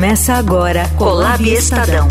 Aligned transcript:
Começa 0.00 0.32
agora 0.32 0.88
Colab 0.96 1.46
Estadão. 1.46 2.08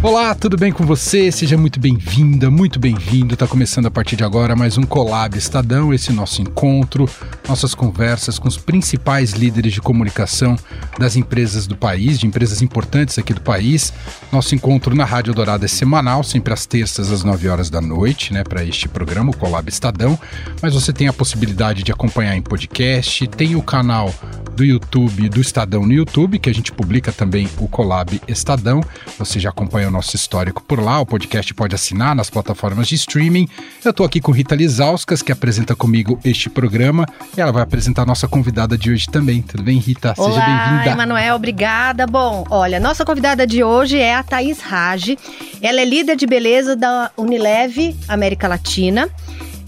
Olá, 0.00 0.36
tudo 0.36 0.56
bem 0.56 0.70
com 0.70 0.86
você? 0.86 1.32
Seja 1.32 1.58
muito 1.58 1.80
bem-vinda, 1.80 2.48
muito 2.48 2.78
bem-vindo. 2.78 3.34
Está 3.34 3.48
começando 3.48 3.86
a 3.86 3.90
partir 3.90 4.14
de 4.14 4.22
agora 4.22 4.54
mais 4.54 4.78
um 4.78 4.84
Colab 4.84 5.36
Estadão, 5.36 5.92
esse 5.92 6.12
nosso 6.12 6.40
encontro, 6.40 7.10
nossas 7.48 7.74
conversas 7.74 8.38
com 8.38 8.46
os 8.46 8.58
principais 8.58 9.32
líderes 9.32 9.72
de 9.72 9.80
comunicação 9.80 10.56
das 10.98 11.16
empresas 11.16 11.66
do 11.66 11.76
país, 11.76 12.18
de 12.18 12.26
empresas 12.26 12.60
importantes 12.60 13.18
aqui 13.18 13.32
do 13.32 13.40
país. 13.40 13.92
Nosso 14.30 14.54
encontro 14.54 14.94
na 14.94 15.04
Rádio 15.04 15.32
Dourada 15.32 15.64
é 15.64 15.68
semanal, 15.68 16.22
sempre 16.22 16.52
às 16.52 16.66
terças 16.66 17.10
às 17.10 17.24
9 17.24 17.48
horas 17.48 17.70
da 17.70 17.80
noite, 17.80 18.32
né, 18.32 18.44
para 18.44 18.62
este 18.64 18.86
programa, 18.88 19.30
o 19.30 19.36
Colab 19.36 19.68
Estadão. 19.68 20.18
Mas 20.60 20.74
você 20.74 20.92
tem 20.92 21.08
a 21.08 21.12
possibilidade 21.12 21.82
de 21.82 21.90
acompanhar 21.90 22.36
em 22.36 22.42
podcast, 22.42 23.26
tem 23.28 23.56
o 23.56 23.62
canal 23.62 24.12
do 24.54 24.64
YouTube, 24.64 25.28
do 25.28 25.40
Estadão 25.40 25.86
no 25.86 25.92
YouTube, 25.92 26.38
que 26.40 26.50
a 26.50 26.52
gente 26.52 26.72
publica 26.72 27.12
também 27.12 27.48
o 27.58 27.68
Colab 27.68 28.20
Estadão. 28.26 28.82
Você 29.16 29.38
já 29.38 29.50
acompanha 29.50 29.86
o 29.86 29.90
nosso 29.90 30.16
histórico 30.16 30.62
por 30.64 30.80
lá. 30.80 31.00
O 31.00 31.06
podcast 31.06 31.54
pode 31.54 31.76
assinar 31.76 32.14
nas 32.14 32.28
plataformas 32.28 32.88
de 32.88 32.96
streaming. 32.96 33.48
Eu 33.84 33.92
estou 33.92 34.04
aqui 34.04 34.20
com 34.20 34.32
Rita 34.32 34.56
Lizauskas, 34.56 35.22
que 35.22 35.30
apresenta 35.30 35.76
comigo 35.76 36.18
este 36.24 36.50
programa. 36.50 37.06
E 37.38 37.40
ela 37.40 37.52
vai 37.52 37.62
apresentar 37.62 38.02
a 38.02 38.04
nossa 38.04 38.26
convidada 38.26 38.76
de 38.76 38.90
hoje 38.90 39.06
também. 39.06 39.40
Tudo 39.40 39.62
bem, 39.62 39.78
Rita? 39.78 40.12
Olá, 40.18 40.28
Seja 40.28 40.44
bem-vinda. 40.44 40.90
Emanuel, 40.90 41.36
obrigada. 41.36 42.04
Bom, 42.04 42.44
olha, 42.50 42.80
nossa 42.80 43.04
convidada 43.04 43.46
de 43.46 43.62
hoje 43.62 43.96
é 43.96 44.16
a 44.16 44.24
Thaís 44.24 44.60
Rage. 44.60 45.16
Ela 45.62 45.80
é 45.80 45.84
líder 45.84 46.16
de 46.16 46.26
beleza 46.26 46.74
da 46.74 47.12
Unilever 47.16 47.94
América 48.08 48.48
Latina. 48.48 49.08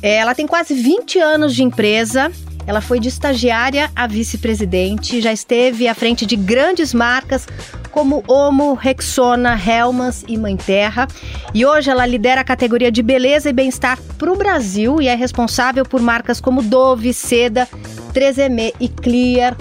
Ela 0.03 0.35
tem 0.35 0.49
quase 0.49 0.75
20 0.75 1.21
anos 1.21 1.55
de 1.55 1.63
empresa. 1.63 2.33
Ela 2.67 2.81
foi 2.81 3.01
de 3.01 3.09
estagiária 3.09 3.91
a 3.97 4.07
vice-presidente, 4.07 5.21
já 5.21 5.33
esteve 5.33 5.89
à 5.89 5.95
frente 5.95 6.25
de 6.25 6.37
grandes 6.37 6.95
marcas 6.95 7.47
como 7.91 8.23
Omo, 8.29 8.75
Rexona, 8.75 9.61
Helmas 9.61 10.25
e 10.29 10.37
Mãe 10.37 10.57
Terra. 10.57 11.09
E 11.53 11.67
hoje 11.67 11.91
ela 11.91 12.07
lidera 12.07 12.41
a 12.41 12.45
categoria 12.45 12.91
de 12.91 13.03
beleza 13.03 13.51
e 13.51 13.53
bem-estar 13.53 13.99
para 14.17 14.33
o 14.33 14.37
Brasil 14.37 15.01
e 15.01 15.09
é 15.09 15.15
responsável 15.15 15.85
por 15.85 16.01
marcas 16.01 16.41
como 16.41 16.63
Dove, 16.63 17.13
Seda, 17.13 17.69
3M 18.13 18.73
e 18.79 18.89
Clear. 18.89 19.57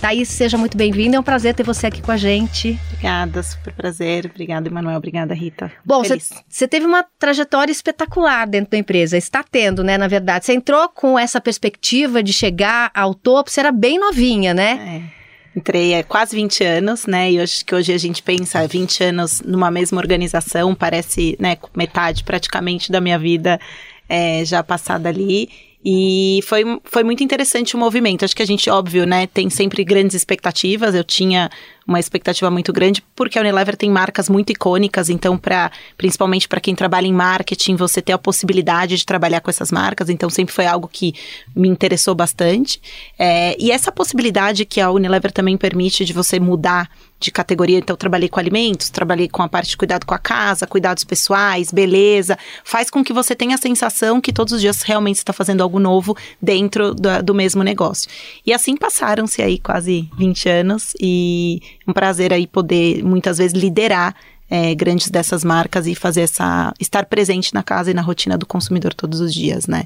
Thaís, 0.00 0.28
seja 0.28 0.58
muito 0.58 0.76
bem-vinda. 0.76 1.16
É 1.16 1.20
um 1.20 1.22
prazer 1.22 1.54
ter 1.54 1.62
você 1.62 1.86
aqui 1.86 2.02
com 2.02 2.12
a 2.12 2.16
gente. 2.16 2.78
Obrigada, 3.04 3.42
super 3.42 3.74
prazer. 3.74 4.26
Obrigada, 4.26 4.68
Emanuel. 4.68 4.96
Obrigada, 4.96 5.34
Rita. 5.34 5.70
Bom, 5.84 6.02
você 6.48 6.66
teve 6.66 6.86
uma 6.86 7.04
trajetória 7.18 7.70
espetacular 7.70 8.46
dentro 8.46 8.70
da 8.70 8.78
empresa. 8.78 9.18
Está 9.18 9.42
tendo, 9.42 9.84
né, 9.84 9.98
na 9.98 10.08
verdade. 10.08 10.46
Você 10.46 10.54
entrou 10.54 10.88
com 10.88 11.18
essa 11.18 11.38
perspectiva 11.38 12.22
de 12.22 12.32
chegar 12.32 12.90
ao 12.94 13.14
topo. 13.14 13.50
Você 13.50 13.60
era 13.60 13.70
bem 13.70 13.98
novinha, 13.98 14.54
né? 14.54 15.02
É. 15.12 15.58
Entrei 15.58 15.94
há 15.94 16.02
quase 16.02 16.34
20 16.34 16.64
anos, 16.64 17.06
né? 17.06 17.30
E 17.30 17.40
hoje 17.40 17.64
que 17.64 17.74
hoje 17.74 17.92
a 17.92 17.98
gente 17.98 18.22
pensa 18.22 18.66
20 18.66 19.04
anos 19.04 19.42
numa 19.42 19.70
mesma 19.70 20.00
organização, 20.00 20.74
parece, 20.74 21.36
né, 21.38 21.56
metade 21.76 22.24
praticamente 22.24 22.90
da 22.90 23.00
minha 23.00 23.18
vida 23.18 23.60
é, 24.08 24.44
já 24.44 24.62
passada 24.64 25.10
ali. 25.10 25.48
E 25.84 26.40
foi, 26.44 26.64
foi 26.82 27.04
muito 27.04 27.22
interessante 27.22 27.76
o 27.76 27.78
movimento. 27.78 28.24
Acho 28.24 28.34
que 28.34 28.42
a 28.42 28.46
gente, 28.46 28.70
óbvio, 28.70 29.04
né, 29.04 29.26
tem 29.26 29.50
sempre 29.50 29.84
grandes 29.84 30.16
expectativas. 30.16 30.94
Eu 30.94 31.04
tinha 31.04 31.50
uma 31.86 32.00
expectativa 32.00 32.50
muito 32.50 32.72
grande, 32.72 33.02
porque 33.14 33.38
a 33.38 33.42
Unilever 33.42 33.76
tem 33.76 33.90
marcas 33.90 34.28
muito 34.28 34.50
icônicas, 34.50 35.10
então, 35.10 35.36
para 35.36 35.70
principalmente 35.96 36.48
para 36.48 36.60
quem 36.60 36.74
trabalha 36.74 37.06
em 37.06 37.12
marketing, 37.12 37.76
você 37.76 38.00
ter 38.00 38.12
a 38.12 38.18
possibilidade 38.18 38.96
de 38.96 39.04
trabalhar 39.04 39.40
com 39.40 39.50
essas 39.50 39.70
marcas, 39.70 40.08
então 40.08 40.30
sempre 40.30 40.54
foi 40.54 40.66
algo 40.66 40.88
que 40.88 41.14
me 41.54 41.68
interessou 41.68 42.14
bastante. 42.14 42.80
É, 43.18 43.56
e 43.58 43.70
essa 43.70 43.92
possibilidade 43.92 44.64
que 44.64 44.80
a 44.80 44.90
Unilever 44.90 45.32
também 45.32 45.56
permite 45.56 46.04
de 46.04 46.12
você 46.12 46.40
mudar 46.40 46.88
de 47.24 47.30
categoria, 47.30 47.78
então 47.78 47.96
trabalhei 47.96 48.28
com 48.28 48.38
alimentos, 48.38 48.90
trabalhei 48.90 49.28
com 49.28 49.42
a 49.42 49.48
parte 49.48 49.70
de 49.70 49.76
cuidado 49.76 50.04
com 50.04 50.14
a 50.14 50.18
casa, 50.18 50.66
cuidados 50.66 51.04
pessoais, 51.04 51.72
beleza, 51.72 52.38
faz 52.62 52.90
com 52.90 53.02
que 53.02 53.12
você 53.12 53.34
tenha 53.34 53.54
a 53.54 53.58
sensação 53.58 54.20
que 54.20 54.32
todos 54.32 54.52
os 54.52 54.60
dias 54.60 54.82
realmente 54.82 55.16
está 55.16 55.32
fazendo 55.32 55.62
algo 55.62 55.78
novo 55.78 56.16
dentro 56.40 56.94
do, 56.94 57.22
do 57.22 57.34
mesmo 57.34 57.62
negócio. 57.62 58.10
E 58.44 58.52
assim 58.52 58.76
passaram-se 58.76 59.40
aí 59.40 59.58
quase 59.58 60.08
20 60.18 60.48
anos 60.48 60.92
e 61.00 61.62
um 61.86 61.92
prazer 61.92 62.32
aí 62.32 62.46
poder 62.46 63.02
muitas 63.02 63.38
vezes 63.38 63.52
liderar 63.52 64.14
é, 64.50 64.74
grandes 64.74 65.10
dessas 65.10 65.44
marcas 65.44 65.86
e 65.86 65.94
fazer 65.94 66.22
essa 66.22 66.72
estar 66.78 67.06
presente 67.06 67.54
na 67.54 67.62
casa 67.62 67.90
e 67.90 67.94
na 67.94 68.02
rotina 68.02 68.36
do 68.36 68.46
consumidor 68.46 68.94
todos 68.94 69.20
os 69.20 69.32
dias, 69.32 69.66
né? 69.66 69.84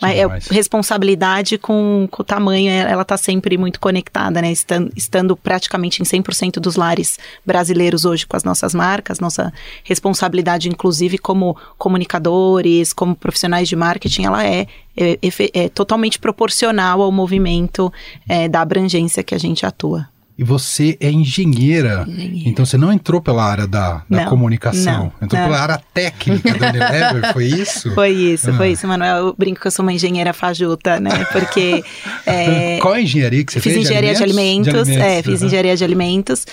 Mas 0.00 0.16
é, 0.16 0.54
responsabilidade 0.54 1.58
com, 1.58 2.08
com 2.10 2.22
o 2.22 2.24
tamanho, 2.24 2.70
é, 2.70 2.90
ela 2.90 3.02
está 3.02 3.16
sempre 3.18 3.58
muito 3.58 3.78
conectada, 3.78 4.40
né? 4.40 4.50
Estando, 4.50 4.90
estando 4.96 5.36
praticamente 5.36 6.00
em 6.00 6.04
100% 6.04 6.54
dos 6.54 6.76
lares 6.76 7.18
brasileiros 7.44 8.04
hoje 8.04 8.26
com 8.26 8.36
as 8.36 8.42
nossas 8.42 8.74
marcas, 8.74 9.20
nossa 9.20 9.52
responsabilidade, 9.84 10.68
inclusive, 10.68 11.18
como 11.18 11.56
comunicadores, 11.76 12.92
como 12.92 13.14
profissionais 13.14 13.68
de 13.68 13.76
marketing, 13.76 14.24
ela 14.24 14.46
é, 14.46 14.66
é, 14.96 15.18
é, 15.52 15.68
totalmente 15.68 16.18
proporcional 16.18 17.02
ao 17.02 17.12
movimento 17.12 17.92
é, 18.26 18.48
da 18.48 18.62
abrangência 18.62 19.22
que 19.22 19.34
a 19.34 19.38
gente 19.38 19.66
atua 19.66 20.08
e 20.40 20.42
você 20.42 20.96
é 21.00 21.10
engenheira. 21.10 22.06
engenheira. 22.08 22.48
Então 22.48 22.64
você 22.64 22.78
não 22.78 22.90
entrou 22.90 23.20
pela 23.20 23.44
área 23.44 23.66
da, 23.66 24.02
da 24.08 24.22
não, 24.22 24.24
comunicação, 24.24 25.12
não, 25.20 25.26
entrou 25.26 25.38
não. 25.38 25.48
pela 25.48 25.60
área 25.60 25.82
técnica 25.92 26.54
da 26.56 26.70
Unilever, 26.70 27.32
foi 27.34 27.44
isso? 27.44 27.94
Foi 27.94 28.08
isso, 28.08 28.48
ah. 28.48 28.54
foi 28.54 28.70
isso, 28.70 28.88
Manuel. 28.88 29.16
Eu 29.18 29.34
brinco 29.36 29.60
que 29.60 29.66
eu 29.66 29.70
sou 29.70 29.82
uma 29.82 29.92
engenheira 29.92 30.32
fajuta, 30.32 30.98
né? 30.98 31.26
Porque. 31.30 31.84
É, 32.26 32.78
Qual 32.80 32.94
a 32.94 33.00
engenharia 33.00 33.44
que 33.44 33.52
você 33.52 33.60
fiz 33.60 33.72
fez? 33.72 33.86
Engenharia 33.86 34.14
de 34.14 34.22
alimentos, 34.22 34.72
de 34.72 34.78
alimentos, 34.78 35.02
é, 35.02 35.22
fiz 35.22 35.40
uhum. 35.40 35.46
engenharia 35.46 35.76
de 35.76 35.82
alimentos. 35.82 36.46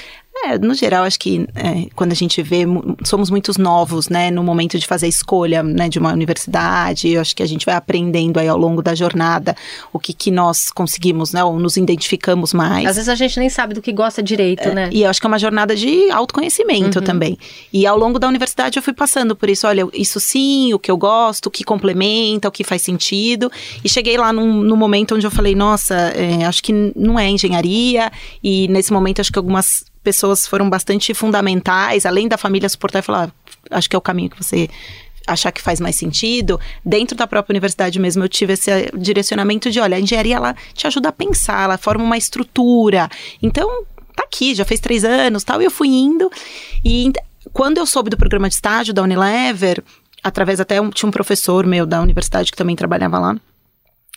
É, 0.45 0.57
no 0.57 0.73
geral, 0.73 1.03
acho 1.03 1.19
que 1.19 1.47
é, 1.55 1.87
quando 1.95 2.11
a 2.11 2.15
gente 2.15 2.41
vê, 2.41 2.63
somos 3.03 3.29
muitos 3.29 3.57
novos, 3.57 4.07
né, 4.09 4.29
no 4.29 4.43
momento 4.43 4.77
de 4.77 4.85
fazer 4.85 5.07
a 5.07 5.09
escolha, 5.09 5.63
né, 5.63 5.89
de 5.89 5.99
uma 5.99 6.11
universidade, 6.11 7.09
eu 7.09 7.21
acho 7.21 7.35
que 7.35 7.41
a 7.41 7.45
gente 7.45 7.65
vai 7.65 7.75
aprendendo 7.75 8.39
aí 8.39 8.47
ao 8.47 8.57
longo 8.57 8.81
da 8.81 8.93
jornada 8.93 9.55
o 9.91 9.99
que 9.99 10.13
que 10.13 10.31
nós 10.31 10.69
conseguimos, 10.69 11.33
né, 11.33 11.43
ou 11.43 11.59
nos 11.59 11.77
identificamos 11.77 12.53
mais. 12.53 12.85
Às 12.85 12.95
vezes 12.95 13.09
a 13.09 13.15
gente 13.15 13.39
nem 13.39 13.49
sabe 13.49 13.73
do 13.73 13.81
que 13.81 13.91
gosta 13.91 14.21
direito, 14.21 14.67
é, 14.67 14.73
né? 14.73 14.89
E 14.91 15.03
eu 15.03 15.09
acho 15.09 15.19
que 15.19 15.27
é 15.27 15.29
uma 15.29 15.39
jornada 15.39 15.75
de 15.75 16.09
autoconhecimento 16.11 16.99
uhum. 16.99 17.05
também. 17.05 17.37
E 17.73 17.85
ao 17.85 17.97
longo 17.97 18.19
da 18.19 18.27
universidade 18.27 18.77
eu 18.77 18.83
fui 18.83 18.93
passando 18.93 19.35
por 19.35 19.49
isso, 19.49 19.67
olha, 19.67 19.87
isso 19.93 20.19
sim, 20.19 20.73
o 20.73 20.79
que 20.79 20.91
eu 20.91 20.97
gosto, 20.97 21.47
o 21.47 21.51
que 21.51 21.63
complementa, 21.63 22.47
o 22.47 22.51
que 22.51 22.63
faz 22.63 22.81
sentido, 22.81 23.51
e 23.83 23.89
cheguei 23.89 24.17
lá 24.17 24.31
num, 24.31 24.61
num 24.61 24.75
momento 24.75 25.15
onde 25.15 25.25
eu 25.25 25.31
falei, 25.31 25.55
nossa, 25.55 25.95
é, 25.95 26.45
acho 26.45 26.61
que 26.63 26.93
não 26.95 27.17
é 27.17 27.29
engenharia, 27.29 28.11
e 28.43 28.67
nesse 28.67 28.93
momento 28.93 29.19
acho 29.19 29.31
que 29.31 29.39
algumas 29.39 29.85
pessoas 30.07 30.47
foram 30.47 30.69
bastante 30.69 31.13
fundamentais, 31.13 32.05
além 32.05 32.29
da 32.29 32.37
família 32.37 32.69
suportar 32.69 32.99
e 32.99 33.01
falar, 33.01 33.29
ah, 33.69 33.77
acho 33.77 33.89
que 33.89 33.95
é 33.95 33.99
o 33.99 34.01
caminho 34.01 34.29
que 34.29 34.41
você 34.41 34.69
achar 35.27 35.51
que 35.51 35.61
faz 35.61 35.81
mais 35.81 35.97
sentido, 35.97 36.57
dentro 36.85 37.13
da 37.17 37.27
própria 37.27 37.51
universidade 37.51 37.99
mesmo 37.99 38.23
eu 38.23 38.29
tive 38.29 38.53
esse 38.53 38.71
direcionamento 38.97 39.69
de, 39.69 39.81
olha, 39.81 39.97
a 39.97 39.99
engenharia 39.99 40.37
ela 40.37 40.55
te 40.73 40.87
ajuda 40.87 41.09
a 41.09 41.11
pensar, 41.11 41.65
ela 41.65 41.77
forma 41.77 42.05
uma 42.05 42.17
estrutura. 42.17 43.09
Então, 43.43 43.83
tá 44.15 44.23
aqui, 44.23 44.55
já 44.55 44.63
fez 44.63 44.79
três 44.79 45.03
anos, 45.03 45.43
tal, 45.43 45.61
e 45.61 45.65
eu 45.65 45.71
fui 45.71 45.89
indo. 45.89 46.31
E 46.85 47.11
quando 47.51 47.79
eu 47.79 47.85
soube 47.85 48.09
do 48.09 48.15
programa 48.15 48.47
de 48.47 48.55
estágio 48.55 48.93
da 48.93 49.03
Unilever, 49.03 49.83
através 50.23 50.61
até 50.61 50.79
um, 50.79 50.89
tinha 50.89 51.09
um 51.09 51.11
professor 51.11 51.65
meu 51.65 51.85
da 51.85 51.99
universidade 52.01 52.49
que 52.49 52.57
também 52.57 52.77
trabalhava 52.77 53.19
lá. 53.19 53.35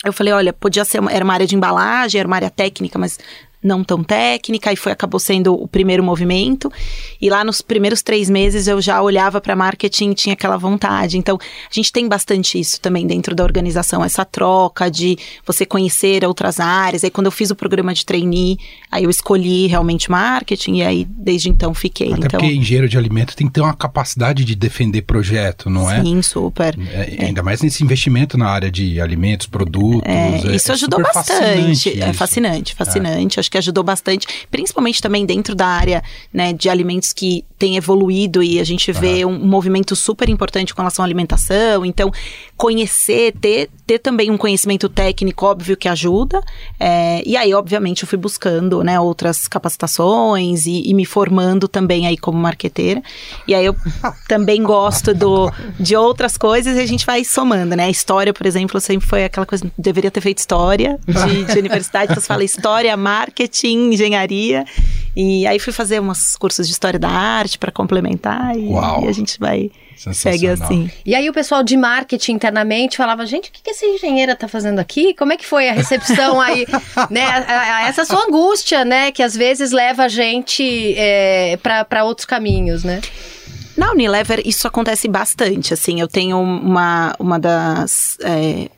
Eu 0.05 0.13
falei, 0.13 0.33
olha, 0.33 0.53
podia 0.53 0.85
ser 0.85 1.01
uma, 1.01 1.11
era 1.11 1.25
uma 1.25 1.35
área 1.35 1.49
de 1.49 1.57
embalagem, 1.57 2.21
era 2.21 2.29
uma 2.29 2.37
área 2.37 2.49
técnica, 2.49 3.01
mas 3.01 3.19
não 3.63 3.85
tão 3.85 4.03
técnica 4.03 4.73
e 4.73 4.77
foi 4.77 4.93
acabou 4.93 5.21
sendo 5.21 5.55
o 5.55 5.69
primeiro 5.69 6.03
movimento. 6.03 6.73
E 7.21 7.29
lá 7.29 7.45
nos 7.45 7.61
primeiros 7.61 8.03
três 8.03 8.31
meses 8.31 8.67
eu 8.67 8.81
já 8.81 9.03
olhava 9.03 9.41
para 9.41 9.55
marketing 9.55 10.11
e 10.11 10.15
tinha 10.15 10.33
aquela 10.33 10.57
vontade. 10.57 11.19
Então 11.19 11.37
a 11.37 11.75
gente 11.75 11.93
tem 11.93 12.09
bastante 12.09 12.59
isso 12.59 12.81
também 12.81 13.07
dentro 13.07 13.35
da 13.35 13.45
organização, 13.45 14.05
essa 14.05 14.25
troca 14.25 14.91
de 14.91 15.19
você 15.47 15.67
conhecer 15.67 16.25
outras 16.25 16.59
áreas. 16.59 17.05
Aí 17.05 17.11
quando 17.11 17.27
eu 17.27 17.33
fiz 17.33 17.51
o 17.51 17.57
programa 17.57 17.93
de 17.93 18.05
trainee, 18.05 18.59
aí 18.91 19.05
eu 19.05 19.11
escolhi 19.11 19.67
realmente 19.67 20.11
marketing 20.11 20.77
e 20.77 20.83
aí 20.83 21.05
desde 21.05 21.49
então 21.49 21.75
fiquei. 21.75 22.13
Até 22.13 22.27
então, 22.27 22.41
porque 22.41 22.55
engenheiro 22.55 22.89
de 22.89 22.97
alimento 22.97 23.37
tem 23.37 23.47
que 23.47 23.53
ter 23.53 23.61
uma 23.61 23.75
capacidade 23.75 24.45
de 24.45 24.55
defender 24.55 25.03
projeto, 25.03 25.69
não 25.69 25.87
sim, 25.89 25.95
é? 25.95 26.03
Sim, 26.03 26.23
super. 26.23 26.79
É, 26.93 27.17
é. 27.19 27.25
Ainda 27.27 27.43
mais 27.43 27.61
nesse 27.61 27.85
investimento 27.85 28.39
na 28.39 28.49
área 28.49 28.71
de 28.71 29.01
alimentos, 29.01 29.47
produtos. 29.47 30.03
É, 30.05 30.55
isso 30.55 30.71
é 30.71 30.75
ajudou 30.75 31.03
bastante. 31.03 32.01
É 32.01 32.13
fascinante, 32.13 32.75
fascinante. 32.75 33.39
É. 33.39 33.41
Acho 33.41 33.50
acho 33.51 33.53
que 33.53 33.59
ajudou 33.59 33.83
bastante, 33.83 34.27
principalmente 34.51 35.03
também 35.03 35.27
dentro 35.27 35.55
da 35.55 35.67
área 35.67 36.03
né, 36.33 36.53
de 36.53 36.69
alimentos 36.69 37.13
que 37.13 37.45
tem 37.59 37.77
evoluído 37.77 38.43
e 38.43 38.59
a 38.59 38.65
gente 38.65 38.91
vê 38.91 39.25
um, 39.25 39.33
um 39.33 39.47
movimento 39.47 39.95
super 39.95 40.29
importante 40.31 40.75
com 40.75 40.81
relação 40.81 41.03
à 41.03 41.07
alimentação. 41.07 41.85
Então, 41.85 42.11
conhecer, 42.57 43.35
ter, 43.39 43.69
ter 43.87 43.99
também 43.99 44.31
um 44.31 44.39
conhecimento 44.39 44.89
técnico, 44.89 45.45
óbvio 45.45 45.77
que 45.77 45.87
ajuda. 45.87 46.41
É, 46.79 47.23
e 47.27 47.37
aí, 47.37 47.53
obviamente, 47.53 48.03
eu 48.03 48.09
fui 48.09 48.17
buscando 48.17 48.83
né, 48.83 48.99
outras 48.99 49.47
capacitações 49.47 50.65
e, 50.65 50.89
e 50.89 50.95
me 50.95 51.05
formando 51.05 51.69
também 51.69 52.07
aí 52.07 52.17
como 52.17 52.39
marqueteira. 52.39 53.03
E 53.47 53.55
aí 53.55 53.67
eu 53.67 53.77
também 54.27 54.63
gosto 54.63 55.13
do, 55.13 55.53
de 55.79 55.95
outras 55.95 56.39
coisas 56.39 56.77
e 56.79 56.81
a 56.81 56.87
gente 56.87 57.05
vai 57.05 57.25
somando, 57.25 57.77
né? 57.77 57.85
A 57.85 57.91
história, 57.91 58.33
por 58.33 58.47
exemplo, 58.47 58.81
sempre 58.81 59.07
foi 59.07 59.25
aquela 59.25 59.45
coisa, 59.45 59.71
deveria 59.77 60.11
ter 60.11 60.21
feito 60.21 60.39
história 60.39 60.99
de, 61.07 61.45
de 61.45 61.59
universidade, 61.59 62.13
então 62.13 62.23
você 62.23 62.27
fala 62.27 62.45
história, 62.45 62.97
marketing, 62.97 63.40
engenharia. 63.65 64.65
E 65.15 65.47
aí 65.47 65.59
fui 65.59 65.73
fazer 65.73 66.01
uns 66.01 66.37
cursos 66.37 66.67
de 66.67 66.73
história 66.73 66.99
da 66.99 67.09
arte 67.09 67.59
para 67.59 67.73
complementar 67.73 68.57
e, 68.57 68.71
e, 68.71 69.09
a 69.09 69.13
gente 69.13 69.39
vai 69.39 69.71
segue 70.13 70.49
assim. 70.49 70.91
E 71.05 71.15
aí 71.15 71.29
o 71.29 71.33
pessoal 71.33 71.63
de 71.63 71.77
marketing 71.77 72.33
internamente 72.33 72.97
falava, 72.97 73.27
gente, 73.27 73.51
o 73.51 73.53
que, 73.53 73.63
que 73.63 73.71
essa 73.71 73.85
engenheira 73.85 74.35
tá 74.35 74.49
fazendo 74.49 74.79
aqui? 74.79 75.13
Como 75.15 75.33
é 75.33 75.37
que 75.37 75.45
foi 75.45 75.69
a 75.69 75.73
recepção 75.73 76.41
aí? 76.41 76.67
né, 77.11 77.23
a, 77.23 77.77
a, 77.77 77.89
essa 77.89 78.05
sua 78.05 78.25
angústia, 78.25 78.85
né, 78.85 79.11
que 79.11 79.23
às 79.23 79.37
vezes 79.37 79.73
leva 79.73 80.05
a 80.05 80.09
gente 80.09 80.95
é, 80.97 81.59
para 81.59 82.05
outros 82.05 82.25
caminhos, 82.25 82.83
né? 82.83 83.01
Na 83.77 83.93
Unilever, 83.93 84.43
isso 84.45 84.67
acontece 84.67 85.09
bastante, 85.09 85.75
assim, 85.75 86.01
eu 86.01 86.09
tenho 86.09 86.39
uma, 86.41 87.15
uma 87.19 87.39
das... 87.39 88.17
É, 88.23 88.69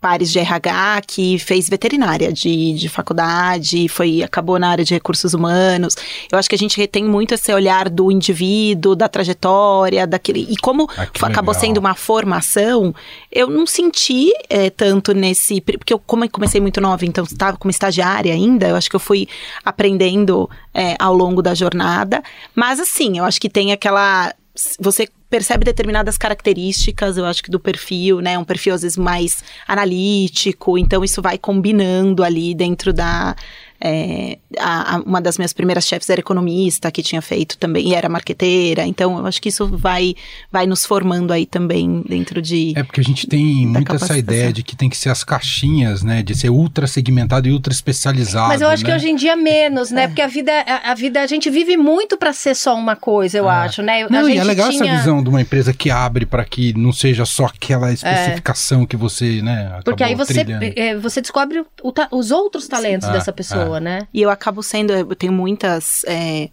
pares 0.00 0.32
de 0.32 0.38
RH 0.38 1.02
que 1.06 1.38
fez 1.38 1.68
veterinária 1.68 2.32
de, 2.32 2.72
de 2.72 2.88
faculdade, 2.88 3.88
foi 3.88 4.22
acabou 4.22 4.58
na 4.58 4.68
área 4.68 4.84
de 4.84 4.94
recursos 4.94 5.34
humanos. 5.34 5.94
Eu 6.32 6.38
acho 6.38 6.48
que 6.48 6.54
a 6.54 6.58
gente 6.58 6.78
retém 6.78 7.04
muito 7.04 7.34
esse 7.34 7.52
olhar 7.52 7.88
do 7.88 8.10
indivíduo, 8.10 8.96
da 8.96 9.08
trajetória, 9.08 10.06
daquele. 10.06 10.46
E 10.50 10.56
como 10.56 10.88
ah, 10.96 11.02
acabou 11.02 11.52
legal. 11.52 11.54
sendo 11.54 11.78
uma 11.78 11.94
formação, 11.94 12.94
eu 13.30 13.48
não 13.50 13.66
senti 13.66 14.32
é, 14.48 14.70
tanto 14.70 15.12
nesse. 15.12 15.60
Porque 15.60 15.92
eu, 15.92 15.98
como 15.98 16.24
eu 16.24 16.30
comecei 16.30 16.60
muito 16.60 16.80
nova, 16.80 17.04
então 17.04 17.24
estava 17.24 17.56
como 17.58 17.70
estagiária 17.70 18.32
ainda, 18.32 18.68
eu 18.68 18.76
acho 18.76 18.88
que 18.88 18.96
eu 18.96 19.00
fui 19.00 19.28
aprendendo 19.62 20.48
é, 20.72 20.96
ao 20.98 21.14
longo 21.14 21.42
da 21.42 21.54
jornada. 21.54 22.22
Mas 22.54 22.80
assim, 22.80 23.18
eu 23.18 23.24
acho 23.24 23.40
que 23.40 23.50
tem 23.50 23.72
aquela 23.72 24.34
você 24.78 25.08
percebe 25.30 25.64
determinadas 25.64 26.18
características, 26.18 27.16
eu 27.16 27.24
acho 27.24 27.42
que 27.42 27.50
do 27.50 27.60
perfil, 27.60 28.20
né? 28.20 28.36
Um 28.36 28.44
perfil 28.44 28.74
às 28.74 28.82
vezes 28.82 28.98
mais 28.98 29.44
analítico, 29.66 30.76
então 30.76 31.04
isso 31.04 31.22
vai 31.22 31.38
combinando 31.38 32.24
ali 32.24 32.54
dentro 32.54 32.92
da 32.92 33.36
é, 33.82 34.38
a, 34.58 34.96
a, 34.96 34.98
uma 35.00 35.22
das 35.22 35.38
minhas 35.38 35.54
primeiras 35.54 35.86
chefes 35.86 36.10
era 36.10 36.20
economista, 36.20 36.90
que 36.90 37.02
tinha 37.02 37.22
feito 37.22 37.56
também, 37.56 37.88
e 37.88 37.94
era 37.94 38.08
marqueteira. 38.10 38.84
Então, 38.84 39.18
eu 39.18 39.26
acho 39.26 39.40
que 39.40 39.48
isso 39.48 39.66
vai, 39.66 40.14
vai 40.52 40.66
nos 40.66 40.84
formando 40.84 41.32
aí 41.32 41.46
também 41.46 42.02
dentro 42.06 42.42
de. 42.42 42.74
É 42.76 42.82
porque 42.82 43.00
a 43.00 43.04
gente 43.04 43.26
tem 43.26 43.66
muito 43.66 43.94
essa 43.94 44.18
ideia 44.18 44.52
de 44.52 44.62
que 44.62 44.76
tem 44.76 44.90
que 44.90 44.96
ser 44.96 45.08
as 45.08 45.24
caixinhas, 45.24 46.02
né? 46.02 46.22
De 46.22 46.34
ser 46.34 46.50
ultra 46.50 46.86
segmentado 46.86 47.48
e 47.48 47.52
ultra 47.52 47.72
especializado. 47.72 48.48
Mas 48.48 48.60
eu 48.60 48.68
acho 48.68 48.84
né? 48.84 48.90
que 48.90 48.96
hoje 48.96 49.08
em 49.08 49.16
dia 49.16 49.34
menos, 49.34 49.90
né? 49.90 50.04
É. 50.04 50.06
Porque 50.08 50.22
a 50.22 50.26
vida, 50.26 50.52
a, 50.52 50.90
a, 50.90 50.94
vida, 50.94 51.22
a 51.22 51.26
gente 51.26 51.48
vive 51.48 51.78
muito 51.78 52.18
para 52.18 52.34
ser 52.34 52.54
só 52.54 52.74
uma 52.74 52.96
coisa, 52.96 53.38
eu 53.38 53.48
é. 53.48 53.54
acho, 53.54 53.82
né? 53.82 54.06
Não, 54.10 54.28
e 54.28 54.36
é 54.36 54.44
legal 54.44 54.68
tinha... 54.68 54.84
essa 54.84 54.98
visão 54.98 55.22
de 55.22 55.30
uma 55.30 55.40
empresa 55.40 55.72
que 55.72 55.90
abre 55.90 56.26
para 56.26 56.44
que 56.44 56.74
não 56.76 56.92
seja 56.92 57.24
só 57.24 57.46
aquela 57.46 57.90
especificação 57.90 58.84
que 58.84 58.96
você, 58.96 59.40
né? 59.40 59.80
Porque 59.84 60.04
aí 60.04 60.14
você, 60.14 60.44
é, 60.76 60.96
você 60.96 61.22
descobre 61.22 61.60
o, 61.60 61.92
os 62.12 62.30
outros 62.30 62.68
talentos 62.68 63.08
ah, 63.08 63.12
dessa 63.12 63.32
pessoa 63.32 63.69
pessoa, 63.70 63.76
é. 63.78 63.80
né? 63.80 64.08
E 64.12 64.22
eu 64.22 64.30
acabo 64.30 64.62
sendo, 64.62 64.92
eu 64.92 65.16
tenho 65.16 65.32
muitas. 65.32 66.04
É, 66.06 66.48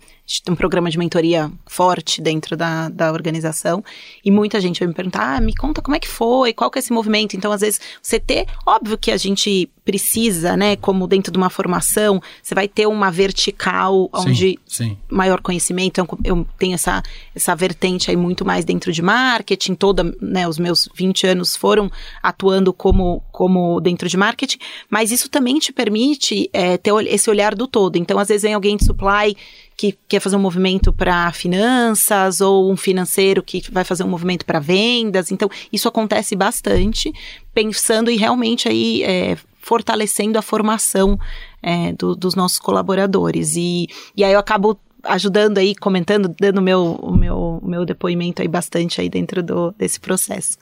um 0.50 0.56
programa 0.56 0.90
de 0.90 0.98
mentoria 0.98 1.52
forte 1.66 2.22
dentro 2.22 2.58
da, 2.58 2.90
da 2.90 3.12
organização 3.12 3.84
e 4.24 4.30
muita 4.30 4.60
gente 4.60 4.80
vai 4.80 4.88
me 4.88 4.94
perguntar, 4.94 5.38
ah, 5.38 5.42
me 5.42 5.56
conta 5.56 5.82
como 5.82 5.96
é 5.96 6.00
que 6.00 6.08
foi, 6.08 6.54
qual 6.54 6.70
que 6.70 6.78
é 6.78 6.82
esse 6.82 6.92
movimento. 6.92 7.36
Então, 7.36 7.52
às 7.52 7.62
vezes, 7.62 7.80
você 8.02 8.20
ter, 8.20 8.46
óbvio 8.66 8.98
que 8.98 9.12
a 9.12 9.18
gente 9.18 9.70
precisa, 9.86 10.58
né, 10.58 10.76
como 10.76 11.08
dentro 11.08 11.32
de 11.32 11.38
uma 11.38 11.50
formação, 11.50 12.22
você 12.44 12.54
vai 12.54 12.68
ter 12.68 12.86
uma 12.88 13.10
vertical 13.10 14.10
onde 14.14 14.60
sim, 14.66 14.90
sim. 14.90 14.98
maior 15.10 15.40
conhecimento, 15.40 16.02
então 16.02 16.20
eu 16.26 16.46
tenho 16.60 16.74
essa, 16.74 17.02
essa 17.34 17.56
vertente 17.56 18.12
aí 18.12 18.18
muito 18.18 18.44
mais 18.44 18.66
dentro 18.66 18.92
de 18.92 19.02
marketing, 19.02 19.76
toda, 19.76 20.04
né, 20.22 20.46
os 20.46 20.60
meus 20.60 20.90
20 20.94 21.28
anos 21.28 21.56
foram 21.56 21.90
atuando 22.22 22.74
como, 22.74 23.24
como 23.32 23.80
dentro 23.80 24.10
de 24.10 24.18
marketing, 24.18 24.58
mas 24.90 25.10
isso 25.10 25.30
também 25.30 25.58
te 25.58 25.72
permite 25.72 26.50
é, 26.52 26.78
ter 26.78 26.92
esse 27.06 27.30
olhar 27.30 27.56
do 27.56 27.66
todo. 27.66 27.96
Então, 27.96 28.20
às 28.20 28.28
vezes 28.28 28.44
vem 28.44 28.54
alguém 28.54 28.76
de 28.76 28.84
supply 28.84 29.38
que 29.78 29.96
quer 30.08 30.20
fazer 30.20 30.36
um 30.36 30.40
movimento 30.40 30.92
para 30.92 31.32
finanças 31.32 32.42
ou 32.42 32.72
um 32.72 32.76
financeiro 32.76 33.44
que 33.44 33.62
vai 33.72 33.84
fazer 33.84 34.04
um 34.04 34.10
movimento 34.10 34.44
para 34.44 34.60
vendas. 34.60 35.32
Então, 35.32 35.48
isso 35.72 35.88
acontece 35.88 36.36
bastante, 36.36 37.14
pensando 37.54 38.10
e 38.10 38.18
realmente 38.18 38.68
aí 38.68 39.04
é, 39.04 39.38
fortalecendo 39.62 40.40
a 40.40 40.42
formação 40.42 41.20
é, 41.62 41.94
do, 41.94 42.16
dos 42.16 42.34
nossos 42.34 42.58
colaboradores. 42.58 43.56
E, 43.56 43.88
e 44.16 44.24
aí 44.24 44.34
eu 44.34 44.40
acabo 44.40 44.80
ajudando 45.04 45.60
aí, 45.60 45.76
comentando, 45.76 46.34
dando 46.40 46.60
meu, 46.60 46.98
o 47.00 47.16
meu, 47.16 47.62
meu 47.64 47.86
depoimento 47.86 48.42
aí 48.42 48.48
bastante 48.48 49.00
aí 49.00 49.10
dentro 49.10 49.44
do, 49.44 49.72
desse 49.78 50.00
processo. 50.00 50.58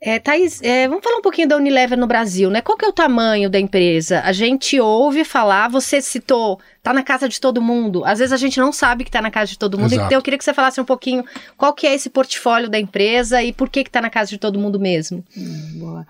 É, 0.00 0.18
Thaís, 0.18 0.60
é, 0.62 0.86
vamos 0.86 1.02
falar 1.02 1.16
um 1.16 1.22
pouquinho 1.22 1.48
da 1.48 1.56
Unilever 1.56 1.98
no 1.98 2.06
Brasil, 2.06 2.50
né? 2.50 2.60
Qual 2.60 2.76
que 2.76 2.84
é 2.84 2.88
o 2.88 2.92
tamanho 2.92 3.48
da 3.48 3.58
empresa? 3.58 4.20
A 4.20 4.32
gente 4.32 4.78
ouve 4.78 5.24
falar, 5.24 5.68
você 5.68 6.02
citou, 6.02 6.60
tá 6.82 6.92
na 6.92 7.02
casa 7.02 7.28
de 7.28 7.40
todo 7.40 7.62
mundo. 7.62 8.04
Às 8.04 8.18
vezes 8.18 8.32
a 8.32 8.36
gente 8.36 8.60
não 8.60 8.72
sabe 8.72 9.04
que 9.04 9.10
tá 9.10 9.22
na 9.22 9.30
casa 9.30 9.50
de 9.50 9.58
todo 9.58 9.78
mundo. 9.78 9.92
Exato. 9.92 10.06
Então 10.06 10.18
eu 10.18 10.22
queria 10.22 10.36
que 10.36 10.44
você 10.44 10.52
falasse 10.52 10.80
um 10.80 10.84
pouquinho 10.84 11.24
qual 11.56 11.72
que 11.72 11.86
é 11.86 11.94
esse 11.94 12.10
portfólio 12.10 12.68
da 12.68 12.78
empresa 12.78 13.42
e 13.42 13.52
por 13.52 13.70
que 13.70 13.84
que 13.84 13.90
tá 13.90 14.02
na 14.02 14.10
casa 14.10 14.30
de 14.30 14.38
todo 14.38 14.58
mundo 14.58 14.78
mesmo. 14.78 15.24
Hum, 15.36 15.78
boa. 15.78 16.06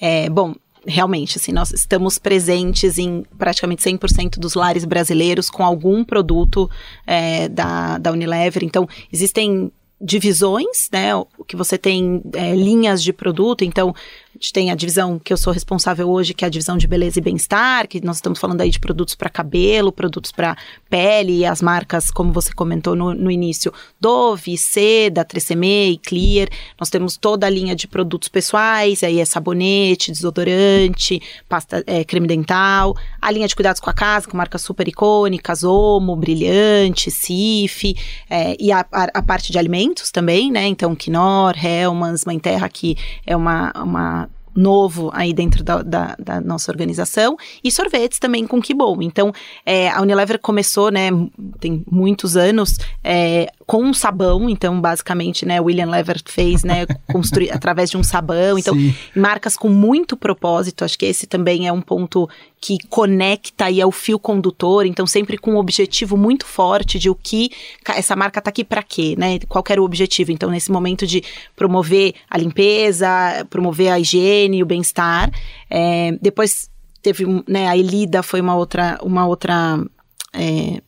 É, 0.00 0.30
bom, 0.30 0.54
realmente, 0.86 1.36
assim, 1.36 1.52
nós 1.52 1.72
estamos 1.72 2.18
presentes 2.18 2.96
em 2.96 3.22
praticamente 3.36 3.82
100% 3.82 4.38
dos 4.38 4.54
lares 4.54 4.84
brasileiros 4.84 5.50
com 5.50 5.62
algum 5.62 6.02
produto 6.02 6.70
é, 7.06 7.48
da, 7.48 7.98
da 7.98 8.12
Unilever. 8.12 8.64
Então, 8.64 8.88
existem 9.12 9.70
divisões, 10.00 10.90
né? 10.92 11.14
O 11.16 11.44
que 11.46 11.56
você 11.56 11.78
tem 11.78 12.22
é, 12.34 12.54
linhas 12.54 13.02
de 13.02 13.12
produto, 13.12 13.64
então 13.64 13.94
a 14.36 14.38
gente 14.38 14.52
tem 14.52 14.70
a 14.70 14.74
divisão 14.74 15.18
que 15.18 15.32
eu 15.32 15.36
sou 15.36 15.50
responsável 15.50 16.10
hoje, 16.10 16.34
que 16.34 16.44
é 16.44 16.48
a 16.48 16.50
divisão 16.50 16.76
de 16.76 16.86
beleza 16.86 17.18
e 17.18 17.22
bem-estar, 17.22 17.88
que 17.88 18.04
nós 18.04 18.16
estamos 18.16 18.38
falando 18.38 18.60
aí 18.60 18.68
de 18.68 18.78
produtos 18.78 19.14
para 19.14 19.30
cabelo, 19.30 19.90
produtos 19.90 20.30
para 20.30 20.54
pele, 20.90 21.38
e 21.38 21.46
as 21.46 21.62
marcas, 21.62 22.10
como 22.10 22.34
você 22.34 22.52
comentou 22.52 22.94
no, 22.94 23.14
no 23.14 23.30
início, 23.30 23.72
Dove, 23.98 24.58
Seda, 24.58 25.24
Tresemme 25.24 25.92
e 25.92 25.96
Clear. 25.96 26.48
Nós 26.78 26.90
temos 26.90 27.16
toda 27.16 27.46
a 27.46 27.50
linha 27.50 27.74
de 27.74 27.88
produtos 27.88 28.28
pessoais, 28.28 29.02
aí 29.02 29.20
é 29.20 29.24
sabonete, 29.24 30.12
desodorante, 30.12 31.22
pasta, 31.48 31.82
é, 31.86 32.04
creme 32.04 32.26
dental, 32.26 32.94
a 33.22 33.30
linha 33.30 33.48
de 33.48 33.56
cuidados 33.56 33.80
com 33.80 33.88
a 33.88 33.94
casa, 33.94 34.28
com 34.28 34.36
marcas 34.36 34.60
super 34.60 34.86
icônicas, 34.86 35.64
Omo, 35.64 36.14
Brilhante, 36.14 37.10
Cif, 37.10 37.96
é, 38.28 38.54
e 38.60 38.70
a, 38.70 38.84
a, 38.92 39.04
a, 39.14 39.22
parte 39.22 39.50
de 39.50 39.58
alimentos 39.58 40.10
também, 40.10 40.52
né? 40.52 40.66
Então, 40.66 40.94
Knorr, 40.94 41.54
Hellmann's, 41.56 42.26
Mãe 42.26 42.38
Terra, 42.38 42.68
que 42.68 42.98
é 43.24 43.34
uma, 43.34 43.72
uma 43.74 44.25
novo 44.56 45.10
aí 45.12 45.32
dentro 45.32 45.62
da, 45.62 45.82
da, 45.82 46.16
da, 46.18 46.40
nossa 46.40 46.72
organização, 46.72 47.36
e 47.62 47.70
sorvetes 47.70 48.18
também 48.18 48.46
com 48.46 48.60
que 48.60 48.74
bom. 48.74 49.02
Então, 49.02 49.32
é, 49.64 49.88
a 49.90 50.00
Unilever 50.00 50.38
começou, 50.40 50.90
né, 50.90 51.10
tem 51.60 51.84
muitos 51.90 52.36
anos, 52.36 52.78
é, 53.04 53.50
com 53.66 53.82
um 53.82 53.92
sabão, 53.92 54.48
então 54.48 54.80
basicamente, 54.80 55.44
né, 55.44 55.60
William 55.60 55.90
Lever 55.90 56.22
fez, 56.24 56.62
né, 56.62 56.86
construir 57.10 57.50
através 57.50 57.90
de 57.90 57.96
um 57.96 58.02
sabão, 58.02 58.56
então 58.56 58.74
Sim. 58.74 58.94
marcas 59.14 59.56
com 59.56 59.68
muito 59.68 60.16
propósito, 60.16 60.84
acho 60.84 60.96
que 60.96 61.04
esse 61.04 61.26
também 61.26 61.66
é 61.66 61.72
um 61.72 61.80
ponto 61.80 62.28
que 62.60 62.78
conecta 62.88 63.68
e 63.68 63.80
é 63.80 63.86
o 63.86 63.90
fio 63.90 64.20
condutor, 64.20 64.86
então 64.86 65.04
sempre 65.04 65.36
com 65.36 65.54
um 65.54 65.56
objetivo 65.56 66.16
muito 66.16 66.46
forte 66.46 66.96
de 66.96 67.10
o 67.10 67.14
que 67.14 67.50
essa 67.88 68.14
marca 68.14 68.40
tá 68.40 68.50
aqui 68.50 68.62
para 68.62 68.82
quê, 68.82 69.14
né? 69.18 69.38
Qual 69.48 69.64
era 69.68 69.82
o 69.82 69.84
objetivo? 69.84 70.30
Então 70.30 70.50
nesse 70.50 70.70
momento 70.70 71.06
de 71.06 71.22
promover 71.54 72.14
a 72.30 72.38
limpeza, 72.38 73.08
promover 73.50 73.90
a 73.90 73.98
higiene, 73.98 74.62
o 74.62 74.66
bem-estar, 74.66 75.30
é, 75.68 76.16
depois 76.22 76.70
teve, 77.02 77.24
né, 77.48 77.68
a 77.68 77.76
Elida 77.76 78.22
foi 78.22 78.40
uma 78.40 78.56
outra 78.56 78.98
uma 79.02 79.26
outra 79.26 79.78
é, 80.32 80.82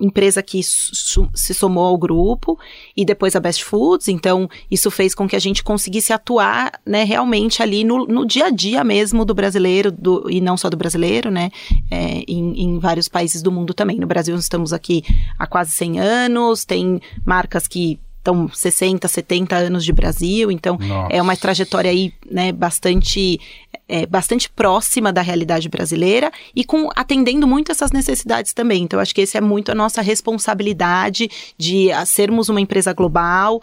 empresa 0.00 0.42
que 0.42 0.62
se 0.62 1.54
somou 1.54 1.84
ao 1.84 1.96
grupo 1.96 2.58
e 2.96 3.04
depois 3.04 3.34
a 3.34 3.40
Best 3.40 3.64
Foods, 3.64 4.08
então 4.08 4.48
isso 4.70 4.90
fez 4.90 5.14
com 5.14 5.26
que 5.26 5.36
a 5.36 5.38
gente 5.38 5.62
conseguisse 5.62 6.12
atuar, 6.12 6.80
né, 6.84 7.04
realmente 7.04 7.62
ali 7.62 7.82
no, 7.82 8.06
no 8.06 8.26
dia 8.26 8.46
a 8.46 8.50
dia 8.50 8.84
mesmo 8.84 9.24
do 9.24 9.34
brasileiro, 9.34 9.90
do, 9.90 10.30
e 10.30 10.40
não 10.40 10.56
só 10.56 10.68
do 10.68 10.76
brasileiro, 10.76 11.30
né, 11.30 11.50
é, 11.90 12.22
em, 12.28 12.62
em, 12.62 12.78
vários 12.78 13.08
países 13.08 13.42
do 13.42 13.50
mundo 13.50 13.72
também. 13.72 13.98
No 13.98 14.06
Brasil 14.06 14.36
estamos 14.36 14.72
aqui 14.72 15.02
há 15.38 15.46
quase 15.46 15.70
100 15.72 16.00
anos, 16.00 16.64
tem 16.64 17.00
marcas 17.24 17.66
que 17.66 17.98
Então, 18.26 18.48
60, 18.52 19.06
70 19.06 19.54
anos 19.54 19.84
de 19.84 19.92
Brasil, 19.92 20.50
então 20.50 20.76
Nossa. 20.80 21.14
é 21.14 21.22
uma 21.22 21.36
trajetória 21.36 21.88
aí, 21.88 22.12
né, 22.28 22.50
bastante 22.50 23.38
é, 23.88 24.04
bastante 24.04 24.50
próxima 24.50 25.12
da 25.12 25.22
realidade 25.22 25.68
brasileira 25.68 26.32
e 26.54 26.64
com 26.64 26.88
atendendo 26.96 27.46
muito 27.46 27.70
essas 27.70 27.92
necessidades 27.92 28.52
também. 28.52 28.82
Então, 28.82 28.98
acho 28.98 29.14
que 29.14 29.20
esse 29.20 29.36
é 29.36 29.40
muito 29.40 29.70
a 29.70 29.74
nossa 29.74 30.02
responsabilidade 30.02 31.30
de 31.56 31.92
a, 31.92 32.04
sermos 32.04 32.48
uma 32.48 32.60
empresa 32.60 32.92
global, 32.92 33.62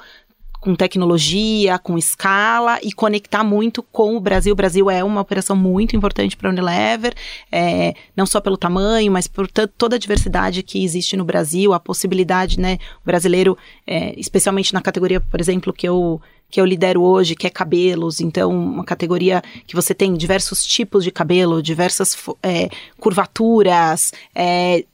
com 0.63 0.75
tecnologia, 0.75 1.77
com 1.77 1.97
escala 1.97 2.79
e 2.81 2.93
conectar 2.93 3.43
muito 3.43 3.83
com 3.83 4.15
o 4.15 4.19
Brasil. 4.21 4.53
O 4.53 4.55
Brasil 4.55 4.89
é 4.89 5.03
uma 5.03 5.19
operação 5.19 5.57
muito 5.57 5.93
importante 5.93 6.37
para 6.37 6.47
a 6.49 6.53
Unilever, 6.53 7.13
é, 7.51 7.93
não 8.15 8.25
só 8.25 8.39
pelo 8.39 8.55
tamanho, 8.55 9.11
mas 9.11 9.27
por 9.27 9.45
toda 9.77 9.97
a 9.97 9.99
diversidade 9.99 10.63
que 10.63 10.81
existe 10.81 11.17
no 11.17 11.25
Brasil, 11.25 11.73
a 11.73 11.81
possibilidade, 11.81 12.61
né, 12.61 12.77
o 13.03 13.05
brasileiro, 13.05 13.57
é, 13.85 14.17
especialmente 14.17 14.73
na 14.73 14.81
categoria, 14.81 15.19
por 15.19 15.41
exemplo, 15.41 15.73
que 15.73 15.87
eu 15.87 16.21
que 16.49 16.61
eu 16.61 16.65
lidero 16.65 17.01
hoje, 17.01 17.35
que 17.35 17.47
é 17.47 17.49
cabelos, 17.49 18.21
então 18.21 18.51
uma 18.51 18.85
categoria 18.85 19.41
que 19.65 19.75
você 19.75 19.91
tem 19.91 20.13
diversos 20.13 20.63
tipos 20.63 21.03
de 21.03 21.09
cabelo, 21.09 21.63
diversas 21.63 22.15
é, 22.43 22.69
curvaturas, 22.99 24.13
é, 24.35 24.85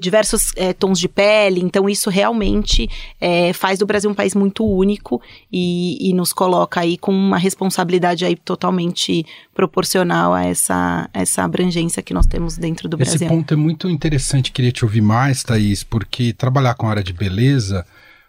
diversos 0.00 0.52
é, 0.56 0.72
tons 0.72 0.98
de 0.98 1.08
pele, 1.08 1.60
então 1.60 1.88
isso 1.88 2.08
realmente 2.08 2.88
é, 3.20 3.52
faz 3.52 3.78
do 3.78 3.86
Brasil 3.86 4.08
um 4.08 4.14
país 4.14 4.34
muito 4.34 4.64
único 4.64 5.20
e, 5.52 6.10
e, 6.10 6.14
nos 6.14 6.32
coloca 6.32 6.80
aí 6.80 6.96
com 6.96 7.12
uma 7.12 7.36
responsabilidade 7.36 8.24
aí 8.24 8.36
totalmente 8.36 9.26
proporcional 9.52 10.32
a 10.32 10.44
essa, 10.44 11.10
essa 11.12 11.42
abrangência 11.42 12.02
que 12.02 12.14
nós 12.14 12.26
temos 12.26 12.56
dentro 12.56 12.88
do 12.88 12.96
Esse 12.96 13.10
Brasil. 13.10 13.26
Esse 13.26 13.34
ponto 13.34 13.54
é 13.54 13.56
muito 13.56 13.88
interessante, 13.88 14.52
queria 14.52 14.70
te 14.70 14.84
ouvir 14.84 15.00
mais, 15.00 15.42
Thaís, 15.42 15.82
porque 15.82 16.32
trabalhar 16.32 16.74
com 16.74 16.86
a 16.86 16.90
área 16.90 17.02
de 17.02 17.12
beleza 17.12 17.84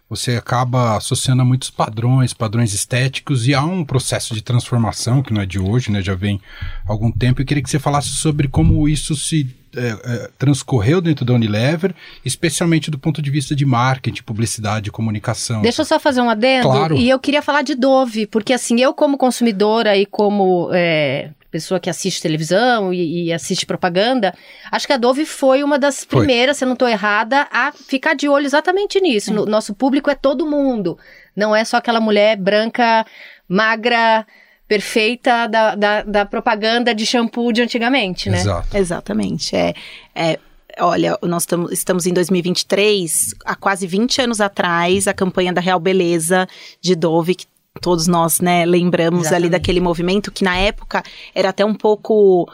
você 0.10 0.36
acaba 0.36 0.96
associando 0.96 1.42
a 1.42 1.46
muitos 1.46 1.72
padrões, 1.72 2.34
padrões 2.34 2.72
estéticos, 2.72 3.48
e 3.48 3.56
há 3.56 3.64
um 3.64 3.84
processo 3.84 4.36
de 4.36 4.44
transformação 4.44 5.24
que 5.24 5.34
não 5.34 5.42
é 5.42 5.46
de 5.46 5.58
hoje, 5.58 5.92
né? 5.92 6.04
Já 6.04 6.14
vem 6.14 6.40
há 6.88 6.92
algum 6.92 7.12
tempo. 7.12 7.42
Eu 7.42 7.46
queria 7.46 7.64
que 7.64 7.70
você 7.70 7.80
falasse 7.80 8.10
sobre 8.10 8.48
como 8.48 8.88
isso 8.88 9.16
se 9.16 9.56
é, 9.76 9.88
é, 9.90 10.30
transcorreu 10.38 11.02
dentro 11.02 11.26
da 11.26 11.34
Unilever, 11.34 11.94
especialmente 12.24 12.92
do 12.92 12.98
ponto 13.00 13.22
de 13.22 13.30
vista 13.30 13.56
de 13.56 13.66
marketing, 13.66 14.24
publicidade, 14.24 14.92
comunicação. 14.92 15.62
Deixa 15.62 15.82
eu 15.82 15.86
só 15.86 16.00
fazer 16.00 16.22
um 16.22 16.30
adendo. 16.30 16.68
Claro. 16.70 16.96
E 16.96 17.10
eu 17.10 17.20
queria 17.20 17.42
falar 17.42 17.62
de 17.62 17.76
Dove, 17.76 18.28
porque 18.28 18.54
assim, 18.54 18.80
eu 18.80 18.94
como 18.94 19.18
consumidora 19.18 19.98
e 19.98 20.06
como 20.06 20.70
é, 20.74 21.30
pessoa 21.54 21.80
que 21.80 21.90
assiste 21.90 22.20
televisão 22.22 22.92
e, 22.92 23.26
e, 23.26 23.34
assiste 23.34 23.64
propaganda, 23.66 24.34
acho 24.72 24.88
que 24.88 24.94
a 24.94 24.98
Dove 24.98 25.24
foi 25.24 25.64
uma 25.64 25.78
das 25.78 26.04
Foi. 26.04 26.20
primeiras, 26.26 26.58
se 26.58 26.64
eu 26.64 26.68
não 26.68 26.74
estou 26.74 26.88
errada, 26.88 27.48
a 27.52 27.72
ficar 27.72 28.16
de 28.16 28.28
olho 28.28 28.46
exatamente 28.46 29.00
nisso. 29.00 29.32
No- 29.32 29.46
nosso 29.46 29.74
público 29.76 30.10
é 30.10 30.16
todo 30.16 30.50
mundo. 30.50 30.98
Não 31.36 31.56
é 31.56 31.64
só 31.64 31.78
aquela 31.78 32.00
mulher 32.00 32.38
branca, 32.38 33.06
magra, 33.48 34.26
perfeita 34.68 35.48
da, 35.48 35.76
da, 35.76 36.04
da 36.04 36.26
propaganda 36.26 36.96
de 36.96 37.06
shampoo 37.06 37.52
de 37.52 37.62
antigamente, 37.62 38.30
né? 38.30 38.40
Exato. 38.40 38.78
Exatamente. 38.78 39.56
É, 39.56 39.74
é, 40.16 40.40
olha, 40.80 41.18
nós 41.22 41.46
tamo, 41.46 41.72
estamos 41.72 42.06
em 42.08 42.14
2023, 42.14 43.36
há 43.46 43.56
quase 43.56 43.86
20 43.86 44.22
anos 44.22 44.42
atrás, 44.42 45.08
a 45.08 45.14
campanha 45.14 45.54
da 45.54 45.62
Real 45.62 45.80
Beleza 45.80 46.48
de 46.82 46.96
Dove, 46.96 47.36
que 47.36 47.46
todos 47.82 48.08
nós, 48.08 48.40
né, 48.40 48.66
lembramos 48.66 49.28
ali 49.28 49.28
Exatamente. 49.28 49.52
daquele 49.52 49.80
movimento 49.80 50.32
que 50.32 50.44
na 50.44 50.58
época 50.58 51.04
era 51.34 51.50
até 51.50 51.66
um 51.66 51.74
pouco 51.74 52.48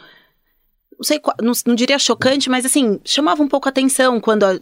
não 1.00 1.04
sei, 1.04 1.18
não, 1.40 1.52
não 1.66 1.74
diria 1.74 1.98
chocante, 1.98 2.50
mas 2.50 2.66
assim, 2.66 3.00
chamava 3.06 3.42
um 3.42 3.48
pouco 3.48 3.66
a 3.66 3.70
atenção 3.70 4.20
quando 4.20 4.44
é, 4.44 4.60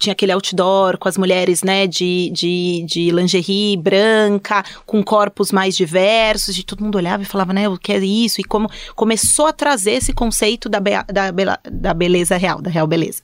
tinha 0.00 0.12
aquele 0.12 0.32
outdoor 0.32 0.98
com 0.98 1.08
as 1.08 1.16
mulheres, 1.16 1.62
né, 1.62 1.86
de, 1.86 2.28
de, 2.34 2.84
de 2.88 3.10
lingerie 3.12 3.76
branca, 3.76 4.64
com 4.84 5.00
corpos 5.00 5.52
mais 5.52 5.76
diversos, 5.76 6.58
e 6.58 6.64
todo 6.64 6.82
mundo 6.82 6.96
olhava 6.96 7.22
e 7.22 7.26
falava, 7.26 7.52
né, 7.52 7.68
o 7.68 7.78
que 7.78 7.92
é 7.92 7.98
isso? 7.98 8.40
E 8.40 8.44
como 8.44 8.68
começou 8.96 9.46
a 9.46 9.52
trazer 9.52 9.92
esse 9.92 10.12
conceito 10.12 10.68
da, 10.68 10.80
bea- 10.80 11.04
da, 11.04 11.30
bela- 11.30 11.60
da 11.70 11.94
beleza 11.94 12.36
real, 12.36 12.60
da 12.60 12.68
real 12.68 12.88
beleza. 12.88 13.22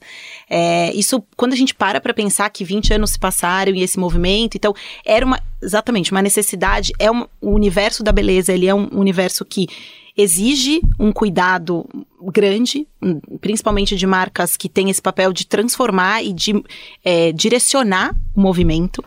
É, 0.49 0.93
isso, 0.93 1.21
quando 1.35 1.51
a 1.51 1.57
gente 1.57 1.75
para 1.75 1.99
para 1.99 2.13
pensar 2.13 2.49
que 2.49 2.63
20 2.63 2.93
anos 2.93 3.09
se 3.11 3.19
passaram 3.19 3.73
e 3.75 3.83
esse 3.83 3.99
movimento, 3.99 4.55
então, 4.55 4.73
era 5.05 5.25
uma, 5.25 5.37
exatamente, 5.61 6.13
uma 6.13 6.21
necessidade, 6.21 6.93
é 6.97 7.11
um, 7.11 7.25
o 7.41 7.51
universo 7.51 8.03
da 8.03 8.13
beleza, 8.13 8.53
ele 8.53 8.67
é 8.67 8.73
um 8.73 8.87
universo 8.93 9.43
que 9.43 9.67
exige 10.17 10.81
um 10.99 11.11
cuidado 11.11 11.85
grande, 12.33 12.87
hum, 13.01 13.19
principalmente 13.39 13.95
de 13.95 14.07
marcas 14.07 14.57
que 14.57 14.67
têm 14.67 14.89
esse 14.89 15.01
papel 15.01 15.31
de 15.31 15.45
transformar 15.45 16.23
e 16.23 16.33
de 16.33 16.53
é, 17.05 17.31
direcionar 17.31 18.15
o 18.35 18.41
movimento. 18.41 19.03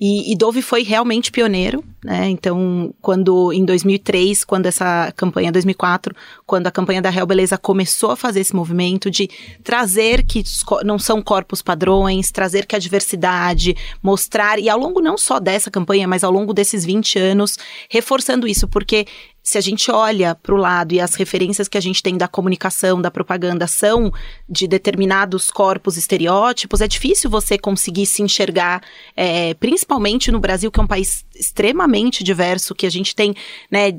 E, 0.00 0.32
e 0.32 0.36
Dove 0.36 0.62
foi 0.62 0.82
realmente 0.82 1.30
pioneiro, 1.30 1.84
né? 2.02 2.30
Então, 2.30 2.94
quando 3.02 3.52
em 3.52 3.66
2003, 3.66 4.44
quando 4.44 4.64
essa 4.64 5.12
campanha, 5.14 5.52
2004, 5.52 6.16
quando 6.46 6.66
a 6.66 6.70
campanha 6.70 7.02
da 7.02 7.10
Real 7.10 7.26
Beleza 7.26 7.58
começou 7.58 8.12
a 8.12 8.16
fazer 8.16 8.40
esse 8.40 8.56
movimento 8.56 9.10
de 9.10 9.28
trazer 9.62 10.24
que 10.24 10.42
não 10.86 10.98
são 10.98 11.20
corpos 11.20 11.60
padrões, 11.60 12.30
trazer 12.30 12.64
que 12.64 12.74
a 12.74 12.78
diversidade, 12.78 13.76
mostrar, 14.02 14.58
e 14.58 14.70
ao 14.70 14.78
longo 14.78 15.02
não 15.02 15.18
só 15.18 15.38
dessa 15.38 15.70
campanha, 15.70 16.08
mas 16.08 16.24
ao 16.24 16.32
longo 16.32 16.54
desses 16.54 16.82
20 16.82 17.18
anos, 17.18 17.58
reforçando 17.90 18.48
isso, 18.48 18.66
porque 18.66 19.06
se 19.42 19.58
a 19.58 19.60
gente 19.60 19.90
olha 19.90 20.34
para 20.34 20.54
o 20.54 20.58
lado 20.58 20.92
e 20.92 21.00
as 21.00 21.14
referências 21.14 21.68
que 21.68 21.78
a 21.78 21.80
gente 21.80 22.02
tem 22.02 22.16
da 22.16 22.28
comunicação, 22.28 23.00
da 23.00 23.10
propaganda 23.10 23.66
são 23.66 24.12
de 24.48 24.66
determinados 24.66 25.50
corpos 25.50 25.96
estereótipos, 25.96 26.80
é 26.80 26.88
difícil 26.88 27.30
você 27.30 27.58
conseguir 27.58 28.06
se 28.06 28.22
enxergar, 28.22 28.82
é, 29.16 29.54
principalmente 29.54 30.30
no 30.30 30.40
Brasil, 30.40 30.70
que 30.70 30.78
é 30.78 30.82
um 30.82 30.86
país 30.86 31.24
extremamente 31.40 32.22
diverso, 32.22 32.74
que 32.74 32.86
a 32.86 32.90
gente 32.90 33.14
tem 33.14 33.34
né, 33.70 33.90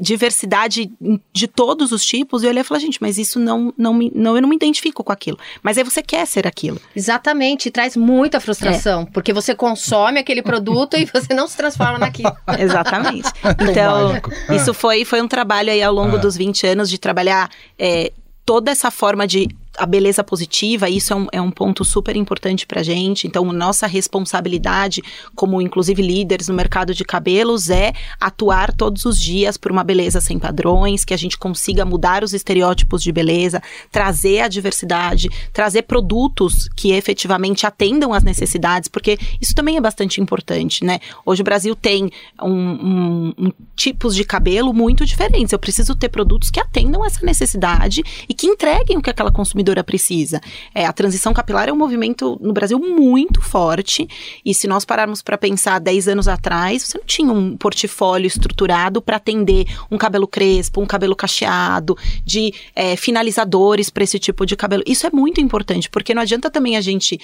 diversidade 0.00 0.90
de 1.32 1.48
todos 1.48 1.92
os 1.92 2.04
tipos, 2.04 2.42
e 2.42 2.46
eu 2.46 2.50
olhei 2.50 2.60
e 2.60 2.64
falei, 2.64 2.82
gente, 2.82 3.00
mas 3.00 3.18
isso 3.18 3.38
não, 3.38 3.72
não, 3.76 3.92
me, 3.92 4.10
não, 4.14 4.36
eu 4.36 4.42
não 4.42 4.48
me 4.48 4.56
identifico 4.56 5.02
com 5.02 5.12
aquilo. 5.12 5.38
Mas 5.62 5.76
aí 5.76 5.84
você 5.84 6.02
quer 6.02 6.26
ser 6.26 6.46
aquilo. 6.46 6.80
Exatamente, 6.94 7.68
e 7.68 7.70
traz 7.70 7.96
muita 7.96 8.40
frustração, 8.40 9.04
porque 9.06 9.32
você 9.32 9.54
consome 9.54 10.20
aquele 10.20 10.42
produto 10.42 10.96
e 10.96 11.04
você 11.04 11.34
não 11.34 11.48
se 11.48 11.56
transforma 11.56 11.98
naquilo. 11.98 12.34
Exatamente. 12.58 13.28
Tão 13.42 13.70
Então, 13.70 14.20
isso 14.54 14.72
foi, 14.72 15.04
foi 15.04 15.20
um 15.20 15.28
trabalho 15.28 15.70
aí 15.70 15.82
ao 15.82 15.92
longo 15.92 16.16
Ah. 16.16 16.20
dos 16.20 16.36
20 16.36 16.66
anos 16.66 16.88
de 16.88 16.98
trabalhar 16.98 17.50
é, 17.78 18.12
toda 18.44 18.70
essa 18.70 18.90
forma 18.90 19.26
de 19.26 19.48
a 19.78 19.86
beleza 19.86 20.24
positiva, 20.24 20.88
isso 20.90 21.12
é 21.12 21.16
um, 21.16 21.26
é 21.32 21.40
um 21.40 21.50
ponto 21.50 21.84
super 21.84 22.16
importante 22.16 22.66
pra 22.66 22.82
gente. 22.82 23.26
Então, 23.26 23.44
nossa 23.52 23.86
responsabilidade, 23.86 25.02
como 25.34 25.60
inclusive 25.62 26.02
líderes 26.02 26.48
no 26.48 26.54
mercado 26.54 26.92
de 26.94 27.04
cabelos, 27.04 27.70
é 27.70 27.92
atuar 28.20 28.72
todos 28.72 29.04
os 29.04 29.20
dias 29.20 29.56
por 29.56 29.70
uma 29.70 29.84
beleza 29.84 30.20
sem 30.20 30.38
padrões, 30.38 31.04
que 31.04 31.14
a 31.14 31.16
gente 31.16 31.38
consiga 31.38 31.84
mudar 31.84 32.24
os 32.24 32.32
estereótipos 32.34 33.02
de 33.02 33.12
beleza, 33.12 33.62
trazer 33.90 34.40
a 34.40 34.48
diversidade, 34.48 35.28
trazer 35.52 35.82
produtos 35.82 36.68
que 36.76 36.90
efetivamente 36.92 37.66
atendam 37.66 38.12
às 38.12 38.22
necessidades, 38.22 38.88
porque 38.88 39.16
isso 39.40 39.54
também 39.54 39.76
é 39.76 39.80
bastante 39.80 40.20
importante, 40.20 40.84
né? 40.84 40.98
Hoje 41.24 41.42
o 41.42 41.44
Brasil 41.44 41.76
tem 41.76 42.10
um, 42.42 42.50
um- 42.50 43.34
um 43.38 43.52
tipos 43.76 44.14
de 44.14 44.24
cabelo 44.24 44.72
muito 44.74 45.06
diferentes. 45.06 45.52
Eu 45.52 45.58
preciso 45.58 45.94
ter 45.94 46.08
produtos 46.08 46.50
que 46.50 46.58
atendam 46.58 47.04
essa 47.04 47.24
necessidade 47.24 48.02
e 48.28 48.34
que 48.34 48.46
entreguem 48.46 48.96
o 48.96 49.02
que 49.02 49.10
aquela 49.10 49.30
consumidora 49.30 49.67
precisa. 49.84 50.40
É, 50.74 50.86
a 50.86 50.92
transição 50.92 51.32
capilar 51.32 51.68
é 51.68 51.72
um 51.72 51.76
movimento 51.76 52.38
no 52.40 52.52
Brasil 52.52 52.78
muito 52.78 53.40
forte 53.40 54.08
e 54.44 54.54
se 54.54 54.66
nós 54.66 54.84
pararmos 54.84 55.22
para 55.22 55.38
pensar 55.38 55.78
10 55.78 56.08
anos 56.08 56.28
atrás, 56.28 56.82
você 56.82 56.98
não 56.98 57.04
tinha 57.04 57.32
um 57.32 57.56
portfólio 57.56 58.26
estruturado 58.26 59.00
para 59.00 59.16
atender 59.16 59.66
um 59.90 59.98
cabelo 59.98 60.26
crespo, 60.26 60.80
um 60.80 60.86
cabelo 60.86 61.14
cacheado, 61.14 61.96
de 62.24 62.52
é, 62.74 62.96
finalizadores 62.96 63.90
para 63.90 64.04
esse 64.04 64.18
tipo 64.18 64.46
de 64.46 64.56
cabelo. 64.56 64.82
Isso 64.86 65.06
é 65.06 65.10
muito 65.10 65.40
importante, 65.40 65.88
porque 65.90 66.14
não 66.14 66.22
adianta 66.22 66.50
também 66.50 66.76
a 66.76 66.80
gente 66.80 67.20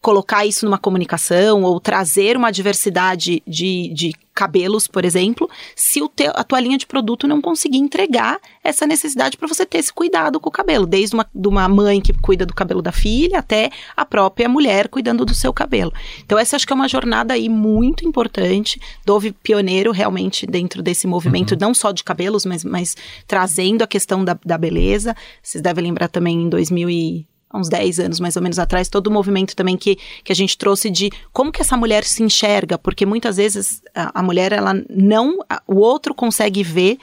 colocar 0.00 0.46
isso 0.46 0.64
numa 0.64 0.78
comunicação 0.78 1.62
ou 1.62 1.80
trazer 1.80 2.36
uma 2.36 2.50
diversidade 2.50 3.42
de, 3.46 3.92
de 3.92 4.12
cabelos, 4.38 4.86
por 4.86 5.04
exemplo, 5.04 5.50
se 5.74 6.00
o 6.00 6.08
teu, 6.08 6.30
a 6.32 6.44
tua 6.44 6.60
linha 6.60 6.78
de 6.78 6.86
produto 6.86 7.26
não 7.26 7.40
conseguir 7.40 7.78
entregar 7.78 8.38
essa 8.62 8.86
necessidade 8.86 9.36
para 9.36 9.48
você 9.48 9.66
ter 9.66 9.78
esse 9.78 9.92
cuidado 9.92 10.38
com 10.38 10.48
o 10.48 10.52
cabelo, 10.52 10.86
desde 10.86 11.16
uma, 11.16 11.26
de 11.34 11.48
uma 11.48 11.68
mãe 11.68 12.00
que 12.00 12.12
cuida 12.12 12.46
do 12.46 12.54
cabelo 12.54 12.80
da 12.80 12.92
filha 12.92 13.40
até 13.40 13.68
a 13.96 14.06
própria 14.06 14.48
mulher 14.48 14.86
cuidando 14.86 15.24
do 15.24 15.34
seu 15.34 15.52
cabelo. 15.52 15.92
Então 16.24 16.38
essa 16.38 16.54
acho 16.54 16.64
que 16.64 16.72
é 16.72 16.76
uma 16.76 16.88
jornada 16.88 17.34
aí 17.34 17.48
muito 17.48 18.06
importante, 18.06 18.80
Dove 19.04 19.32
pioneiro 19.32 19.90
realmente 19.90 20.46
dentro 20.46 20.82
desse 20.82 21.06
movimento, 21.06 21.56
não 21.60 21.74
só 21.74 21.90
de 21.90 22.04
cabelos, 22.04 22.44
mas, 22.44 22.62
mas 22.62 22.96
trazendo 23.26 23.82
a 23.82 23.88
questão 23.88 24.24
da, 24.24 24.38
da 24.44 24.56
beleza. 24.56 25.16
Vocês 25.42 25.60
devem 25.60 25.82
lembrar 25.82 26.08
também 26.08 26.42
em 26.42 26.48
2000 26.48 26.90
e 26.90 27.26
uns 27.54 27.68
10 27.68 27.98
anos 28.00 28.20
mais 28.20 28.36
ou 28.36 28.42
menos 28.42 28.58
atrás, 28.58 28.88
todo 28.88 29.06
o 29.06 29.10
movimento 29.10 29.56
também 29.56 29.76
que, 29.76 29.96
que 30.22 30.32
a 30.32 30.34
gente 30.34 30.56
trouxe 30.58 30.90
de 30.90 31.10
como 31.32 31.50
que 31.50 31.62
essa 31.62 31.76
mulher 31.76 32.04
se 32.04 32.22
enxerga, 32.22 32.76
porque 32.78 33.06
muitas 33.06 33.36
vezes 33.38 33.80
a, 33.94 34.20
a 34.20 34.22
mulher, 34.22 34.52
ela 34.52 34.74
não, 34.90 35.38
a- 35.48 35.62
o 35.66 35.76
outro 35.76 36.14
consegue 36.14 36.62
ver 36.62 36.98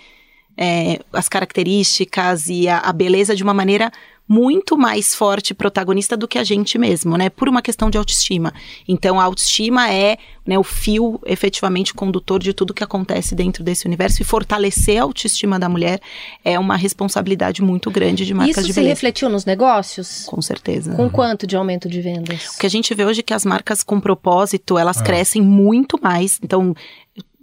é, 0.57 0.99
as 1.11 1.27
características 1.27 2.47
e 2.47 2.67
a, 2.69 2.77
a 2.79 2.93
beleza 2.93 3.35
de 3.35 3.43
uma 3.43 3.53
maneira 3.53 3.91
muito 4.27 4.77
mais 4.77 5.13
forte 5.13 5.53
protagonista 5.53 6.17
do 6.17 6.27
que 6.27 6.37
a 6.39 6.43
gente 6.43 6.77
mesmo, 6.77 7.15
né? 7.17 7.29
Por 7.29 7.47
uma 7.47 7.61
questão 7.61 7.89
de 7.89 7.97
autoestima. 7.97 8.53
Então, 8.87 9.19
a 9.19 9.23
autoestima 9.23 9.91
é 9.93 10.17
né, 10.45 10.57
o 10.57 10.63
fio 10.63 11.19
efetivamente 11.25 11.93
condutor 11.93 12.39
de 12.41 12.53
tudo 12.53 12.73
que 12.73 12.83
acontece 12.83 13.33
dentro 13.35 13.63
desse 13.63 13.85
universo 13.87 14.21
e 14.21 14.25
fortalecer 14.25 14.99
a 14.99 15.03
autoestima 15.03 15.59
da 15.59 15.67
mulher 15.69 15.99
é 16.43 16.57
uma 16.59 16.75
responsabilidade 16.75 17.61
muito 17.61 17.89
grande 17.91 18.25
de 18.25 18.33
marcas 18.33 18.57
Isso 18.57 18.67
de 18.67 18.73
se 18.73 18.79
beleza. 18.79 18.93
refletiu 18.93 19.29
nos 19.29 19.45
negócios? 19.45 20.25
Com 20.25 20.41
certeza. 20.41 20.93
Com 20.95 21.09
quanto 21.09 21.45
de 21.47 21.55
aumento 21.55 21.87
de 21.89 22.01
vendas? 22.01 22.55
O 22.55 22.59
que 22.59 22.65
a 22.65 22.69
gente 22.69 22.93
vê 22.93 23.05
hoje 23.05 23.19
é 23.21 23.23
que 23.23 23.33
as 23.33 23.45
marcas 23.45 23.83
com 23.83 23.99
propósito, 23.99 24.77
elas 24.77 24.97
Ah. 24.97 25.03
crescem 25.03 25.41
muito 25.41 25.99
mais. 26.01 26.39
Então, 26.43 26.75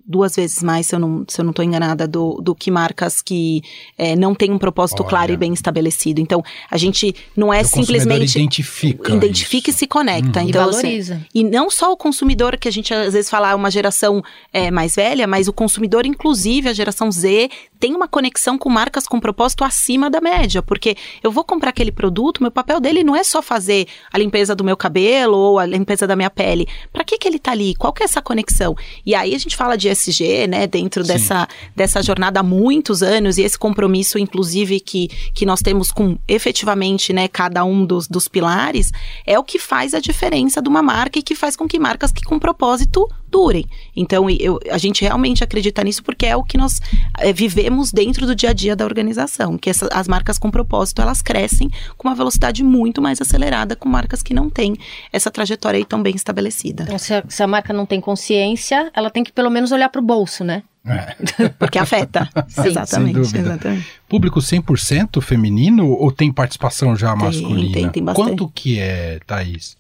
duas 0.07 0.37
vezes 0.37 0.63
mais, 0.63 0.87
se 0.87 0.95
eu 0.95 0.99
não, 0.99 1.25
se 1.29 1.41
eu 1.41 1.45
não 1.45 1.53
tô 1.53 1.63
enganada, 1.63 2.07
do, 2.07 2.41
do 2.43 2.55
que 2.55 2.71
marcas 2.71 3.23
que 3.23 3.63
é, 3.97 4.17
não 4.17 4.35
têm 4.35 4.51
um 4.51 4.59
propósito 4.59 5.01
Olha. 5.03 5.11
claro 5.11 5.33
e 5.33 5.37
bem 5.37 5.53
estabelecido. 5.53 6.21
Então, 6.21 6.43
a 6.71 6.77
gente 6.77 7.15
não 7.37 7.53
é 7.53 7.61
o 7.61 7.65
simplesmente... 7.65 8.39
identifica 8.39 9.13
Identifica 9.15 9.69
e 9.69 9.71
isso. 9.71 9.79
se 9.81 9.87
conecta. 9.87 10.43
E 10.43 10.49
Então, 10.49 10.69
assim, 10.69 10.83
valoriza. 10.83 11.27
e 11.35 11.45
não 11.45 11.71
só 11.71 11.93
o 11.93 11.97
consumidor, 11.97 12.57
que 12.59 12.69
a 12.69 12.73
gente 12.73 12.93
às 12.93 13.13
vezes 13.13 13.31
fala 13.31 13.51
é 13.51 13.55
uma 13.55 13.71
geração 13.71 14.23
é, 14.53 14.71
mais 14.71 14.95
velha, 14.95 15.27
mas 15.27 15.49
o 15.49 15.53
consumidor, 15.53 16.07
inclusive 16.07 16.69
a 16.69 16.73
geração 16.73 17.11
Z, 17.11 17.51
tem 17.79 17.95
uma 17.95 18.07
conexão 18.07 18.57
com 18.57 18.69
marcas 18.69 19.07
com 19.07 19.19
propósito 19.19 19.65
acima 19.65 20.09
da 20.09 20.21
média. 20.21 20.63
Porque 20.63 20.97
eu 21.23 21.31
vou 21.31 21.45
comprar 21.45 21.71
aquele 21.71 21.93
produto, 21.93 22.43
meu 22.43 22.51
papel 22.51 22.81
dele 22.81 23.03
não 23.03 23.17
é 23.17 23.25
só 23.25 23.43
fazer 23.43 23.87
a 24.13 24.19
limpeza 24.19 24.55
do 24.55 24.65
meu 24.65 24.77
cabelo 24.77 25.37
ou 25.37 25.59
a 25.59 25.67
limpeza 25.67 26.07
da 26.07 26.15
minha 26.15 26.31
pele. 26.31 26.69
Para 26.93 27.05
que, 27.05 27.19
que 27.19 27.27
ele 27.27 27.39
tá 27.39 27.53
ali? 27.53 27.75
Qual 27.75 27.93
que 27.93 28.03
é 28.03 28.05
essa 28.05 28.23
conexão? 28.23 28.77
E 29.05 29.15
aí 29.15 29.35
a 29.35 29.39
gente 29.39 29.57
fala 29.57 29.77
de 29.77 29.89
SG, 29.93 30.47
né, 30.47 30.67
dentro 30.67 31.05
Sim. 31.05 31.13
dessa, 31.13 31.49
dessa 31.75 32.03
jornada 32.03 32.41
há 32.41 32.43
muitos 32.43 33.03
anos, 33.03 33.39
e 33.39 33.43
esse 33.43 33.59
compromisso, 33.59 34.19
inclusive, 34.19 34.81
que, 34.81 35.09
que 35.35 35.47
nós 35.47 35.61
temos 35.61 35.91
com 35.91 36.19
efetivamente 36.27 37.13
né, 37.13 37.29
cada 37.29 37.65
um 37.65 37.85
dos, 37.85 38.09
dos 38.09 38.29
pilares, 38.29 38.91
é 39.27 39.39
o 39.39 39.45
que 39.45 39.59
faz 39.59 39.95
a 39.95 40.01
diferença 40.01 40.61
de 40.61 40.69
uma 40.69 40.83
marca 40.83 41.19
e 41.19 41.23
que 41.23 41.35
faz 41.35 41.57
com 41.57 41.69
que 41.69 41.79
marcas 41.79 42.11
que 42.11 42.23
com 42.23 42.39
propósito 42.39 43.09
durem. 43.33 43.65
Então, 43.97 44.29
eu, 44.29 44.61
a 44.71 44.77
gente 44.79 45.01
realmente 45.03 45.43
acredita 45.43 45.83
nisso 45.83 46.03
porque 46.05 46.27
é 46.27 46.37
o 46.37 46.45
que 46.45 46.59
nós 46.59 46.81
eh, 47.19 47.33
vivemos 47.33 47.91
dentro 47.91 48.27
do 48.27 48.35
dia 48.35 48.51
a 48.51 48.53
dia 48.53 48.77
da 48.77 48.85
organização, 48.85 49.57
que 49.57 49.71
essa- 49.71 49.89
as 49.93 50.07
marcas 50.07 50.39
com 50.39 50.51
propósito, 50.51 51.01
elas 51.01 51.23
crescem 51.23 51.71
com 51.97 52.09
uma 52.09 52.15
velocidade 52.15 52.63
muito 52.63 53.01
mais 53.01 53.21
acelerada 53.21 53.75
com 53.75 53.89
marcas 53.89 54.23
que 54.23 54.35
não 54.35 54.51
têm 54.51 54.77
essa 55.13 55.31
trajetória 55.31 55.79
aí 55.79 55.85
tão 55.85 56.03
bem 56.03 56.15
estabelecida. 56.15 56.83
Então, 56.85 56.99
se 56.99 57.15
a, 57.15 57.25
se 57.29 57.43
a 57.43 57.47
marca 57.47 57.73
não 57.73 57.87
tem 57.87 58.01
consciência, 58.01 58.91
ela 58.95 59.11
tem 59.11 59.25
que 59.25 59.33
pelo 59.33 59.49
menos 59.51 59.73
olhar 59.73 59.89
pro 59.89 60.03
bolso, 60.03 60.45
né? 60.45 60.63
É. 60.85 61.15
Porque 61.59 61.79
afeta. 61.79 62.29
Sim. 62.49 62.67
exatamente, 62.67 63.15
Sem 63.15 63.23
dúvida. 63.23 63.41
exatamente. 63.55 63.87
Público 64.09 64.41
100% 64.41 65.21
feminino 65.23 65.89
ou 65.91 66.13
tem 66.13 66.31
participação 66.33 66.95
já 66.95 67.17
masculina? 67.17 67.73
tem, 67.73 67.89
tem 67.89 68.05
bastante. 68.05 68.29
Quanto 68.29 68.49
que 68.55 68.79
é, 68.79 69.19
Thaís? 69.27 69.77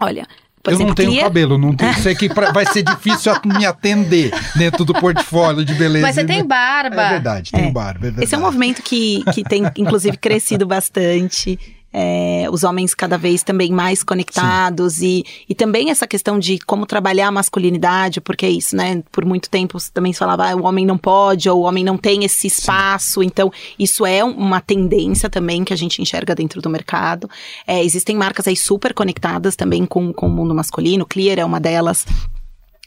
Olha, 0.00 0.26
por 0.64 0.70
eu 0.72 0.76
exemplo, 0.76 0.88
não 0.88 0.94
tenho 0.94 1.22
cabelo, 1.22 1.58
não 1.58 1.76
tenho, 1.76 1.92
sei 2.02 2.14
que 2.14 2.28
pra- 2.28 2.50
vai 2.50 2.64
ser 2.64 2.82
difícil 2.82 3.32
me 3.44 3.66
atender 3.66 4.32
dentro 4.56 4.82
do 4.84 4.94
portfólio 4.94 5.62
de 5.64 5.74
beleza. 5.74 6.06
Mas 6.06 6.14
você 6.14 6.24
tem 6.24 6.42
barba. 6.44 7.02
É 7.02 7.10
verdade, 7.10 7.52
tem 7.52 7.66
É. 7.66 7.70
barba, 7.70 7.98
é 7.98 8.02
verdade. 8.02 8.24
Esse 8.24 8.34
é 8.34 8.38
um 8.38 8.40
movimento 8.40 8.82
que, 8.82 9.22
que 9.34 9.44
tem, 9.44 9.62
inclusive, 9.76 10.16
crescido 10.16 10.66
bastante. 10.66 11.58
É, 11.96 12.48
os 12.50 12.64
homens 12.64 12.92
cada 12.92 13.16
vez 13.16 13.44
também 13.44 13.70
mais 13.70 14.02
conectados 14.02 15.00
e, 15.00 15.24
e 15.48 15.54
também 15.54 15.90
essa 15.90 16.08
questão 16.08 16.40
de 16.40 16.58
como 16.58 16.86
trabalhar 16.86 17.28
a 17.28 17.30
masculinidade, 17.30 18.20
porque 18.20 18.44
é 18.44 18.50
isso, 18.50 18.74
né? 18.74 19.00
Por 19.12 19.24
muito 19.24 19.48
tempo 19.48 19.78
também 19.92 20.12
se 20.12 20.18
falava, 20.18 20.50
ah, 20.50 20.56
o 20.56 20.64
homem 20.64 20.84
não 20.84 20.98
pode, 20.98 21.48
ou 21.48 21.60
o 21.60 21.62
homem 21.62 21.84
não 21.84 21.96
tem 21.96 22.24
esse 22.24 22.48
espaço. 22.48 23.22
Então, 23.22 23.52
isso 23.78 24.04
é 24.04 24.24
um- 24.24 24.32
uma 24.32 24.60
tendência 24.60 25.30
também 25.30 25.62
que 25.64 25.72
a 25.72 25.76
gente 25.76 26.02
enxerga 26.02 26.34
dentro 26.34 26.60
do 26.60 26.68
mercado. 26.68 27.30
É, 27.66 27.82
existem 27.84 28.16
marcas 28.16 28.48
aí 28.48 28.56
super 28.56 28.92
conectadas 28.92 29.54
também 29.54 29.86
com, 29.86 30.12
com 30.12 30.26
o 30.26 30.30
mundo 30.30 30.54
masculino, 30.54 31.06
Clear 31.06 31.38
é 31.38 31.44
uma 31.44 31.60
delas. 31.60 32.04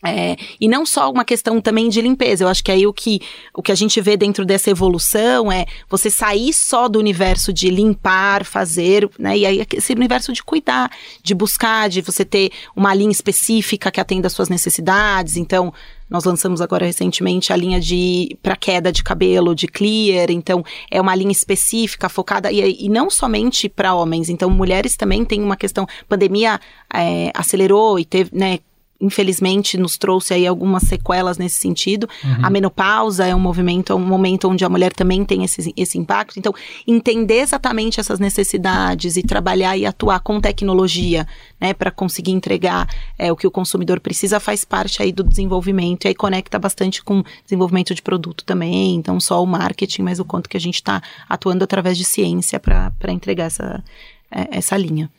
É, 0.06 0.36
e 0.62 0.68
não 0.68 0.86
só 0.86 1.10
uma 1.12 1.25
questão 1.25 1.60
também 1.60 1.89
de 1.89 2.01
limpeza. 2.01 2.44
Eu 2.44 2.48
acho 2.48 2.63
que 2.63 2.72
aí 2.72 2.86
o 2.86 2.94
que, 2.94 3.20
o 3.54 3.63
que 3.63 3.72
a 3.72 3.75
gente 3.75 4.00
vê 4.00 4.16
dentro 4.16 4.46
dessa 4.46 4.70
evolução 4.70 5.51
é 5.51 5.66
você 5.89 6.10
sair 6.10 6.54
só 6.54 6.88
do 6.88 7.00
universo 7.00 7.51
de 7.51 7.70
limpar, 7.70 8.46
fazer, 8.46 9.10
né? 9.18 9.36
E 9.38 9.46
aí 9.46 9.66
esse 9.74 9.94
universo 9.94 10.32
de 10.32 10.44
cuidar, 10.44 10.92
de 11.24 11.34
buscar, 11.34 11.89
de 11.89 12.01
você 12.01 12.24
ter 12.24 12.51
uma 12.75 12.94
linha 12.94 13.12
específica 13.12 13.89
que 13.89 14.00
atenda 14.00 14.27
às 14.27 14.34
suas 14.34 14.50
necessidades. 14.50 15.36
Então, 15.36 15.74
nós 16.08 16.24
lançamos 16.24 16.62
agora 16.62 16.86
recentemente 16.86 17.51
a 17.51 17.56
linha 17.56 17.80
de 17.80 18.38
para 18.42 18.56
queda 18.56 18.92
de 18.92 19.04
cabelo, 19.04 19.56
de 19.56 19.68
clear, 19.68 20.30
então 20.30 20.63
é 20.92 21.01
uma 21.01 21.16
linha 21.16 21.32
específica 21.32 22.08
focada 22.08 22.51
e, 22.51 22.86
e 22.86 22.88
não 22.88 23.10
somente 23.10 23.68
para 23.68 23.94
homens, 23.94 24.30
então 24.30 24.50
mulheres 24.50 24.96
também 24.96 25.25
tem 25.25 25.42
uma 25.42 25.58
questão. 25.58 25.86
Pandemia 26.08 26.62
é, 26.94 27.32
acelerou 27.34 28.00
e 28.00 28.06
teve, 28.06 28.30
né? 28.34 28.60
Infelizmente, 29.00 29.77
nos 29.77 29.96
trouxe 29.98 30.34
aí 30.34 30.48
algumas 30.48 30.84
sequelas 30.84 31.38
nesse 31.38 31.60
sentido. 31.60 32.10
A 32.42 32.50
menopausa 32.50 33.27
é 33.27 33.36
um 33.36 33.39
movimento, 33.39 33.94
é 33.94 33.96
um 33.96 34.06
momento 34.06 34.50
onde 34.50 34.66
a 34.66 34.70
mulher 34.70 34.92
também 34.92 35.24
tem 35.24 35.44
esse, 35.44 35.72
esse 35.77 35.98
impacto. 36.00 36.39
Então, 36.39 36.51
entender 36.88 37.39
exatamente 37.42 38.00
essas 38.00 38.20
necessidades 38.20 39.16
e 39.16 39.22
trabalhar 39.22 39.77
e 39.77 39.86
atuar 39.86 40.20
com 40.22 40.42
tecnologia, 40.42 41.27
né, 41.62 41.74
para 41.74 41.92
conseguir 41.92 42.31
entregar 42.31 42.88
é, 43.20 43.31
o 43.31 43.36
que 43.36 43.46
o 43.46 43.51
consumidor 43.51 44.00
precisa, 44.00 44.40
faz 44.40 44.66
parte 44.66 45.01
aí 45.01 45.12
do 45.12 45.24
desenvolvimento. 45.24 46.05
E 46.05 46.07
aí 46.07 46.16
conecta 46.16 46.57
bastante 46.57 47.03
com 47.03 47.24
desenvolvimento 47.44 47.94
de 47.94 48.01
produto 48.01 48.44
também. 48.44 48.96
Então, 48.96 49.20
só 49.20 49.44
o 49.44 49.46
marketing, 49.46 50.01
mas 50.01 50.20
o 50.20 50.25
quanto 50.25 50.50
que 50.50 50.57
a 50.57 50.62
gente 50.62 50.75
está 50.75 51.03
atuando 51.29 51.64
através 51.64 51.98
de 51.98 52.03
ciência 52.03 52.60
para 52.60 52.92
entregar 53.10 53.46
essa, 53.46 53.83
é, 54.31 54.57
essa 54.57 54.75
linha. 54.75 55.10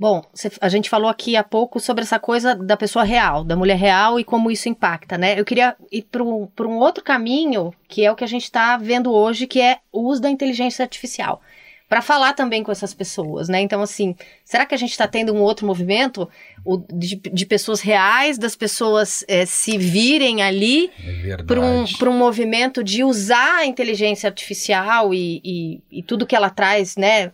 Bom, 0.00 0.24
a 0.62 0.68
gente 0.70 0.88
falou 0.88 1.10
aqui 1.10 1.36
há 1.36 1.44
pouco 1.44 1.78
sobre 1.78 2.02
essa 2.02 2.18
coisa 2.18 2.54
da 2.54 2.74
pessoa 2.74 3.04
real, 3.04 3.44
da 3.44 3.54
mulher 3.54 3.76
real 3.76 4.18
e 4.18 4.24
como 4.24 4.50
isso 4.50 4.66
impacta, 4.66 5.18
né? 5.18 5.38
Eu 5.38 5.44
queria 5.44 5.76
ir 5.92 6.06
para 6.10 6.22
um, 6.22 6.78
outro 6.78 7.04
caminho, 7.04 7.70
que 7.86 8.02
é 8.02 8.10
o 8.10 8.16
que 8.16 8.24
a 8.24 8.26
gente 8.26 8.44
está 8.44 8.78
vendo 8.78 9.12
hoje, 9.12 9.46
que 9.46 9.60
é 9.60 9.76
o 9.92 10.08
uso 10.08 10.22
da 10.22 10.30
inteligência 10.30 10.82
artificial. 10.82 11.42
Para 11.86 12.00
falar 12.00 12.32
também 12.32 12.62
com 12.62 12.72
essas 12.72 12.94
pessoas, 12.94 13.50
né? 13.50 13.60
Então, 13.60 13.82
assim, 13.82 14.16
será 14.42 14.64
que 14.64 14.74
a 14.74 14.78
gente 14.78 14.92
está 14.92 15.06
tendo 15.06 15.34
um 15.34 15.42
outro 15.42 15.66
movimento 15.66 16.26
o 16.64 16.78
de, 16.78 17.16
de 17.16 17.44
pessoas 17.44 17.82
reais, 17.82 18.38
das 18.38 18.56
pessoas 18.56 19.22
eh, 19.28 19.44
se 19.44 19.76
virem 19.76 20.40
ali 20.40 20.90
É 21.04 21.36
para 21.42 21.60
um, 21.60 21.84
pra 21.98 22.08
um 22.08 22.16
movimento 22.16 22.82
de 22.82 23.04
usar 23.04 23.58
a 23.58 23.66
inteligência 23.66 24.28
artificial 24.28 25.12
e, 25.12 25.42
e, 25.44 25.82
e 25.90 26.02
tudo 26.02 26.26
que 26.26 26.34
ela 26.34 26.48
traz, 26.48 26.96
né? 26.96 27.30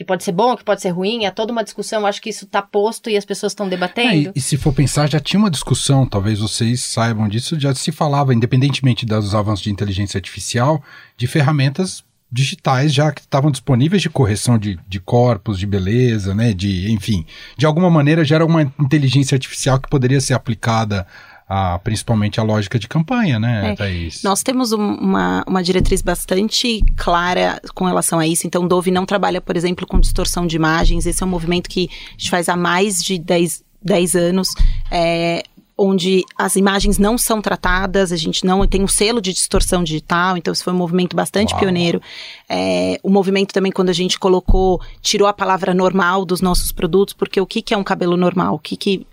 Que 0.00 0.04
pode 0.06 0.24
ser 0.24 0.32
bom, 0.32 0.56
que 0.56 0.64
pode 0.64 0.80
ser 0.80 0.88
ruim, 0.88 1.26
é 1.26 1.30
toda 1.30 1.52
uma 1.52 1.62
discussão. 1.62 2.06
Acho 2.06 2.22
que 2.22 2.30
isso 2.30 2.46
está 2.46 2.62
posto 2.62 3.10
e 3.10 3.18
as 3.18 3.24
pessoas 3.26 3.52
estão 3.52 3.66
É, 3.66 3.68
debatendo. 3.68 4.32
e, 4.34 4.38
e 4.38 4.40
se 4.40 4.56
for 4.56 4.72
pensar, 4.72 5.10
já 5.10 5.20
tinha 5.20 5.38
uma 5.38 5.50
discussão, 5.50 6.06
talvez 6.06 6.38
vocês 6.38 6.80
saibam 6.80 7.28
disso, 7.28 7.60
já 7.60 7.74
se 7.74 7.92
falava, 7.92 8.32
independentemente 8.32 9.04
dos 9.04 9.34
avanços 9.34 9.62
de 9.62 9.70
inteligência 9.70 10.16
artificial, 10.16 10.82
de 11.18 11.26
ferramentas 11.26 12.02
digitais 12.32 12.94
já 12.94 13.12
que 13.12 13.20
estavam 13.20 13.50
disponíveis 13.50 14.00
de 14.00 14.08
correção 14.08 14.56
de, 14.56 14.78
de 14.88 15.00
corpos, 15.00 15.58
de 15.58 15.66
beleza, 15.66 16.34
né? 16.34 16.54
De, 16.54 16.90
enfim, 16.90 17.26
de 17.58 17.66
alguma 17.66 17.90
maneira 17.90 18.24
já 18.24 18.36
era 18.36 18.46
uma 18.46 18.62
inteligência 18.80 19.34
artificial 19.34 19.78
que 19.78 19.90
poderia 19.90 20.20
ser 20.22 20.32
aplicada 20.32 21.06
a, 21.52 21.80
principalmente 21.80 22.38
a 22.38 22.44
lógica 22.44 22.78
de 22.78 22.86
campanha, 22.86 23.40
né, 23.40 23.72
É. 23.72 23.74
Thaís? 23.74 24.22
Nós 24.22 24.40
temos 24.40 24.70
um- 24.70 24.94
uma, 24.94 25.42
uma 25.48 25.62
diretriz 25.64 26.00
bastante 26.00 26.80
clara 26.96 27.60
com 27.74 27.84
relação 27.86 28.20
a 28.20 28.26
isso. 28.26 28.46
Então, 28.46 28.68
Dove 28.68 28.92
não 28.92 29.04
trabalha, 29.04 29.40
por 29.40 29.56
exemplo, 29.56 29.84
com 29.84 29.98
distorção 29.98 30.46
de 30.46 30.54
imagens. 30.54 31.06
Esse 31.06 31.24
é 31.24 31.26
um 31.26 31.28
movimento 31.28 31.68
que 31.68 31.90
a 31.90 32.12
gente 32.12 32.30
faz 32.30 32.48
há 32.48 32.56
mais 32.56 33.02
de 33.02 33.18
10, 33.18 33.64
10 33.82 34.14
anos. 34.14 34.48
é, 34.92 35.42
onde 35.82 36.22
as 36.36 36.56
imagens 36.56 36.98
não 36.98 37.16
são 37.16 37.40
tratadas, 37.40 38.12
a 38.12 38.16
gente 38.16 38.44
não 38.44 38.66
tem 38.66 38.82
um 38.84 38.86
selo 38.86 39.18
de 39.18 39.32
distorção 39.32 39.82
digital, 39.82 40.36
então 40.36 40.52
isso 40.52 40.62
foi 40.62 40.74
um 40.74 40.76
movimento 40.76 41.16
bastante 41.16 41.52
Uau. 41.52 41.60
pioneiro. 41.60 42.02
É, 42.46 43.00
o 43.02 43.08
movimento 43.08 43.54
também, 43.54 43.72
quando 43.72 43.88
a 43.88 43.92
gente 43.94 44.18
colocou, 44.18 44.78
tirou 45.00 45.26
a 45.26 45.32
palavra 45.32 45.72
normal 45.72 46.26
dos 46.26 46.42
nossos 46.42 46.70
produtos, 46.70 47.14
porque 47.14 47.40
o 47.40 47.46
que, 47.46 47.62
que 47.62 47.72
é 47.72 47.78
um 47.78 47.82
cabelo 47.82 48.14
normal? 48.14 48.56
O 48.56 48.58
que, 48.58 48.76
que 48.76 49.06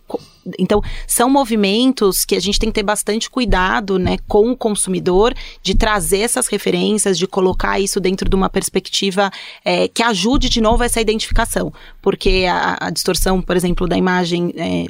então, 0.57 0.81
são 1.05 1.29
movimentos 1.29 2.25
que 2.25 2.35
a 2.35 2.39
gente 2.39 2.59
tem 2.59 2.69
que 2.69 2.75
ter 2.75 2.83
bastante 2.83 3.29
cuidado 3.29 3.97
né, 3.97 4.17
com 4.27 4.51
o 4.51 4.57
consumidor, 4.57 5.33
de 5.61 5.75
trazer 5.75 6.19
essas 6.19 6.47
referências, 6.47 7.17
de 7.17 7.27
colocar 7.27 7.79
isso 7.79 7.99
dentro 7.99 8.29
de 8.29 8.35
uma 8.35 8.49
perspectiva 8.49 9.31
é, 9.63 9.87
que 9.87 10.03
ajude 10.03 10.49
de 10.49 10.61
novo 10.61 10.83
essa 10.83 11.01
identificação. 11.01 11.71
Porque 12.01 12.45
a, 12.49 12.77
a 12.79 12.89
distorção, 12.89 13.41
por 13.41 13.55
exemplo, 13.55 13.87
da 13.87 13.97
imagem. 13.97 14.53
É, 14.55 14.85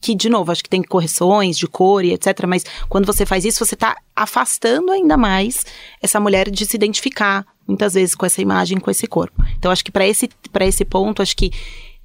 que, 0.00 0.14
de 0.14 0.28
novo, 0.28 0.52
acho 0.52 0.62
que 0.62 0.70
tem 0.70 0.82
correções 0.82 1.58
de 1.58 1.66
cor 1.66 2.04
e 2.04 2.12
etc. 2.12 2.44
Mas 2.46 2.64
quando 2.88 3.06
você 3.06 3.26
faz 3.26 3.44
isso, 3.44 3.64
você 3.64 3.74
está 3.74 3.96
afastando 4.14 4.92
ainda 4.92 5.16
mais 5.16 5.64
essa 6.00 6.20
mulher 6.20 6.48
de 6.48 6.64
se 6.64 6.76
identificar, 6.76 7.44
muitas 7.66 7.94
vezes, 7.94 8.14
com 8.14 8.24
essa 8.24 8.40
imagem, 8.40 8.78
com 8.78 8.90
esse 8.90 9.06
corpo. 9.08 9.42
Então, 9.58 9.72
acho 9.72 9.84
que 9.84 9.90
para 9.90 10.06
esse, 10.06 10.28
esse 10.60 10.84
ponto, 10.84 11.22
acho 11.22 11.36
que 11.36 11.50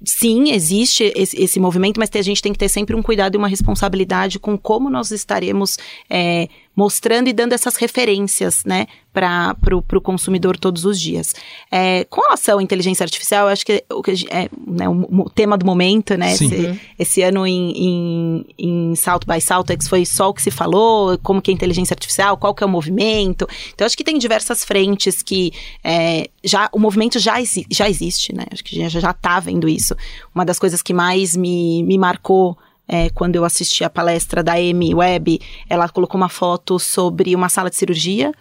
sim, 0.04 0.50
existe 0.52 1.12
esse, 1.16 1.40
esse 1.42 1.60
movimento, 1.60 1.98
mas 1.98 2.10
a 2.14 2.22
gente 2.22 2.42
tem 2.42 2.52
que 2.52 2.58
ter 2.58 2.68
sempre 2.68 2.94
um 2.94 3.02
cuidado 3.02 3.34
e 3.34 3.38
uma 3.38 3.48
responsabilidade 3.48 4.38
com 4.38 4.56
como 4.58 4.90
nós 4.90 5.10
estaremos 5.10 5.78
é, 6.08 6.48
mostrando 6.74 7.28
e 7.28 7.32
dando 7.32 7.52
essas 7.52 7.76
referências, 7.76 8.64
né, 8.64 8.86
para 9.12 9.54
o 9.76 10.00
consumidor 10.00 10.56
todos 10.56 10.86
os 10.86 10.98
dias. 10.98 11.34
É, 11.70 12.04
com 12.04 12.22
relação 12.22 12.58
à 12.58 12.62
inteligência 12.62 13.04
artificial, 13.04 13.46
eu 13.46 13.52
acho 13.52 13.64
que 13.64 13.84
o, 13.90 14.02
é, 14.30 14.48
né, 14.66 14.88
o, 14.88 15.22
o 15.22 15.30
tema 15.30 15.58
do 15.58 15.66
momento, 15.66 16.16
né, 16.16 16.32
esse, 16.32 16.46
uhum. 16.46 16.78
esse, 16.98 17.22
ano 17.22 17.46
em, 17.46 17.72
em, 17.76 18.46
em 18.58 18.94
Salto 18.94 19.26
by 19.26 19.40
Saltex 19.40 19.86
foi 19.86 20.06
só 20.06 20.30
o 20.30 20.34
que 20.34 20.40
se 20.40 20.50
falou, 20.50 21.18
como 21.18 21.42
que 21.42 21.50
é 21.50 21.54
inteligência 21.54 21.92
artificial, 21.92 22.38
qual 22.38 22.54
que 22.54 22.64
é 22.64 22.66
o 22.66 22.70
movimento. 22.70 23.46
Então, 23.74 23.86
acho 23.86 23.96
que 23.96 24.04
tem 24.04 24.16
diversas 24.16 24.64
frentes 24.64 25.22
que 25.22 25.52
é, 25.84 26.28
já 26.42 26.70
o 26.72 26.78
movimento 26.78 27.18
já, 27.18 27.34
já 27.70 27.88
existe, 27.88 28.34
né, 28.34 28.46
acho 28.50 28.64
que 28.64 28.88
já 28.88 29.10
está 29.10 29.38
vendo 29.40 29.68
isso. 29.68 29.94
Uma 30.34 30.44
das 30.44 30.58
coisas 30.58 30.80
que 30.80 30.94
mais 30.94 31.36
me, 31.36 31.82
me 31.82 31.98
marcou 31.98 32.56
é, 32.92 33.08
quando 33.08 33.36
eu 33.36 33.44
assisti 33.46 33.82
a 33.84 33.88
palestra 33.88 34.42
da 34.42 34.52
Amy 34.52 34.94
Webb, 34.94 35.40
ela 35.66 35.88
colocou 35.88 36.20
uma 36.20 36.28
foto 36.28 36.78
sobre 36.78 37.34
uma 37.34 37.48
sala 37.48 37.70
de 37.70 37.76
cirurgia 37.76 38.34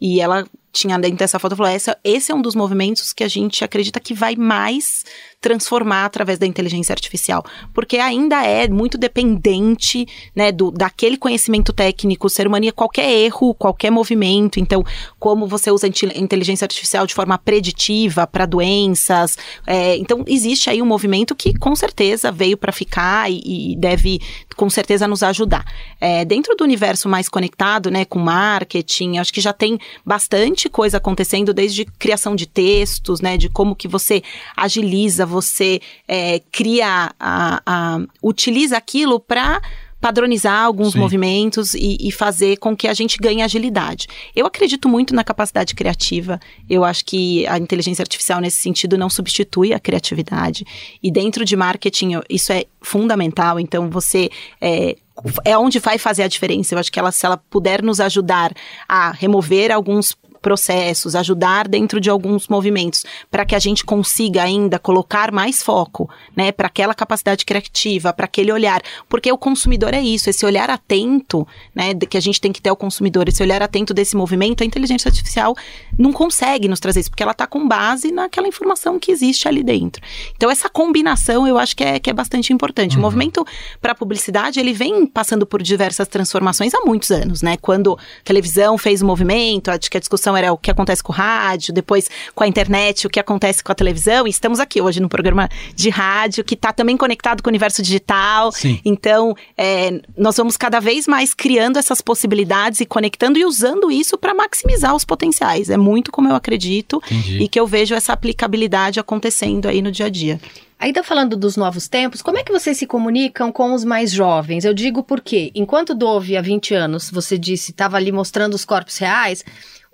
e 0.00 0.20
ela 0.20 0.46
tinha 0.70 0.96
dentro 0.96 1.16
dessa 1.16 1.40
foto 1.40 1.56
falou: 1.56 1.72
esse, 1.72 1.92
esse 2.04 2.30
é 2.30 2.34
um 2.34 2.40
dos 2.40 2.54
movimentos 2.54 3.12
que 3.12 3.24
a 3.24 3.28
gente 3.28 3.64
acredita 3.64 3.98
que 3.98 4.14
vai 4.14 4.36
mais 4.36 5.04
transformar 5.40 6.06
através 6.06 6.38
da 6.38 6.46
inteligência 6.46 6.92
artificial, 6.92 7.44
porque 7.72 7.98
ainda 7.98 8.44
é 8.44 8.68
muito 8.68 8.98
dependente, 8.98 10.06
né, 10.34 10.50
do, 10.50 10.70
daquele 10.70 11.16
conhecimento 11.16 11.72
técnico, 11.72 12.28
ser 12.28 12.46
humano, 12.46 12.72
qualquer 12.72 13.08
erro, 13.10 13.54
qualquer 13.54 13.90
movimento, 13.90 14.58
então, 14.58 14.84
como 15.18 15.46
você 15.46 15.70
usa 15.70 15.86
inteligência 15.86 16.64
artificial 16.64 17.06
de 17.06 17.14
forma 17.14 17.38
preditiva 17.38 18.26
para 18.26 18.46
doenças, 18.46 19.36
é, 19.66 19.96
então, 19.96 20.24
existe 20.26 20.70
aí 20.70 20.80
um 20.80 20.86
movimento 20.86 21.34
que, 21.34 21.56
com 21.56 21.76
certeza, 21.76 22.32
veio 22.32 22.56
para 22.56 22.72
ficar 22.72 23.30
e, 23.30 23.72
e, 23.72 23.76
deve, 23.76 24.20
com 24.56 24.70
certeza, 24.70 25.06
nos 25.06 25.22
ajudar. 25.22 25.64
É, 26.00 26.24
dentro 26.24 26.56
do 26.56 26.64
universo 26.64 27.08
mais 27.08 27.28
conectado, 27.28 27.90
né, 27.90 28.04
com 28.04 28.18
marketing, 28.18 29.18
acho 29.18 29.32
que 29.32 29.40
já 29.40 29.52
tem 29.52 29.78
bastante 30.04 30.68
coisa 30.68 30.96
acontecendo, 30.96 31.52
desde 31.52 31.84
criação 31.84 32.34
de 32.34 32.46
textos, 32.46 33.20
né, 33.20 33.36
de 33.36 33.48
como 33.48 33.76
que 33.76 33.86
você 33.86 34.22
agiliza, 34.56 35.25
você 35.26 35.80
é, 36.08 36.40
cria, 36.50 37.12
a, 37.18 37.62
a, 37.66 37.98
utiliza 38.22 38.76
aquilo 38.76 39.20
para 39.20 39.60
padronizar 40.00 40.64
alguns 40.64 40.92
Sim. 40.92 41.00
movimentos 41.00 41.74
e, 41.74 41.96
e, 42.00 42.12
fazer 42.12 42.58
com 42.58 42.76
que 42.76 42.86
a 42.86 42.94
gente 42.94 43.16
ganhe 43.18 43.42
agilidade. 43.42 44.06
Eu 44.34 44.46
acredito 44.46 44.88
muito 44.88 45.14
na 45.14 45.24
capacidade 45.24 45.74
criativa. 45.74 46.38
Eu 46.68 46.84
acho 46.84 47.04
que 47.04 47.46
a 47.46 47.58
inteligência 47.58 48.02
artificial, 48.02 48.40
nesse 48.40 48.58
sentido, 48.58 48.96
não 48.98 49.08
substitui 49.08 49.72
a 49.72 49.80
criatividade. 49.80 50.64
E 51.02 51.10
dentro 51.10 51.44
de 51.44 51.56
marketing, 51.56 52.20
isso 52.28 52.52
é 52.52 52.64
fundamental. 52.80 53.58
Então, 53.58 53.90
você. 53.90 54.30
É, 54.60 54.96
é 55.44 55.56
onde 55.56 55.78
vai 55.78 55.96
fazer 55.96 56.22
a 56.22 56.28
diferença. 56.28 56.74
Eu 56.74 56.78
acho 56.78 56.92
que 56.92 56.98
ela, 56.98 57.10
se 57.10 57.24
ela 57.24 57.38
puder 57.38 57.82
nos 57.82 58.00
ajudar 58.00 58.52
a 58.86 59.10
remover 59.12 59.72
alguns 59.72 60.14
processos, 60.46 61.16
ajudar 61.16 61.66
dentro 61.66 62.00
de 62.00 62.08
alguns 62.08 62.46
movimentos, 62.46 63.04
para 63.28 63.44
que 63.44 63.52
a 63.52 63.58
gente 63.58 63.84
consiga 63.84 64.44
ainda 64.44 64.78
colocar 64.78 65.32
mais 65.32 65.60
foco, 65.60 66.08
né, 66.36 66.52
para 66.52 66.68
aquela 66.68 66.94
capacidade 66.94 67.44
criativa, 67.44 68.12
para 68.12 68.26
aquele 68.26 68.52
olhar, 68.52 68.80
porque 69.08 69.32
o 69.32 69.36
consumidor 69.36 69.92
é 69.92 70.00
isso, 70.00 70.30
esse 70.30 70.46
olhar 70.46 70.70
atento, 70.70 71.44
né, 71.74 71.94
que 71.94 72.16
a 72.16 72.20
gente 72.20 72.40
tem 72.40 72.52
que 72.52 72.62
ter 72.62 72.70
ao 72.70 72.76
consumidor, 72.76 73.28
esse 73.28 73.42
olhar 73.42 73.60
atento 73.60 73.92
desse 73.92 74.14
movimento, 74.14 74.62
a 74.62 74.64
inteligência 74.64 75.08
artificial 75.08 75.52
não 75.98 76.12
consegue 76.12 76.68
nos 76.68 76.78
trazer 76.78 77.00
isso, 77.00 77.10
porque 77.10 77.24
ela 77.24 77.32
está 77.32 77.44
com 77.44 77.66
base 77.66 78.12
naquela 78.12 78.46
informação 78.46 79.00
que 79.00 79.10
existe 79.10 79.48
ali 79.48 79.64
dentro. 79.64 80.00
Então 80.36 80.48
essa 80.48 80.68
combinação 80.68 81.44
eu 81.48 81.58
acho 81.58 81.74
que 81.74 81.82
é, 81.82 81.98
que 81.98 82.08
é 82.08 82.12
bastante 82.12 82.52
importante. 82.52 82.92
Uhum. 82.92 83.00
O 83.00 83.02
movimento 83.02 83.44
para 83.80 83.96
publicidade 83.96 84.60
ele 84.60 84.72
vem 84.72 85.06
passando 85.06 85.44
por 85.44 85.60
diversas 85.60 86.06
transformações 86.06 86.72
há 86.72 86.82
muitos 86.84 87.10
anos, 87.10 87.42
né? 87.42 87.56
Quando 87.56 87.94
a 87.94 88.24
televisão 88.24 88.78
fez 88.78 89.02
o 89.02 89.06
movimento, 89.06 89.72
acho 89.72 89.90
que 89.90 89.96
a 89.96 90.00
discussão 90.00 90.35
era 90.36 90.52
o 90.52 90.58
que 90.58 90.70
acontece 90.70 91.02
com 91.02 91.12
o 91.12 91.14
rádio, 91.14 91.72
depois 91.72 92.10
com 92.34 92.44
a 92.44 92.46
internet, 92.46 93.06
o 93.06 93.10
que 93.10 93.20
acontece 93.20 93.62
com 93.62 93.72
a 93.72 93.74
televisão. 93.74 94.26
E 94.26 94.30
estamos 94.30 94.60
aqui 94.60 94.80
hoje 94.80 95.00
no 95.00 95.08
programa 95.08 95.48
de 95.74 95.88
rádio, 95.88 96.44
que 96.44 96.54
está 96.54 96.72
também 96.72 96.96
conectado 96.96 97.42
com 97.42 97.48
o 97.48 97.52
universo 97.52 97.82
digital. 97.82 98.52
Sim. 98.52 98.80
Então, 98.84 99.34
é, 99.56 100.00
nós 100.16 100.36
vamos 100.36 100.56
cada 100.56 100.80
vez 100.80 101.06
mais 101.06 101.34
criando 101.34 101.78
essas 101.78 102.00
possibilidades 102.00 102.80
e 102.80 102.86
conectando 102.86 103.38
e 103.38 103.44
usando 103.44 103.90
isso 103.90 104.18
para 104.18 104.34
maximizar 104.34 104.94
os 104.94 105.04
potenciais. 105.04 105.70
É 105.70 105.76
muito 105.76 106.12
como 106.12 106.28
eu 106.28 106.34
acredito 106.34 107.02
Entendi. 107.06 107.42
e 107.42 107.48
que 107.48 107.58
eu 107.58 107.66
vejo 107.66 107.94
essa 107.94 108.12
aplicabilidade 108.12 109.00
acontecendo 109.00 109.66
aí 109.66 109.80
no 109.82 109.90
dia 109.90 110.06
a 110.06 110.10
dia. 110.10 110.40
Ainda 110.78 111.02
falando 111.02 111.38
dos 111.38 111.56
novos 111.56 111.88
tempos, 111.88 112.20
como 112.20 112.36
é 112.36 112.44
que 112.44 112.52
vocês 112.52 112.76
se 112.76 112.86
comunicam 112.86 113.50
com 113.50 113.72
os 113.72 113.82
mais 113.82 114.12
jovens? 114.12 114.62
Eu 114.62 114.74
digo 114.74 115.02
porque, 115.02 115.50
enquanto 115.54 115.94
Dove, 115.94 116.36
há 116.36 116.42
20 116.42 116.74
anos, 116.74 117.10
você 117.10 117.38
disse, 117.38 117.70
estava 117.70 117.96
ali 117.96 118.12
mostrando 118.12 118.52
os 118.52 118.64
corpos 118.64 118.98
reais, 118.98 119.42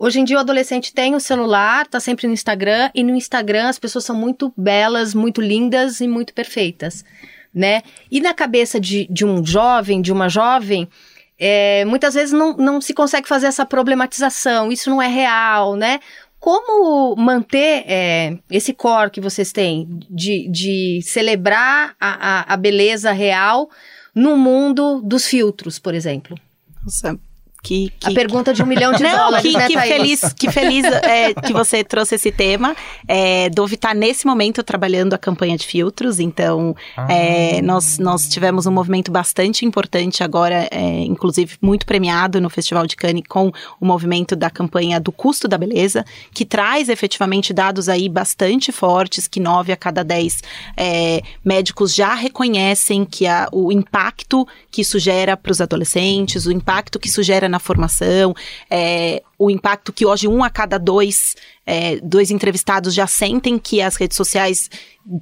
Hoje 0.03 0.19
em 0.19 0.25
dia 0.25 0.37
o 0.37 0.41
adolescente 0.41 0.93
tem 0.93 1.15
o 1.15 1.21
celular, 1.21 1.87
tá 1.87 2.01
sempre 2.01 2.27
no 2.27 2.33
Instagram, 2.33 2.91
e 2.93 3.05
no 3.05 3.15
Instagram 3.15 3.69
as 3.69 3.79
pessoas 3.79 4.05
são 4.05 4.17
muito 4.17 4.53
belas, 4.57 5.15
muito 5.15 5.41
lindas 5.41 6.01
e 6.01 6.09
muito 6.09 6.35
perfeitas, 6.35 7.05
né? 7.55 7.83
E 8.11 8.21
na 8.21 8.35
cabeça 8.35 8.81
de, 8.81 9.07
de 9.09 9.25
um 9.25 9.47
jovem, 9.47 10.03
de 10.03 10.11
uma 10.11 10.29
jovem, 10.29 10.89
é, 11.39 11.85
muitas 11.85 12.15
vezes 12.15 12.33
não, 12.33 12.57
não 12.57 12.81
se 12.81 12.93
consegue 12.93 13.29
fazer 13.29 13.47
essa 13.47 13.65
problematização, 13.65 14.73
isso 14.73 14.91
não 14.91 15.01
é 15.01 15.07
real, 15.07 15.77
né? 15.77 16.01
Como 16.41 17.15
manter 17.15 17.85
é, 17.87 18.37
esse 18.51 18.73
core 18.73 19.09
que 19.09 19.21
vocês 19.21 19.53
têm 19.53 20.01
de, 20.11 20.49
de 20.49 20.99
celebrar 21.05 21.95
a, 22.01 22.41
a, 22.41 22.55
a 22.55 22.57
beleza 22.57 23.13
real 23.13 23.71
no 24.13 24.37
mundo 24.37 25.01
dos 25.01 25.29
filtros, 25.29 25.79
por 25.79 25.95
exemplo? 25.95 26.37
Nossa, 26.83 27.17
que, 27.63 27.93
que, 28.01 28.11
a 28.11 28.13
pergunta 28.13 28.53
de 28.53 28.63
um 28.63 28.67
milhão 28.67 28.93
de 28.93 29.03
não, 29.05 29.17
dólares, 29.17 29.51
que, 29.51 29.57
né, 29.57 29.67
que 29.69 29.79
feliz, 29.79 30.33
que 30.33 30.51
feliz 30.51 30.85
é, 31.05 31.33
que 31.33 31.53
você 31.53 31.85
trouxe 31.85 32.17
esse 32.17 32.33
tema. 32.33 32.75
É, 33.07 33.49
Dove 33.51 33.77
está 33.77 33.95
nesse 33.95 34.27
momento 34.27 34.63
trabalhando 34.63 35.15
a 35.15 35.19
campanha 35.19 35.57
de 35.57 35.65
filtros, 35.65 36.19
então 36.19 36.75
ah. 36.97 37.07
é, 37.13 37.63
nós, 37.63 37.99
nós 37.99 38.29
tivemos 38.29 38.67
um 38.67 38.73
movimento 38.73 39.13
bastante 39.13 39.65
importante 39.65 40.25
agora, 40.25 40.69
é, 40.71 41.01
inclusive 41.05 41.57
muito 41.63 41.87
premiado 41.87 42.41
no 42.41 42.51
Festival 42.51 42.87
de 42.87 42.97
Cannes 42.97 43.23
com 43.29 43.53
o 43.81 43.87
movimento 43.87 44.35
da 44.35 44.51
campanha 44.51 44.99
do 44.99 45.13
custo 45.13 45.47
da 45.47 45.57
beleza, 45.57 46.05
que 46.33 46.45
traz 46.45 46.89
efetivamente 46.89 47.53
dados 47.53 47.89
aí 47.89 48.09
bastante 48.09 48.73
fortes, 48.73 49.29
que 49.29 49.39
nove 49.39 49.71
a 49.71 49.77
cada 49.77 50.03
dez 50.03 50.43
é, 50.77 51.23
médicos 51.45 51.95
já 51.95 52.15
reconhecem 52.15 53.05
que 53.05 53.27
a, 53.27 53.49
o 53.53 53.71
impacto 53.71 54.47
que 54.71 54.81
isso 54.81 54.99
gera 54.99 55.37
para 55.37 55.53
os 55.53 55.61
adolescentes, 55.61 56.47
o 56.47 56.51
impacto 56.51 56.99
que 56.99 57.07
isso 57.07 57.23
gera 57.23 57.49
na 57.53 57.59
formação, 57.59 58.35
é, 58.71 59.23
o 59.39 59.51
impacto 59.51 59.93
que 59.93 60.07
hoje 60.07 60.27
um 60.27 60.43
a 60.43 60.49
cada 60.49 60.79
dois, 60.79 61.37
é, 61.67 61.97
dois 61.97 62.31
entrevistados 62.31 62.95
já 62.95 63.07
sentem 63.07 63.59
que 63.59 63.81
as 63.81 63.97
redes 63.97 64.17
sociais, 64.17 64.71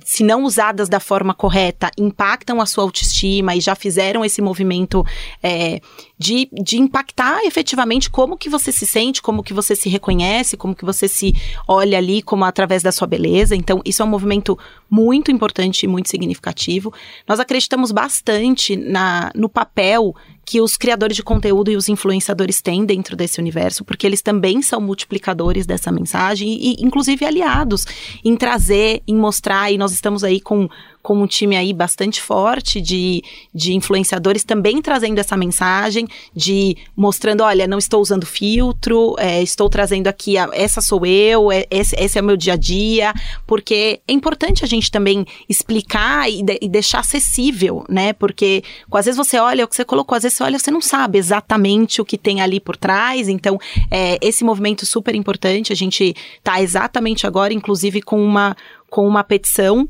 se 0.04 0.22
não 0.22 0.44
usadas 0.44 0.88
da 0.88 1.00
forma 1.00 1.34
correta, 1.34 1.90
impactam 1.98 2.60
a 2.60 2.66
sua 2.66 2.84
autoestima 2.84 3.56
e 3.56 3.60
já 3.60 3.74
fizeram 3.74 4.24
esse 4.24 4.40
movimento 4.42 5.04
é, 5.42 5.80
de, 6.18 6.48
de 6.52 6.78
impactar 6.78 7.40
efetivamente 7.44 8.10
como 8.10 8.36
que 8.36 8.50
você 8.50 8.70
se 8.70 8.86
sente, 8.86 9.22
como 9.22 9.42
que 9.42 9.54
você 9.54 9.74
se 9.74 9.88
reconhece, 9.88 10.56
como 10.56 10.74
que 10.74 10.84
você 10.84 11.08
se 11.08 11.34
olha 11.66 11.98
ali 11.98 12.22
como 12.22 12.44
através 12.44 12.82
da 12.82 12.92
sua 12.92 13.06
beleza. 13.06 13.56
Então, 13.56 13.80
isso 13.84 14.02
é 14.02 14.04
um 14.04 14.08
movimento 14.08 14.56
muito 14.88 15.30
importante 15.32 15.84
e 15.84 15.88
muito 15.88 16.10
significativo. 16.10 16.92
Nós 17.26 17.40
acreditamos 17.40 17.90
bastante 17.90 18.76
na, 18.76 19.32
no 19.34 19.48
papel 19.48 20.14
que 20.50 20.60
os 20.60 20.76
criadores 20.76 21.14
de 21.14 21.22
conteúdo 21.22 21.70
e 21.70 21.76
os 21.76 21.88
influenciadores 21.88 22.60
têm 22.60 22.84
dentro 22.84 23.14
desse 23.14 23.38
universo, 23.38 23.84
porque 23.84 24.04
eles 24.04 24.20
também 24.20 24.60
são 24.60 24.80
multiplicadores 24.80 25.64
dessa 25.64 25.92
mensagem 25.92 26.58
e, 26.60 26.74
inclusive, 26.80 27.24
aliados 27.24 27.86
em 28.24 28.34
trazer, 28.34 29.00
em 29.06 29.14
mostrar, 29.14 29.70
e 29.70 29.78
nós 29.78 29.92
estamos 29.92 30.24
aí 30.24 30.40
com 30.40 30.68
com 31.02 31.22
um 31.22 31.26
time 31.26 31.56
aí 31.56 31.72
bastante 31.72 32.20
forte 32.20 32.80
de, 32.80 33.22
de 33.54 33.74
influenciadores 33.74 34.44
também 34.44 34.82
trazendo 34.82 35.18
essa 35.18 35.36
mensagem, 35.36 36.06
de 36.34 36.76
mostrando, 36.96 37.42
olha, 37.42 37.66
não 37.66 37.78
estou 37.78 38.00
usando 38.00 38.26
filtro, 38.26 39.14
é, 39.18 39.42
estou 39.42 39.68
trazendo 39.68 40.08
aqui, 40.08 40.36
a, 40.36 40.48
essa 40.52 40.80
sou 40.80 41.06
eu, 41.06 41.50
é, 41.50 41.66
esse, 41.70 41.96
esse, 41.96 42.18
é 42.18 42.22
o 42.22 42.24
meu 42.24 42.36
dia 42.36 42.52
a 42.52 42.56
dia, 42.56 43.14
porque 43.46 44.00
é 44.06 44.12
importante 44.12 44.64
a 44.64 44.68
gente 44.68 44.90
também 44.90 45.24
explicar 45.48 46.30
e, 46.30 46.42
de, 46.42 46.58
e 46.60 46.68
deixar 46.68 47.00
acessível, 47.00 47.84
né? 47.88 48.12
Porque 48.12 48.62
às 48.92 49.06
vezes 49.06 49.16
você 49.16 49.38
olha 49.38 49.64
o 49.64 49.68
que 49.68 49.74
você 49.74 49.84
colocou, 49.84 50.16
às 50.16 50.22
vezes 50.22 50.36
você 50.36 50.44
olha, 50.44 50.58
você 50.58 50.70
não 50.70 50.80
sabe 50.80 51.18
exatamente 51.18 52.00
o 52.00 52.04
que 52.04 52.18
tem 52.18 52.40
ali 52.40 52.60
por 52.60 52.76
trás, 52.76 53.28
então 53.28 53.58
é, 53.90 54.18
esse 54.20 54.44
movimento 54.44 54.84
super 54.84 55.14
importante, 55.14 55.72
a 55.72 55.76
gente 55.76 56.14
está 56.36 56.60
exatamente 56.60 57.26
agora, 57.26 57.54
inclusive, 57.54 58.02
com 58.02 58.22
uma 58.22 58.56
com 58.90 59.06
uma 59.06 59.22
petição 59.22 59.88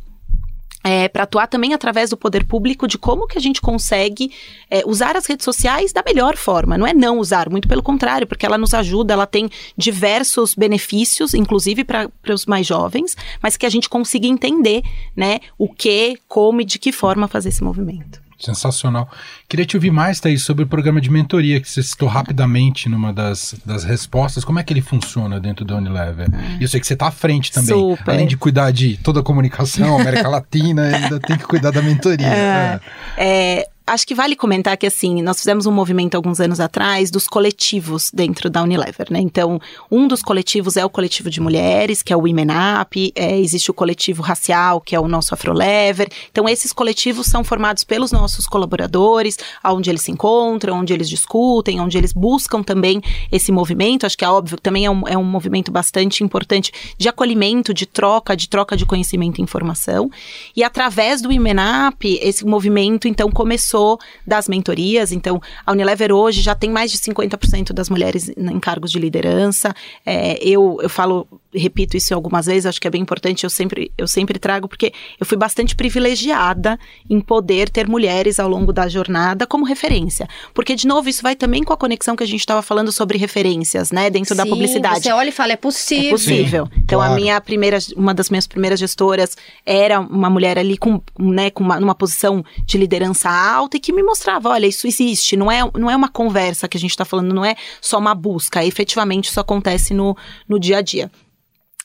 é, 0.82 1.08
para 1.08 1.24
atuar 1.24 1.46
também 1.46 1.74
através 1.74 2.10
do 2.10 2.16
poder 2.16 2.44
público 2.44 2.86
de 2.86 2.96
como 2.96 3.26
que 3.26 3.36
a 3.36 3.40
gente 3.40 3.60
consegue 3.60 4.32
é, 4.70 4.82
usar 4.86 5.16
as 5.16 5.26
redes 5.26 5.44
sociais 5.44 5.92
da 5.92 6.02
melhor 6.04 6.36
forma. 6.36 6.78
Não 6.78 6.86
é 6.86 6.94
não 6.94 7.18
usar, 7.18 7.50
muito 7.50 7.68
pelo 7.68 7.82
contrário, 7.82 8.26
porque 8.26 8.46
ela 8.46 8.58
nos 8.58 8.72
ajuda, 8.72 9.12
ela 9.12 9.26
tem 9.26 9.50
diversos 9.76 10.54
benefícios, 10.54 11.34
inclusive 11.34 11.84
para 11.84 12.08
os 12.32 12.46
mais 12.46 12.66
jovens, 12.66 13.16
mas 13.42 13.56
que 13.56 13.66
a 13.66 13.70
gente 13.70 13.88
consiga 13.88 14.26
entender 14.26 14.82
né, 15.14 15.40
o 15.58 15.68
que, 15.68 16.18
como 16.26 16.60
e 16.60 16.64
de 16.64 16.78
que 16.78 16.92
forma 16.92 17.28
fazer 17.28 17.50
esse 17.50 17.62
movimento. 17.62 18.29
Sensacional. 18.40 19.08
Queria 19.48 19.66
te 19.66 19.76
ouvir 19.76 19.90
mais, 19.90 20.18
Thaís, 20.18 20.42
sobre 20.42 20.64
o 20.64 20.66
programa 20.66 21.00
de 21.00 21.10
mentoria 21.10 21.60
que 21.60 21.68
você 21.68 21.82
citou 21.82 22.08
rapidamente 22.08 22.88
numa 22.88 23.12
das, 23.12 23.54
das 23.64 23.84
respostas. 23.84 24.44
Como 24.44 24.58
é 24.58 24.62
que 24.62 24.72
ele 24.72 24.80
funciona 24.80 25.38
dentro 25.38 25.64
da 25.64 25.76
Unilever? 25.76 26.28
E 26.58 26.62
eu 26.62 26.68
sei 26.68 26.80
que 26.80 26.86
você 26.86 26.94
está 26.94 27.08
à 27.08 27.10
frente 27.10 27.52
também. 27.52 27.68
Super. 27.68 28.12
Além 28.12 28.26
de 28.26 28.36
cuidar 28.36 28.70
de 28.70 28.96
toda 28.96 29.20
a 29.20 29.22
comunicação, 29.22 29.98
América 30.00 30.28
Latina, 30.28 30.82
ainda 30.84 31.20
tem 31.20 31.36
que 31.36 31.44
cuidar 31.44 31.70
da 31.70 31.82
mentoria. 31.82 32.26
É, 32.26 32.80
é, 33.16 33.68
acho 33.90 34.06
que 34.06 34.14
vale 34.14 34.36
comentar 34.36 34.76
que, 34.76 34.86
assim, 34.86 35.20
nós 35.20 35.38
fizemos 35.38 35.66
um 35.66 35.72
movimento 35.72 36.14
alguns 36.14 36.40
anos 36.40 36.60
atrás 36.60 37.10
dos 37.10 37.26
coletivos 37.26 38.10
dentro 38.14 38.48
da 38.48 38.62
Unilever, 38.62 39.08
né? 39.10 39.20
Então, 39.20 39.60
um 39.90 40.06
dos 40.06 40.22
coletivos 40.22 40.76
é 40.76 40.84
o 40.84 40.90
coletivo 40.90 41.28
de 41.28 41.40
mulheres, 41.40 42.02
que 42.02 42.12
é 42.12 42.16
o 42.16 42.20
Women 42.20 42.48
Up, 42.80 43.12
é, 43.16 43.38
existe 43.38 43.70
o 43.70 43.74
coletivo 43.74 44.22
racial, 44.22 44.80
que 44.80 44.94
é 44.94 45.00
o 45.00 45.08
nosso 45.08 45.34
Afrolever. 45.34 46.08
Então, 46.30 46.48
esses 46.48 46.72
coletivos 46.72 47.26
são 47.26 47.42
formados 47.42 47.82
pelos 47.82 48.12
nossos 48.12 48.46
colaboradores, 48.46 49.36
onde 49.64 49.90
eles 49.90 50.02
se 50.02 50.12
encontram, 50.12 50.78
onde 50.78 50.92
eles 50.92 51.08
discutem, 51.08 51.80
onde 51.80 51.98
eles 51.98 52.12
buscam 52.12 52.62
também 52.62 53.02
esse 53.32 53.50
movimento. 53.50 54.06
Acho 54.06 54.16
que 54.16 54.24
é 54.24 54.28
óbvio 54.28 54.56
que 54.56 54.62
também 54.62 54.86
é 54.86 54.90
um, 54.90 55.08
é 55.08 55.18
um 55.18 55.24
movimento 55.24 55.72
bastante 55.72 56.22
importante 56.22 56.72
de 56.96 57.08
acolhimento, 57.08 57.74
de 57.74 57.86
troca, 57.86 58.36
de 58.36 58.48
troca 58.48 58.76
de 58.76 58.86
conhecimento 58.86 59.40
e 59.40 59.42
informação. 59.42 60.10
E 60.54 60.62
através 60.62 61.20
do 61.20 61.28
Women 61.28 61.56
Up, 61.88 62.18
esse 62.22 62.46
movimento, 62.46 63.08
então, 63.08 63.30
começou 63.30 63.79
das 64.26 64.48
mentorias. 64.48 65.12
Então, 65.12 65.40
a 65.64 65.72
Unilever 65.72 66.12
hoje 66.12 66.40
já 66.40 66.54
tem 66.54 66.70
mais 66.70 66.90
de 66.90 66.98
50% 66.98 67.72
das 67.72 67.88
mulheres 67.88 68.30
em 68.36 68.60
cargos 68.60 68.90
de 68.90 68.98
liderança. 68.98 69.74
É, 70.04 70.38
eu, 70.42 70.78
eu 70.82 70.88
falo, 70.88 71.26
repito 71.54 71.96
isso 71.96 72.14
algumas 72.14 72.46
vezes, 72.46 72.66
acho 72.66 72.80
que 72.80 72.86
é 72.86 72.90
bem 72.90 73.02
importante, 73.02 73.44
eu 73.44 73.50
sempre, 73.50 73.90
eu 73.98 74.06
sempre 74.06 74.38
trago, 74.38 74.68
porque 74.68 74.92
eu 75.18 75.26
fui 75.26 75.36
bastante 75.36 75.74
privilegiada 75.74 76.78
em 77.08 77.20
poder 77.20 77.68
ter 77.68 77.88
mulheres 77.88 78.38
ao 78.38 78.48
longo 78.48 78.72
da 78.72 78.88
jornada 78.88 79.46
como 79.46 79.64
referência. 79.64 80.28
Porque, 80.54 80.74
de 80.74 80.86
novo, 80.86 81.08
isso 81.08 81.22
vai 81.22 81.34
também 81.34 81.62
com 81.62 81.72
a 81.72 81.76
conexão 81.76 82.16
que 82.16 82.22
a 82.22 82.26
gente 82.26 82.40
estava 82.40 82.62
falando 82.62 82.92
sobre 82.92 83.18
referências, 83.18 83.90
né, 83.90 84.10
dentro 84.10 84.34
Sim, 84.34 84.36
da 84.36 84.46
publicidade. 84.46 85.02
Você 85.02 85.12
olha 85.12 85.28
e 85.28 85.32
fala, 85.32 85.52
é 85.52 85.56
possível. 85.56 86.08
É 86.08 86.10
possível. 86.10 86.66
Sim, 86.66 86.80
então, 86.84 86.98
claro. 86.98 87.12
a 87.12 87.16
minha 87.16 87.40
primeira, 87.40 87.78
uma 87.96 88.14
das 88.14 88.30
minhas 88.30 88.46
primeiras 88.46 88.78
gestoras 88.78 89.36
era 89.64 90.00
uma 90.00 90.30
mulher 90.30 90.58
ali 90.58 90.76
com, 90.76 91.00
né, 91.18 91.50
com 91.50 91.64
uma, 91.64 91.80
numa 91.80 91.94
posição 91.94 92.44
de 92.64 92.78
liderança 92.78 93.28
alta 93.28 93.59
e 93.74 93.80
que 93.80 93.92
me 93.92 94.02
mostrava, 94.02 94.48
olha, 94.48 94.66
isso 94.66 94.86
existe, 94.86 95.36
não 95.36 95.50
é, 95.50 95.60
não 95.78 95.90
é 95.90 95.96
uma 95.96 96.08
conversa 96.08 96.68
que 96.68 96.76
a 96.76 96.80
gente 96.80 96.90
está 96.90 97.04
falando, 97.04 97.34
não 97.34 97.44
é 97.44 97.54
só 97.80 97.98
uma 97.98 98.14
busca, 98.14 98.64
efetivamente 98.64 99.28
isso 99.28 99.40
acontece 99.40 99.92
no, 99.94 100.16
no 100.48 100.58
dia 100.58 100.78
a 100.78 100.80
dia. 100.82 101.10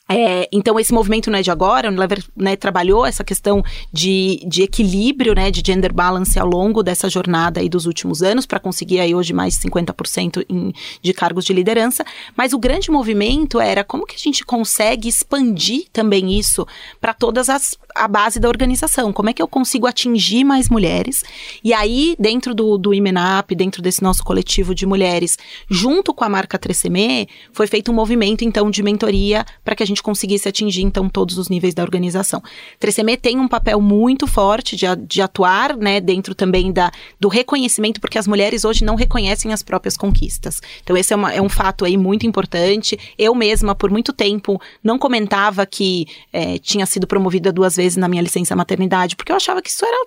É, 0.08 0.48
então, 0.52 0.78
esse 0.78 0.94
movimento 0.94 1.30
não 1.30 1.38
é 1.38 1.42
de 1.42 1.50
agora, 1.50 1.88
o 1.88 1.90
Unilever 1.90 2.22
né, 2.36 2.54
trabalhou 2.54 3.04
essa 3.04 3.24
questão 3.24 3.62
de, 3.92 4.40
de 4.46 4.62
equilíbrio, 4.62 5.34
né, 5.34 5.50
de 5.50 5.62
gender 5.66 5.92
balance 5.92 6.38
ao 6.38 6.46
longo 6.46 6.82
dessa 6.82 7.10
jornada 7.10 7.60
aí 7.60 7.68
dos 7.68 7.86
últimos 7.86 8.22
anos, 8.22 8.46
para 8.46 8.60
conseguir 8.60 9.00
aí 9.00 9.14
hoje 9.14 9.32
mais 9.32 9.58
de 9.58 9.68
50% 9.68 10.44
em, 10.48 10.72
de 11.02 11.12
cargos 11.12 11.44
de 11.44 11.52
liderança. 11.52 12.04
Mas 12.36 12.52
o 12.52 12.58
grande 12.58 12.90
movimento 12.90 13.60
era 13.60 13.82
como 13.82 14.06
que 14.06 14.14
a 14.14 14.18
gente 14.18 14.44
consegue 14.44 15.08
expandir 15.08 15.86
também 15.92 16.38
isso 16.38 16.66
para 17.00 17.12
todas 17.12 17.48
as 17.48 17.76
a 17.96 18.06
base 18.06 18.38
da 18.38 18.48
organização. 18.48 19.12
Como 19.12 19.30
é 19.30 19.32
que 19.32 19.40
eu 19.40 19.48
consigo 19.48 19.86
atingir 19.86 20.44
mais 20.44 20.68
mulheres? 20.68 21.24
E 21.64 21.72
aí, 21.72 22.14
dentro 22.18 22.54
do, 22.54 22.76
do 22.76 22.92
Imenap, 22.92 23.50
dentro 23.52 23.80
desse 23.80 24.02
nosso 24.02 24.22
coletivo 24.22 24.74
de 24.74 24.84
mulheres, 24.84 25.38
junto 25.68 26.12
com 26.12 26.22
a 26.22 26.28
marca 26.28 26.58
3CM, 26.58 27.26
foi 27.52 27.66
feito 27.66 27.90
um 27.90 27.94
movimento, 27.94 28.44
então, 28.44 28.70
de 28.70 28.82
mentoria 28.82 29.44
para 29.64 29.74
que 29.74 29.82
a 29.82 29.86
gente 29.86 29.95
conseguisse 30.02 30.48
atingir, 30.48 30.82
então, 30.82 31.08
todos 31.08 31.38
os 31.38 31.48
níveis 31.48 31.74
da 31.74 31.82
organização. 31.82 32.42
3CM 32.80 33.18
tem 33.20 33.38
um 33.38 33.48
papel 33.48 33.80
muito 33.80 34.26
forte 34.26 34.76
de, 34.76 34.86
de 35.06 35.22
atuar, 35.22 35.76
né, 35.76 36.00
dentro 36.00 36.34
também 36.34 36.72
da, 36.72 36.90
do 37.18 37.28
reconhecimento, 37.28 38.00
porque 38.00 38.18
as 38.18 38.26
mulheres 38.26 38.64
hoje 38.64 38.84
não 38.84 38.94
reconhecem 38.94 39.52
as 39.52 39.62
próprias 39.62 39.96
conquistas. 39.96 40.60
Então, 40.82 40.96
esse 40.96 41.12
é, 41.12 41.16
uma, 41.16 41.32
é 41.32 41.40
um 41.40 41.48
fato 41.48 41.84
aí 41.84 41.96
muito 41.96 42.26
importante. 42.26 42.98
Eu 43.18 43.34
mesma, 43.34 43.74
por 43.74 43.90
muito 43.90 44.12
tempo, 44.12 44.60
não 44.82 44.98
comentava 44.98 45.66
que 45.66 46.06
é, 46.32 46.58
tinha 46.58 46.86
sido 46.86 47.06
promovida 47.06 47.52
duas 47.52 47.76
vezes 47.76 47.96
na 47.96 48.08
minha 48.08 48.22
licença 48.22 48.56
maternidade, 48.56 49.16
porque 49.16 49.32
eu 49.32 49.36
achava 49.36 49.62
que 49.62 49.70
isso 49.70 49.84
era 49.84 50.06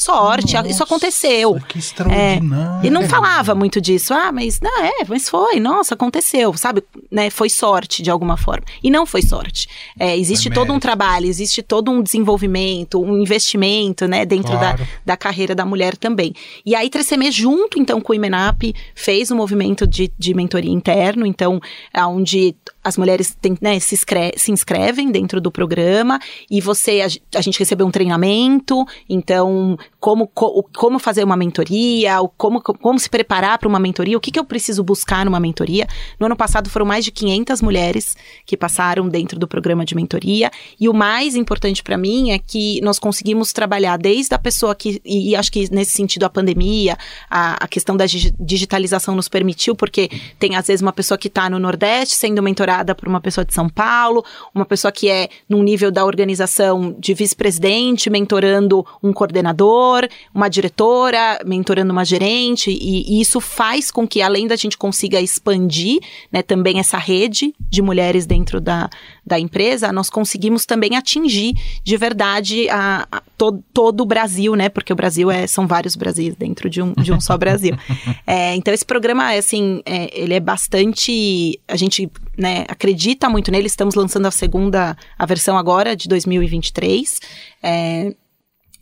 sorte, 0.00 0.54
Nossa, 0.54 0.68
isso 0.68 0.82
aconteceu. 0.82 1.58
Que 1.68 1.78
extraordinário. 1.78 2.84
É, 2.84 2.86
e 2.86 2.90
não 2.90 3.08
falava 3.08 3.54
muito 3.54 3.80
disso. 3.80 4.14
Ah, 4.14 4.30
mas 4.32 4.60
não 4.60 4.82
é, 4.82 5.04
mas 5.08 5.28
foi, 5.28 5.58
nossa, 5.60 5.94
aconteceu, 5.94 6.52
sabe? 6.54 6.82
Né, 7.10 7.30
foi 7.30 7.48
sorte 7.50 8.02
de 8.02 8.10
alguma 8.10 8.36
forma. 8.36 8.64
E 8.82 8.90
não 8.90 9.04
foi 9.04 9.22
sorte. 9.22 9.68
É, 9.98 10.16
existe 10.16 10.48
todo 10.50 10.72
um 10.72 10.78
trabalho, 10.78 11.26
existe 11.26 11.62
todo 11.62 11.90
um 11.90 12.02
desenvolvimento, 12.02 13.00
um 13.02 13.18
investimento, 13.20 14.06
né, 14.06 14.24
dentro 14.24 14.52
Claro. 14.56 14.78
da, 14.78 14.86
da 15.04 15.16
carreira 15.16 15.54
da 15.54 15.64
mulher 15.64 15.96
também. 15.96 16.32
E 16.64 16.74
aí, 16.74 16.88
3CM, 16.88 17.30
junto 17.32 17.78
então 17.78 18.00
com 18.00 18.12
o 18.12 18.14
Imenap, 18.16 18.62
fez 18.94 19.30
um 19.30 19.36
movimento 19.36 19.86
de, 19.86 20.10
de 20.18 20.34
mentoria 20.34 20.70
interno, 20.72 21.26
então, 21.26 21.60
onde 21.96 22.54
as 22.88 22.96
mulheres 22.96 23.36
tem, 23.40 23.56
né, 23.60 23.78
se, 23.78 23.96
se 24.36 24.52
inscrevem 24.52 25.10
dentro 25.10 25.40
do 25.40 25.50
programa 25.50 26.18
e 26.50 26.60
você, 26.60 27.00
a, 27.02 27.38
a 27.38 27.40
gente 27.42 27.58
recebeu 27.58 27.86
um 27.86 27.90
treinamento, 27.90 28.84
então, 29.08 29.78
como, 30.00 30.26
co- 30.26 30.64
como 30.76 30.98
fazer 30.98 31.24
uma 31.24 31.36
mentoria, 31.36 32.20
o 32.20 32.28
como, 32.28 32.60
como 32.60 32.98
se 32.98 33.08
preparar 33.10 33.58
para 33.58 33.68
uma 33.68 33.78
mentoria, 33.78 34.16
o 34.16 34.20
que, 34.20 34.30
que 34.30 34.38
eu 34.38 34.44
preciso 34.44 34.82
buscar 34.82 35.24
numa 35.24 35.40
mentoria. 35.40 35.86
No 36.18 36.26
ano 36.26 36.36
passado 36.36 36.70
foram 36.70 36.86
mais 36.86 37.04
de 37.04 37.10
500 37.10 37.60
mulheres 37.62 38.16
que 38.46 38.56
passaram 38.56 39.08
dentro 39.08 39.38
do 39.38 39.46
programa 39.46 39.84
de 39.84 39.94
mentoria 39.94 40.50
e 40.80 40.88
o 40.88 40.94
mais 40.94 41.36
importante 41.36 41.82
para 41.82 41.96
mim 41.98 42.30
é 42.30 42.38
que 42.38 42.80
nós 42.82 42.98
conseguimos 42.98 43.52
trabalhar 43.52 43.96
desde 43.98 44.34
a 44.34 44.38
pessoa 44.38 44.74
que, 44.74 45.00
e, 45.04 45.30
e 45.30 45.36
acho 45.36 45.52
que 45.52 45.72
nesse 45.72 45.92
sentido 45.92 46.24
a 46.24 46.30
pandemia, 46.30 46.96
a, 47.28 47.64
a 47.64 47.68
questão 47.68 47.96
da 47.96 48.06
digi- 48.06 48.34
digitalização 48.38 49.14
nos 49.14 49.28
permitiu, 49.28 49.74
porque 49.74 50.08
tem 50.38 50.56
às 50.56 50.66
vezes 50.66 50.82
uma 50.82 50.92
pessoa 50.92 51.18
que 51.18 51.28
está 51.28 51.48
no 51.50 51.58
Nordeste 51.58 52.14
sendo 52.14 52.42
mentorada 52.42 52.77
por 52.94 53.08
uma 53.08 53.20
pessoa 53.20 53.44
de 53.44 53.54
São 53.54 53.68
Paulo, 53.68 54.24
uma 54.54 54.64
pessoa 54.64 54.90
que 54.90 55.08
é 55.08 55.28
num 55.48 55.62
nível 55.62 55.90
da 55.90 56.04
organização 56.04 56.94
de 56.98 57.14
vice-presidente, 57.14 58.10
mentorando 58.10 58.84
um 59.02 59.12
coordenador, 59.12 60.08
uma 60.34 60.48
diretora, 60.48 61.40
mentorando 61.44 61.92
uma 61.92 62.04
gerente, 62.04 62.70
e, 62.70 63.18
e 63.18 63.20
isso 63.20 63.40
faz 63.40 63.90
com 63.90 64.06
que, 64.06 64.22
além 64.22 64.46
da 64.46 64.56
gente 64.56 64.76
consiga 64.76 65.20
expandir 65.20 66.00
né, 66.30 66.42
também 66.42 66.78
essa 66.78 66.98
rede 66.98 67.54
de 67.58 67.82
mulheres 67.82 68.26
dentro 68.26 68.60
da, 68.60 68.88
da 69.28 69.38
empresa, 69.38 69.92
nós 69.92 70.10
conseguimos 70.10 70.66
também 70.66 70.96
atingir 70.96 71.54
de 71.84 71.96
verdade 71.96 72.68
a, 72.70 73.06
a 73.12 73.20
to- 73.36 73.62
todo 73.72 74.00
o 74.00 74.06
Brasil, 74.06 74.56
né? 74.56 74.68
Porque 74.68 74.92
o 74.92 74.96
Brasil 74.96 75.30
é, 75.30 75.46
são 75.46 75.66
vários 75.66 75.94
Brasis 75.94 76.34
dentro 76.34 76.68
de 76.68 76.82
um, 76.82 76.92
de 76.94 77.12
um 77.12 77.20
só 77.20 77.36
Brasil. 77.36 77.76
É, 78.26 78.54
então, 78.54 78.74
esse 78.74 78.84
programa, 78.84 79.32
assim, 79.32 79.80
é, 79.86 80.10
ele 80.12 80.34
é 80.34 80.40
bastante. 80.40 81.58
A 81.66 81.76
gente 81.76 82.10
né, 82.36 82.64
acredita 82.68 83.28
muito 83.28 83.50
nele. 83.50 83.66
Estamos 83.66 83.94
lançando 83.94 84.26
a 84.26 84.30
segunda, 84.30 84.96
a 85.18 85.26
versão 85.26 85.56
agora 85.56 85.96
de 85.96 86.08
2023. 86.08 87.20
É, 87.62 88.14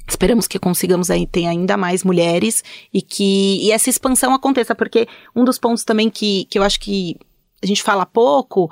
Esperamos 0.09 0.47
que 0.47 0.59
consigamos 0.59 1.11
aí 1.11 1.27
ter 1.27 1.47
ainda 1.47 1.77
mais 1.77 2.05
mulheres 2.05 2.63
e 2.95 3.03
que 3.03 3.59
e 3.61 3.73
essa 3.73 3.91
expansão 3.91 4.33
aconteça, 4.33 4.73
porque 4.73 5.09
um 5.35 5.45
dos 5.45 5.59
pontos 5.59 5.83
também 5.83 6.09
que, 6.09 6.45
que 6.45 6.59
eu 6.59 6.63
acho 6.63 6.79
que 6.79 7.17
a 7.61 7.67
gente 7.67 7.83
fala 7.83 8.07
pouco 8.07 8.71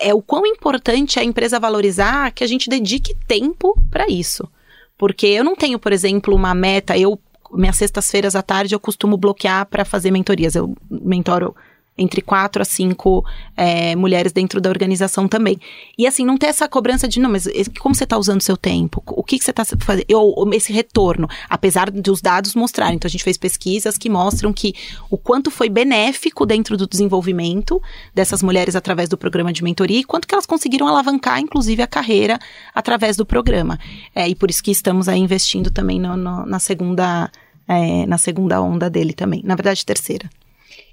é 0.00 0.14
o 0.14 0.22
quão 0.22 0.46
importante 0.46 1.18
é 1.18 1.22
a 1.22 1.24
empresa 1.24 1.60
valorizar 1.60 2.32
que 2.32 2.44
a 2.44 2.46
gente 2.46 2.68
dedique 2.68 3.14
tempo 3.26 3.74
para 3.90 4.08
isso. 4.08 4.48
Porque 4.96 5.26
eu 5.26 5.44
não 5.44 5.54
tenho, 5.54 5.78
por 5.78 5.92
exemplo, 5.92 6.34
uma 6.34 6.54
meta, 6.54 6.96
eu 6.96 7.20
minhas 7.52 7.76
sextas-feiras 7.76 8.36
à 8.36 8.42
tarde 8.42 8.74
eu 8.74 8.80
costumo 8.80 9.16
bloquear 9.16 9.66
para 9.66 9.84
fazer 9.84 10.10
mentorias. 10.10 10.54
Eu 10.54 10.74
mentoro 10.90 11.54
entre 11.98 12.22
quatro 12.22 12.62
a 12.62 12.64
cinco 12.64 13.24
é, 13.56 13.96
mulheres 13.96 14.32
dentro 14.32 14.60
da 14.60 14.70
organização 14.70 15.26
também. 15.26 15.58
E 15.98 16.06
assim, 16.06 16.24
não 16.24 16.38
ter 16.38 16.46
essa 16.46 16.68
cobrança 16.68 17.08
de, 17.08 17.18
não, 17.18 17.28
mas 17.30 17.48
como 17.80 17.94
você 17.94 18.04
está 18.04 18.16
usando 18.16 18.40
seu 18.40 18.56
tempo? 18.56 19.02
O 19.06 19.24
que, 19.24 19.38
que 19.38 19.44
você 19.44 19.50
está 19.50 19.64
fazendo? 19.64 20.06
Ou 20.14 20.52
esse 20.54 20.72
retorno, 20.72 21.28
apesar 21.50 21.90
dos 21.90 22.20
dados 22.20 22.54
mostrarem. 22.54 22.94
Então, 22.96 23.08
a 23.08 23.10
gente 23.10 23.24
fez 23.24 23.36
pesquisas 23.36 23.98
que 23.98 24.08
mostram 24.08 24.52
que 24.52 24.74
o 25.10 25.18
quanto 25.18 25.50
foi 25.50 25.68
benéfico 25.68 26.46
dentro 26.46 26.76
do 26.76 26.86
desenvolvimento 26.86 27.82
dessas 28.14 28.42
mulheres 28.42 28.76
através 28.76 29.08
do 29.08 29.18
programa 29.18 29.52
de 29.52 29.64
mentoria 29.64 29.98
e 30.00 30.04
quanto 30.04 30.28
que 30.28 30.34
elas 30.34 30.46
conseguiram 30.46 30.86
alavancar, 30.86 31.40
inclusive, 31.40 31.82
a 31.82 31.86
carreira 31.86 32.38
através 32.74 33.16
do 33.16 33.26
programa. 33.26 33.78
É, 34.14 34.28
e 34.28 34.34
por 34.34 34.48
isso 34.50 34.62
que 34.62 34.70
estamos 34.70 35.08
aí 35.08 35.18
investindo 35.18 35.70
também 35.70 35.98
no- 36.00 36.16
no- 36.16 36.46
na 36.46 36.58
segunda... 36.58 37.30
é, 37.66 38.06
na 38.06 38.16
segunda 38.18 38.60
onda 38.62 38.88
dele 38.88 39.12
também. 39.12 39.42
Na 39.44 39.54
verdade, 39.54 39.84
terceira. 39.84 40.28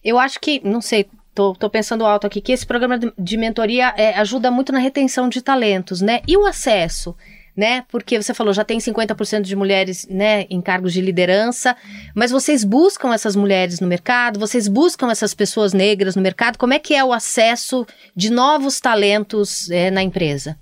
Eu 0.06 0.20
acho 0.20 0.40
que, 0.40 0.62
não 0.64 0.82
sei, 0.82 1.08
tô, 1.34 1.56
tô 1.56 1.68
pensando 1.68 2.06
alto 2.06 2.28
aqui, 2.28 2.40
que 2.40 2.52
esse 2.52 2.66
programa 2.66 3.00
de, 3.18 3.38
mentoria 3.38 3.92
é, 3.98 4.14
ajuda 4.20 4.52
muito 4.52 4.72
na 4.72 4.78
retenção 4.78 5.28
de 5.28 5.42
talentos, 5.42 6.00
né? 6.00 6.22
E 6.28 6.38
o 6.38 6.46
acesso, 6.46 7.16
né? 7.58 7.84
Porque 7.90 8.22
você 8.22 8.32
falou, 8.32 8.54
já 8.54 8.64
tem 8.64 8.78
50% 8.78 9.42
de 9.42 9.56
mulheres, 9.56 10.08
né, 10.08 10.46
em 10.48 10.62
cargos 10.62 10.94
de 10.94 11.02
liderança, 11.02 11.76
mas 12.14 12.30
vocês 12.30 12.64
buscam 12.64 13.16
essas 13.16 13.36
mulheres 13.36 13.80
no 13.80 13.88
mercado, 13.88 14.40
vocês 14.40 14.68
buscam 14.68 15.10
essas 15.10 15.34
pessoas 15.34 15.74
negras 15.74 16.16
no 16.16 16.22
mercado, 16.22 16.58
como 16.58 16.74
é 16.74 16.80
que 16.80 16.94
é 16.94 17.04
o 17.04 17.12
acesso 17.12 17.86
de 18.16 18.30
novos 18.30 18.80
talentos 18.80 19.72
é, 19.72 19.90
na 19.90 20.04
empresa? 20.04 20.56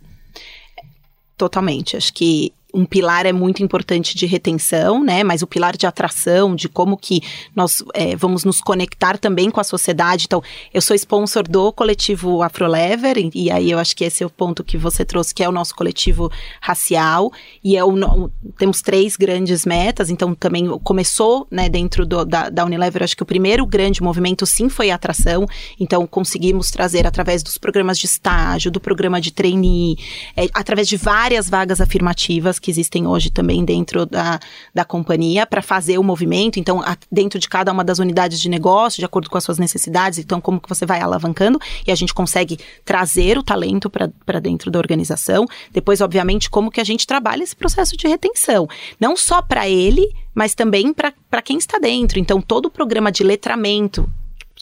Totalmente. 1.37 1.97
Acho 1.97 2.13
que 2.13 2.53
um 2.73 2.85
pilar 2.85 3.25
é 3.25 3.31
muito 3.31 3.61
importante 3.61 4.15
de 4.15 4.25
retenção, 4.25 5.03
né? 5.03 5.23
Mas 5.23 5.43
o 5.43 5.47
pilar 5.47 5.77
de 5.77 5.85
atração, 5.85 6.55
de 6.55 6.67
como 6.67 6.97
que 6.97 7.21
nós 7.55 7.83
é, 7.93 8.15
vamos 8.15 8.43
nos 8.43 8.59
conectar 8.59 9.17
também 9.17 9.51
com 9.51 9.59
a 9.59 9.63
sociedade. 9.63 10.25
Então, 10.25 10.41
eu 10.73 10.81
sou 10.81 10.95
sponsor 10.95 11.47
do 11.47 11.71
coletivo 11.71 12.41
Afrolever, 12.41 13.17
e, 13.17 13.29
e 13.35 13.51
aí 13.51 13.69
eu 13.69 13.77
acho 13.77 13.95
que 13.95 14.03
esse 14.03 14.23
é 14.23 14.25
o 14.25 14.29
ponto 14.29 14.63
que 14.63 14.77
você 14.77 15.05
trouxe, 15.05 15.35
que 15.35 15.43
é 15.43 15.47
o 15.47 15.51
nosso 15.51 15.75
coletivo 15.75 16.31
racial. 16.59 17.31
E 17.63 17.77
é 17.77 17.83
o, 17.83 18.31
temos 18.57 18.81
três 18.81 19.15
grandes 19.15 19.65
metas, 19.65 20.09
então 20.09 20.33
também 20.33 20.67
começou, 20.79 21.47
né, 21.51 21.69
dentro 21.69 22.05
do, 22.05 22.25
da, 22.25 22.49
da 22.49 22.65
Unilever, 22.65 23.03
acho 23.03 23.15
que 23.15 23.23
o 23.23 23.25
primeiro 23.25 23.65
grande 23.67 24.01
movimento 24.01 24.45
sim 24.47 24.67
foi 24.67 24.89
a 24.89 24.95
atração. 24.95 25.45
Então, 25.79 26.07
conseguimos 26.07 26.71
trazer 26.71 27.05
através 27.05 27.43
dos 27.43 27.57
programas 27.59 27.99
de 27.99 28.07
estágio, 28.07 28.71
do 28.71 28.79
programa 28.79 29.21
de 29.21 29.31
trainee, 29.31 29.97
é, 30.35 30.47
através 30.53 30.87
de 30.87 30.97
várias 30.97 31.47
vagas 31.47 31.79
afirmativas 31.79 32.62
que 32.63 32.71
existem 32.71 33.05
hoje 33.05 33.29
também 33.29 33.63
dentro 33.65 34.05
da, 34.05 34.39
da 34.73 34.85
companhia 34.85 35.45
para 35.45 35.61
fazer 35.61 35.97
o 35.97 36.03
movimento. 36.03 36.59
Então, 36.59 36.81
a, 36.81 36.97
dentro 37.11 37.37
de 37.37 37.49
cada 37.49 37.71
uma 37.71 37.83
das 37.83 37.99
unidades 37.99 38.39
de 38.39 38.49
negócio, 38.49 38.99
de 38.99 39.05
acordo 39.05 39.29
com 39.29 39.37
as 39.37 39.43
suas 39.43 39.59
necessidades, 39.59 40.17
então 40.17 40.39
como 40.39 40.61
que 40.61 40.69
você 40.69 40.85
vai 40.85 41.01
alavancando 41.01 41.59
e 41.85 41.91
a 41.91 41.95
gente 41.95 42.13
consegue 42.13 42.57
trazer 42.85 43.37
o 43.37 43.43
talento 43.43 43.89
para 43.89 44.39
dentro 44.39 44.71
da 44.71 44.79
organização. 44.79 45.45
Depois, 45.71 45.99
obviamente, 45.99 46.49
como 46.49 46.71
que 46.71 46.79
a 46.79 46.85
gente 46.85 47.05
trabalha 47.05 47.43
esse 47.43 47.55
processo 47.55 47.97
de 47.97 48.07
retenção. 48.07 48.67
Não 48.97 49.17
só 49.17 49.41
para 49.41 49.67
ele, 49.67 50.09
mas 50.33 50.55
também 50.55 50.93
para 50.93 51.41
quem 51.43 51.57
está 51.57 51.77
dentro. 51.77 52.17
Então, 52.17 52.41
todo 52.41 52.67
o 52.67 52.71
programa 52.71 53.11
de 53.11 53.23
letramento 53.23 54.09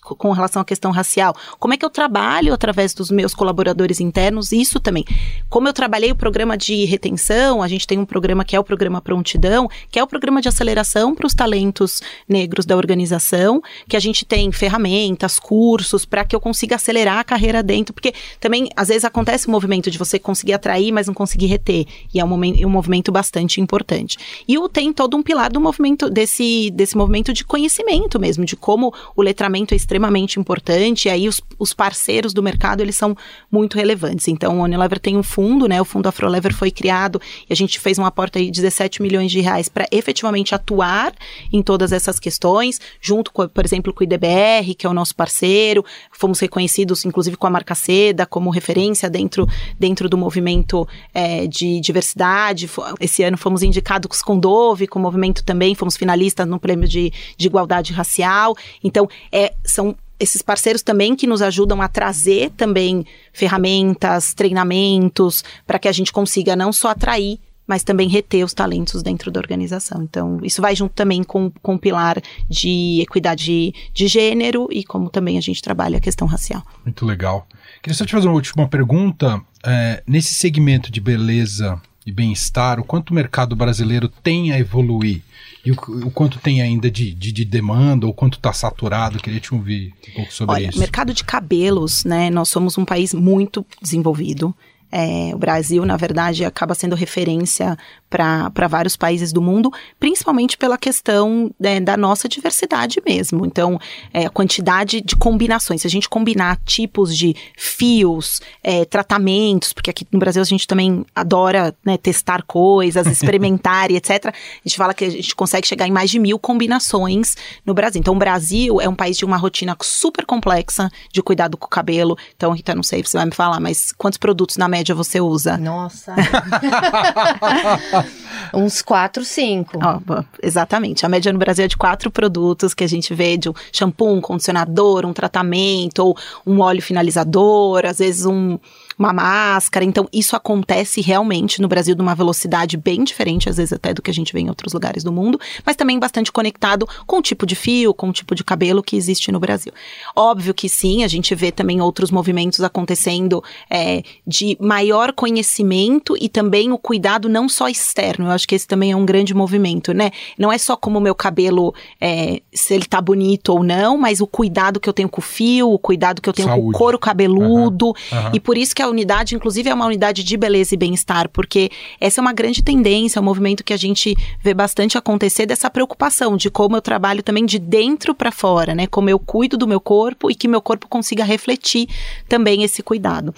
com 0.01 0.31
relação 0.31 0.61
à 0.61 0.65
questão 0.65 0.91
racial. 0.91 1.35
Como 1.59 1.73
é 1.73 1.77
que 1.77 1.85
eu 1.85 1.89
trabalho 1.89 2.53
através 2.53 2.93
dos 2.93 3.11
meus 3.11 3.33
colaboradores 3.33 3.99
internos? 3.99 4.51
Isso 4.51 4.79
também. 4.79 5.05
Como 5.49 5.67
eu 5.67 5.73
trabalhei 5.73 6.11
o 6.11 6.15
programa 6.15 6.57
de 6.57 6.85
retenção, 6.85 7.61
a 7.61 7.67
gente 7.67 7.85
tem 7.85 7.99
um 7.99 8.05
programa 8.05 8.43
que 8.43 8.55
é 8.55 8.59
o 8.59 8.63
programa 8.63 9.01
Prontidão, 9.01 9.69
que 9.89 9.99
é 9.99 10.03
o 10.03 10.07
programa 10.07 10.41
de 10.41 10.49
aceleração 10.49 11.13
para 11.13 11.27
os 11.27 11.33
talentos 11.33 12.01
negros 12.27 12.65
da 12.65 12.75
organização, 12.75 13.61
que 13.87 13.95
a 13.95 13.99
gente 13.99 14.25
tem 14.25 14.51
ferramentas, 14.51 15.39
cursos 15.39 16.05
para 16.05 16.25
que 16.25 16.35
eu 16.35 16.39
consiga 16.39 16.75
acelerar 16.75 17.19
a 17.19 17.23
carreira 17.23 17.61
dentro, 17.61 17.93
porque 17.93 18.13
também 18.39 18.69
às 18.75 18.87
vezes 18.87 19.05
acontece 19.05 19.47
o 19.47 19.51
movimento 19.51 19.91
de 19.91 19.97
você 19.97 20.17
conseguir 20.17 20.53
atrair, 20.53 20.91
mas 20.91 21.07
não 21.07 21.13
conseguir 21.13 21.47
reter, 21.47 21.85
e 22.13 22.19
é 22.19 22.25
um, 22.25 22.27
momento, 22.27 22.65
um 22.65 22.69
movimento 22.69 23.11
bastante 23.11 23.61
importante. 23.61 24.17
E 24.47 24.57
o 24.57 24.67
tem 24.67 24.91
todo 24.91 25.15
um 25.15 25.23
pilar 25.23 25.51
do 25.51 25.59
movimento 25.59 26.09
desse 26.09 26.71
desse 26.71 26.97
movimento 26.97 27.33
de 27.33 27.43
conhecimento 27.43 28.19
mesmo, 28.19 28.45
de 28.45 28.55
como 28.55 28.93
o 29.15 29.21
letramento 29.21 29.73
é 29.73 29.77
extremamente 29.91 30.39
importante, 30.39 31.07
e 31.07 31.11
aí 31.11 31.27
os, 31.27 31.41
os 31.59 31.73
parceiros 31.73 32.33
do 32.33 32.41
mercado, 32.41 32.81
eles 32.81 32.95
são 32.95 33.15
muito 33.51 33.75
relevantes. 33.75 34.29
Então, 34.29 34.59
o 34.59 34.63
Unilever 34.63 34.99
tem 34.99 35.17
um 35.17 35.23
fundo, 35.23 35.67
né, 35.67 35.81
o 35.81 35.85
fundo 35.85 36.07
Afrolever 36.07 36.53
foi 36.53 36.71
criado, 36.71 37.21
e 37.49 37.51
a 37.51 37.55
gente 37.55 37.77
fez 37.77 37.99
um 37.99 38.05
aporte 38.05 38.37
aí 38.37 38.45
de 38.45 38.61
17 38.61 39.01
milhões 39.01 39.29
de 39.29 39.41
reais 39.41 39.67
para 39.67 39.85
efetivamente 39.91 40.55
atuar 40.55 41.13
em 41.51 41.61
todas 41.61 41.91
essas 41.91 42.19
questões, 42.19 42.79
junto, 43.01 43.33
com, 43.33 43.45
por 43.49 43.65
exemplo, 43.65 43.93
com 43.93 44.01
o 44.01 44.03
IDBR, 44.03 44.73
que 44.77 44.87
é 44.87 44.89
o 44.89 44.93
nosso 44.93 45.13
parceiro, 45.13 45.83
fomos 46.13 46.39
reconhecidos, 46.39 47.03
inclusive, 47.03 47.35
com 47.35 47.47
a 47.47 47.49
marca 47.49 47.75
Seda, 47.75 48.25
como 48.25 48.49
referência 48.49 49.09
dentro, 49.09 49.45
dentro 49.77 50.07
do 50.07 50.17
movimento 50.17 50.87
é, 51.13 51.47
de 51.47 51.81
diversidade. 51.81 52.69
Esse 52.99 53.23
ano 53.23 53.37
fomos 53.37 53.61
indicados 53.61 54.21
com 54.21 54.39
Dove, 54.39 54.87
com 54.87 54.99
o 54.99 55.01
movimento 55.01 55.43
também, 55.43 55.75
fomos 55.75 55.97
finalistas 55.97 56.47
no 56.47 56.59
prêmio 56.59 56.87
de, 56.87 57.11
de 57.35 57.47
igualdade 57.47 57.91
racial. 57.91 58.55
Então, 58.81 59.09
é, 59.31 59.53
são 59.65 59.80
esses 60.21 60.41
parceiros 60.41 60.83
também 60.83 61.15
que 61.15 61.25
nos 61.25 61.41
ajudam 61.41 61.81
a 61.81 61.87
trazer 61.87 62.51
também 62.51 63.05
ferramentas, 63.33 64.33
treinamentos, 64.33 65.43
para 65.65 65.79
que 65.79 65.87
a 65.87 65.91
gente 65.91 66.13
consiga 66.13 66.55
não 66.55 66.71
só 66.71 66.89
atrair, 66.89 67.39
mas 67.65 67.83
também 67.83 68.07
reter 68.07 68.43
os 68.43 68.53
talentos 68.53 69.01
dentro 69.01 69.31
da 69.31 69.39
organização. 69.39 70.03
Então, 70.03 70.39
isso 70.43 70.61
vai 70.61 70.75
junto 70.75 70.93
também 70.93 71.23
com, 71.23 71.51
com 71.61 71.75
o 71.75 71.79
pilar 71.79 72.21
de 72.49 73.01
equidade 73.01 73.73
de 73.93 74.07
gênero 74.07 74.67
e 74.71 74.83
como 74.83 75.09
também 75.09 75.37
a 75.37 75.41
gente 75.41 75.61
trabalha 75.61 75.97
a 75.97 76.01
questão 76.01 76.27
racial. 76.27 76.63
Muito 76.83 77.05
legal. 77.05 77.47
Queria 77.81 77.97
só 77.97 78.05
te 78.05 78.11
fazer 78.11 78.27
uma 78.27 78.35
última 78.35 78.67
pergunta. 78.67 79.41
É, 79.65 80.03
nesse 80.05 80.33
segmento 80.33 80.91
de 80.91 80.99
beleza 80.99 81.81
e 82.05 82.11
bem-estar, 82.11 82.79
o 82.79 82.83
quanto 82.83 83.11
o 83.11 83.13
mercado 83.13 83.55
brasileiro 83.55 84.07
tem 84.07 84.51
a 84.51 84.59
evoluir? 84.59 85.21
E 85.63 85.71
o, 85.71 85.75
o 86.05 86.11
quanto 86.11 86.39
tem 86.39 86.61
ainda 86.61 86.89
de, 86.89 87.13
de, 87.13 87.31
de 87.31 87.45
demanda, 87.45 88.07
ou 88.07 88.13
quanto 88.13 88.37
está 88.37 88.51
saturado? 88.51 89.19
Queria 89.19 89.39
te 89.39 89.53
ouvir 89.53 89.93
um 90.09 90.13
pouco 90.15 90.33
sobre 90.33 90.55
Olha, 90.55 90.69
isso. 90.69 90.79
Mercado 90.79 91.13
de 91.13 91.23
cabelos, 91.23 92.03
né? 92.03 92.29
Nós 92.29 92.49
somos 92.49 92.77
um 92.77 92.85
país 92.85 93.13
muito 93.13 93.65
desenvolvido. 93.81 94.55
É, 94.91 95.31
o 95.33 95.37
Brasil, 95.37 95.85
na 95.85 95.95
verdade, 95.95 96.43
acaba 96.43 96.75
sendo 96.75 96.95
referência 96.95 97.77
para 98.11 98.67
vários 98.67 98.97
países 98.97 99.31
do 99.31 99.41
mundo, 99.41 99.71
principalmente 99.97 100.57
pela 100.57 100.77
questão 100.77 101.49
né, 101.57 101.79
da 101.79 101.95
nossa 101.95 102.27
diversidade 102.27 103.01
mesmo. 103.05 103.45
Então, 103.45 103.79
é, 104.13 104.25
a 104.25 104.29
quantidade 104.29 104.99
de 104.99 105.15
combinações, 105.15 105.81
se 105.81 105.87
a 105.87 105.89
gente 105.89 106.09
combinar 106.09 106.59
tipos 106.65 107.15
de 107.15 107.33
fios, 107.55 108.41
é, 108.61 108.83
tratamentos, 108.83 109.71
porque 109.71 109.89
aqui 109.89 110.05
no 110.11 110.19
Brasil 110.19 110.41
a 110.41 110.45
gente 110.45 110.67
também 110.67 111.05
adora 111.15 111.73
né, 111.85 111.97
testar 111.97 112.43
coisas, 112.43 113.07
experimentar 113.11 113.89
e 113.89 113.95
etc. 113.95 114.25
A 114.25 114.67
gente 114.67 114.77
fala 114.77 114.93
que 114.93 115.05
a 115.05 115.09
gente 115.09 115.33
consegue 115.33 115.65
chegar 115.65 115.87
em 115.87 115.91
mais 115.91 116.09
de 116.11 116.19
mil 116.19 116.37
combinações 116.37 117.37
no 117.65 117.73
Brasil. 117.73 118.01
Então, 118.01 118.13
o 118.13 118.19
Brasil 118.19 118.81
é 118.81 118.89
um 118.89 118.95
país 118.95 119.17
de 119.17 119.23
uma 119.23 119.37
rotina 119.37 119.77
super 119.81 120.25
complexa 120.25 120.91
de 121.13 121.23
cuidado 121.23 121.55
com 121.55 121.65
o 121.65 121.69
cabelo. 121.69 122.17
Então, 122.35 122.51
Rita, 122.51 122.75
não 122.75 122.83
sei 122.83 123.01
se 123.03 123.11
você 123.11 123.17
vai 123.17 123.27
me 123.27 123.33
falar, 123.33 123.61
mas 123.61 123.93
quantos 123.93 124.17
produtos 124.17 124.57
na 124.57 124.67
média 124.67 124.93
você 124.93 125.21
usa? 125.21 125.57
Nossa! 125.57 126.13
Uns 128.53 128.81
quatro, 128.81 129.23
cinco. 129.23 129.77
Oh, 129.77 130.23
exatamente. 130.41 131.05
A 131.05 131.09
média 131.09 131.31
no 131.31 131.39
Brasil 131.39 131.65
é 131.65 131.67
de 131.67 131.77
quatro 131.77 132.11
produtos 132.11 132.73
que 132.73 132.83
a 132.83 132.87
gente 132.87 133.13
vê 133.13 133.37
de 133.37 133.49
um 133.49 133.53
shampoo, 133.71 134.13
um 134.13 134.21
condicionador, 134.21 135.05
um 135.05 135.13
tratamento, 135.13 135.99
ou 135.99 136.17
um 136.45 136.59
óleo 136.59 136.81
finalizador, 136.81 137.85
às 137.85 137.99
vezes 137.99 138.25
um, 138.25 138.57
uma 139.01 139.11
máscara. 139.11 139.83
Então, 139.83 140.07
isso 140.13 140.35
acontece 140.35 141.01
realmente 141.01 141.59
no 141.61 141.67
Brasil 141.67 141.95
numa 141.95 142.13
velocidade 142.13 142.77
bem 142.77 143.03
diferente, 143.03 143.49
às 143.49 143.57
vezes 143.57 143.73
até 143.73 143.93
do 143.93 144.01
que 144.01 144.11
a 144.11 144.13
gente 144.13 144.31
vê 144.31 144.41
em 144.41 144.49
outros 144.49 144.73
lugares 144.73 145.03
do 145.03 145.11
mundo, 145.11 145.39
mas 145.65 145.75
também 145.75 145.97
bastante 145.97 146.31
conectado 146.31 146.87
com 147.07 147.17
o 147.17 147.21
tipo 147.21 147.45
de 147.45 147.55
fio, 147.55 147.93
com 147.93 148.09
o 148.09 148.13
tipo 148.13 148.35
de 148.35 148.43
cabelo 148.43 148.83
que 148.83 148.95
existe 148.95 149.31
no 149.31 149.39
Brasil. 149.39 149.73
Óbvio 150.15 150.53
que 150.53 150.69
sim, 150.69 151.03
a 151.03 151.07
gente 151.07 151.33
vê 151.33 151.51
também 151.51 151.81
outros 151.81 152.11
movimentos 152.11 152.61
acontecendo 152.61 153.43
é, 153.69 154.03
de 154.25 154.55
maior 154.59 155.11
conhecimento 155.13 156.15
e 156.21 156.29
também 156.29 156.71
o 156.71 156.77
cuidado 156.77 157.27
não 157.27 157.49
só 157.49 157.67
externo. 157.67 158.27
Eu 158.27 158.31
acho 158.31 158.47
que 158.47 158.53
esse 158.53 158.67
também 158.67 158.91
é 158.91 158.95
um 158.95 159.05
grande 159.05 159.33
movimento, 159.33 159.93
né? 159.93 160.11
Não 160.37 160.51
é 160.51 160.59
só 160.59 160.75
como 160.75 160.99
o 160.99 161.01
meu 161.01 161.15
cabelo, 161.15 161.73
é, 161.99 162.41
se 162.53 162.75
ele 162.75 162.85
tá 162.85 163.01
bonito 163.01 163.49
ou 163.49 163.63
não, 163.63 163.97
mas 163.97 164.21
o 164.21 164.27
cuidado 164.27 164.79
que 164.79 164.87
eu 164.87 164.93
tenho 164.93 165.09
com 165.09 165.21
o 165.21 165.23
fio, 165.23 165.71
o 165.71 165.79
cuidado 165.79 166.21
que 166.21 166.29
eu 166.29 166.33
tenho 166.33 166.47
Saúde. 166.47 166.63
com 166.63 166.69
o 166.69 166.73
couro 166.73 166.99
cabeludo. 166.99 167.87
Uhum, 167.87 167.93
uhum. 168.11 168.31
E 168.33 168.39
por 168.39 168.57
isso 168.57 168.75
que 168.75 168.81
a 168.81 168.90
unidade, 168.91 169.35
inclusive, 169.35 169.69
é 169.69 169.73
uma 169.73 169.85
unidade 169.85 170.23
de 170.23 170.37
beleza 170.37 170.75
e 170.75 170.77
bem-estar, 170.77 171.29
porque 171.29 171.69
essa 171.99 172.19
é 172.19 172.21
uma 172.21 172.33
grande 172.33 172.61
tendência, 172.61 173.19
é 173.19 173.21
um 173.21 173.25
movimento 173.25 173.63
que 173.63 173.73
a 173.73 173.77
gente 173.77 174.15
vê 174.41 174.53
bastante 174.53 174.97
acontecer 174.97 175.45
dessa 175.45 175.69
preocupação 175.69 176.37
de 176.37 176.49
como 176.49 176.75
eu 176.75 176.81
trabalho 176.81 177.23
também 177.23 177.45
de 177.45 177.57
dentro 177.57 178.13
para 178.13 178.31
fora, 178.31 178.75
né? 178.75 178.87
Como 178.87 179.09
eu 179.09 179.17
cuido 179.17 179.57
do 179.57 179.67
meu 179.67 179.79
corpo 179.79 180.29
e 180.29 180.35
que 180.35 180.47
meu 180.47 180.61
corpo 180.61 180.87
consiga 180.87 181.23
refletir 181.23 181.87
também 182.27 182.63
esse 182.63 182.83
cuidado. 182.83 183.33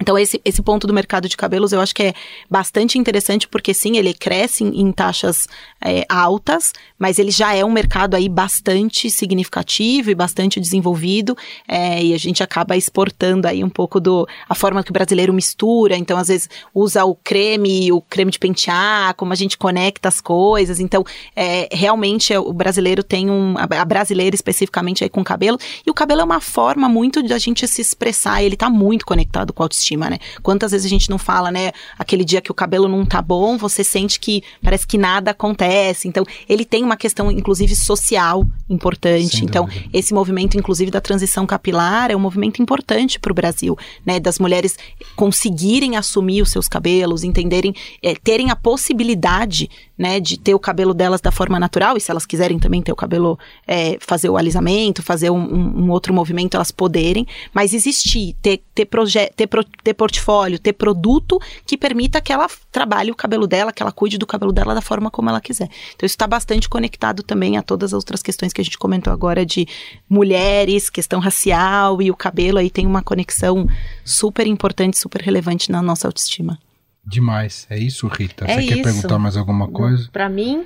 Então, 0.00 0.18
esse, 0.18 0.40
esse 0.44 0.62
ponto 0.62 0.86
do 0.86 0.94
mercado 0.94 1.28
de 1.28 1.36
cabelos 1.36 1.72
eu 1.72 1.80
acho 1.80 1.94
que 1.94 2.04
é 2.04 2.14
bastante 2.48 2.98
interessante, 2.98 3.46
porque 3.46 3.74
sim, 3.74 3.98
ele 3.98 4.14
cresce 4.14 4.64
em, 4.64 4.80
em 4.80 4.92
taxas 4.92 5.46
é, 5.84 6.06
altas, 6.08 6.72
mas 6.98 7.18
ele 7.18 7.30
já 7.30 7.54
é 7.54 7.62
um 7.62 7.70
mercado 7.70 8.14
aí 8.14 8.28
bastante 8.28 9.10
significativo 9.10 10.10
e 10.10 10.14
bastante 10.14 10.58
desenvolvido, 10.58 11.36
é, 11.68 12.02
e 12.02 12.14
a 12.14 12.18
gente 12.18 12.42
acaba 12.42 12.76
exportando 12.76 13.46
aí 13.46 13.62
um 13.62 13.68
pouco 13.68 14.00
do 14.00 14.26
a 14.48 14.54
forma 14.54 14.82
que 14.82 14.90
o 14.90 14.92
brasileiro 14.92 15.34
mistura, 15.34 15.96
então 15.96 16.16
às 16.16 16.28
vezes 16.28 16.48
usa 16.74 17.04
o 17.04 17.14
creme, 17.14 17.92
o 17.92 18.00
creme 18.00 18.30
de 18.30 18.38
pentear, 18.38 19.14
como 19.16 19.34
a 19.34 19.36
gente 19.36 19.58
conecta 19.58 20.08
as 20.08 20.20
coisas, 20.20 20.80
então 20.80 21.04
é, 21.36 21.68
realmente 21.70 22.34
o 22.34 22.52
brasileiro 22.54 23.02
tem 23.02 23.30
um, 23.30 23.54
a 23.58 23.84
brasileira 23.84 24.34
especificamente 24.34 25.04
aí 25.04 25.10
com 25.10 25.22
cabelo, 25.22 25.58
e 25.86 25.90
o 25.90 25.94
cabelo 25.94 26.22
é 26.22 26.24
uma 26.24 26.40
forma 26.40 26.88
muito 26.88 27.22
de 27.22 27.34
a 27.34 27.38
gente 27.38 27.68
se 27.68 27.82
expressar, 27.82 28.42
ele 28.42 28.56
tá 28.56 28.70
muito 28.70 29.04
conectado 29.04 29.52
com 29.52 29.62
a 29.62 29.64
autoestima 29.64 29.89
autoestima, 29.90 30.10
né? 30.10 30.18
Quantas 30.42 30.70
vezes 30.70 30.86
a 30.86 30.88
gente 30.88 31.10
não 31.10 31.18
fala, 31.18 31.50
né? 31.50 31.72
Aquele 31.98 32.24
dia 32.24 32.40
que 32.40 32.50
o 32.50 32.54
cabelo 32.54 32.88
não 32.88 33.04
tá 33.04 33.20
bom, 33.20 33.56
você 33.56 33.82
sente 33.82 34.20
que 34.20 34.42
parece 34.62 34.86
que 34.86 34.96
nada 34.96 35.32
acontece. 35.32 36.06
Então, 36.06 36.24
ele 36.48 36.64
tem 36.64 36.84
uma 36.84 36.96
questão, 36.96 37.30
inclusive, 37.30 37.74
social 37.74 38.46
importante. 38.68 39.44
Então, 39.44 39.68
esse 39.92 40.14
movimento, 40.14 40.56
inclusive, 40.56 40.90
da 40.90 41.00
transição 41.00 41.46
capilar 41.46 42.10
é 42.10 42.16
um 42.16 42.20
movimento 42.20 42.62
importante 42.62 43.18
para 43.18 43.32
o 43.32 43.34
Brasil, 43.34 43.76
né? 44.04 44.20
Das 44.20 44.38
mulheres 44.38 44.76
conseguirem 45.16 45.96
assumir 45.96 46.42
os 46.42 46.50
seus 46.50 46.68
cabelos, 46.68 47.24
entenderem, 47.24 47.74
é, 48.02 48.14
terem 48.14 48.50
a 48.50 48.56
possibilidade, 48.56 49.68
né, 50.00 50.18
de 50.18 50.38
ter 50.38 50.54
o 50.54 50.58
cabelo 50.58 50.94
delas 50.94 51.20
da 51.20 51.30
forma 51.30 51.60
natural, 51.60 51.94
e 51.94 52.00
se 52.00 52.10
elas 52.10 52.24
quiserem 52.24 52.58
também 52.58 52.80
ter 52.80 52.90
o 52.90 52.96
cabelo, 52.96 53.38
é, 53.66 53.98
fazer 54.00 54.30
o 54.30 54.38
alisamento, 54.38 55.02
fazer 55.02 55.28
um, 55.28 55.36
um, 55.38 55.90
outro 55.90 56.14
movimento, 56.14 56.54
elas 56.54 56.70
poderem, 56.70 57.26
mas 57.52 57.74
existir, 57.74 58.34
ter, 58.40 58.62
ter, 58.74 58.86
proje 58.86 59.30
ter 59.36 59.46
pro 59.46 59.62
ter 59.62 59.92
portfólio, 59.92 60.58
ter 60.58 60.72
produto 60.72 61.38
que 61.66 61.76
permita 61.76 62.18
que 62.18 62.32
ela 62.32 62.48
trabalhe 62.72 63.10
o 63.10 63.14
cabelo 63.14 63.46
dela, 63.46 63.74
que 63.74 63.82
ela 63.82 63.92
cuide 63.92 64.16
do 64.16 64.26
cabelo 64.26 64.52
dela 64.52 64.74
da 64.74 64.80
forma 64.80 65.10
como 65.10 65.28
ela 65.28 65.38
quiser. 65.38 65.68
Então 65.94 66.06
isso 66.06 66.14
está 66.14 66.26
bastante 66.26 66.66
conectado 66.66 67.22
também 67.22 67.58
a 67.58 67.62
todas 67.62 67.92
as 67.92 67.98
outras 67.98 68.22
questões 68.22 68.54
que 68.54 68.62
a 68.62 68.64
gente 68.64 68.78
comentou 68.78 69.12
agora 69.12 69.44
de 69.44 69.68
mulheres, 70.08 70.88
questão 70.88 71.20
racial 71.20 72.00
e 72.00 72.10
o 72.10 72.16
cabelo 72.16 72.56
aí 72.56 72.70
tem 72.70 72.86
uma 72.86 73.02
conexão 73.02 73.68
super 74.02 74.46
importante, 74.46 74.96
super 74.96 75.20
relevante 75.20 75.70
na 75.70 75.82
nossa 75.82 76.08
autoestima. 76.08 76.58
Demais. 77.04 77.66
É 77.70 77.78
isso, 77.78 78.06
Rita? 78.06 78.44
É 78.46 78.54
Você 78.54 78.66
quer 78.66 78.74
isso. 78.74 78.82
perguntar 78.82 79.18
mais 79.18 79.36
alguma 79.36 79.68
coisa? 79.68 80.08
Pra 80.12 80.28
mim, 80.28 80.64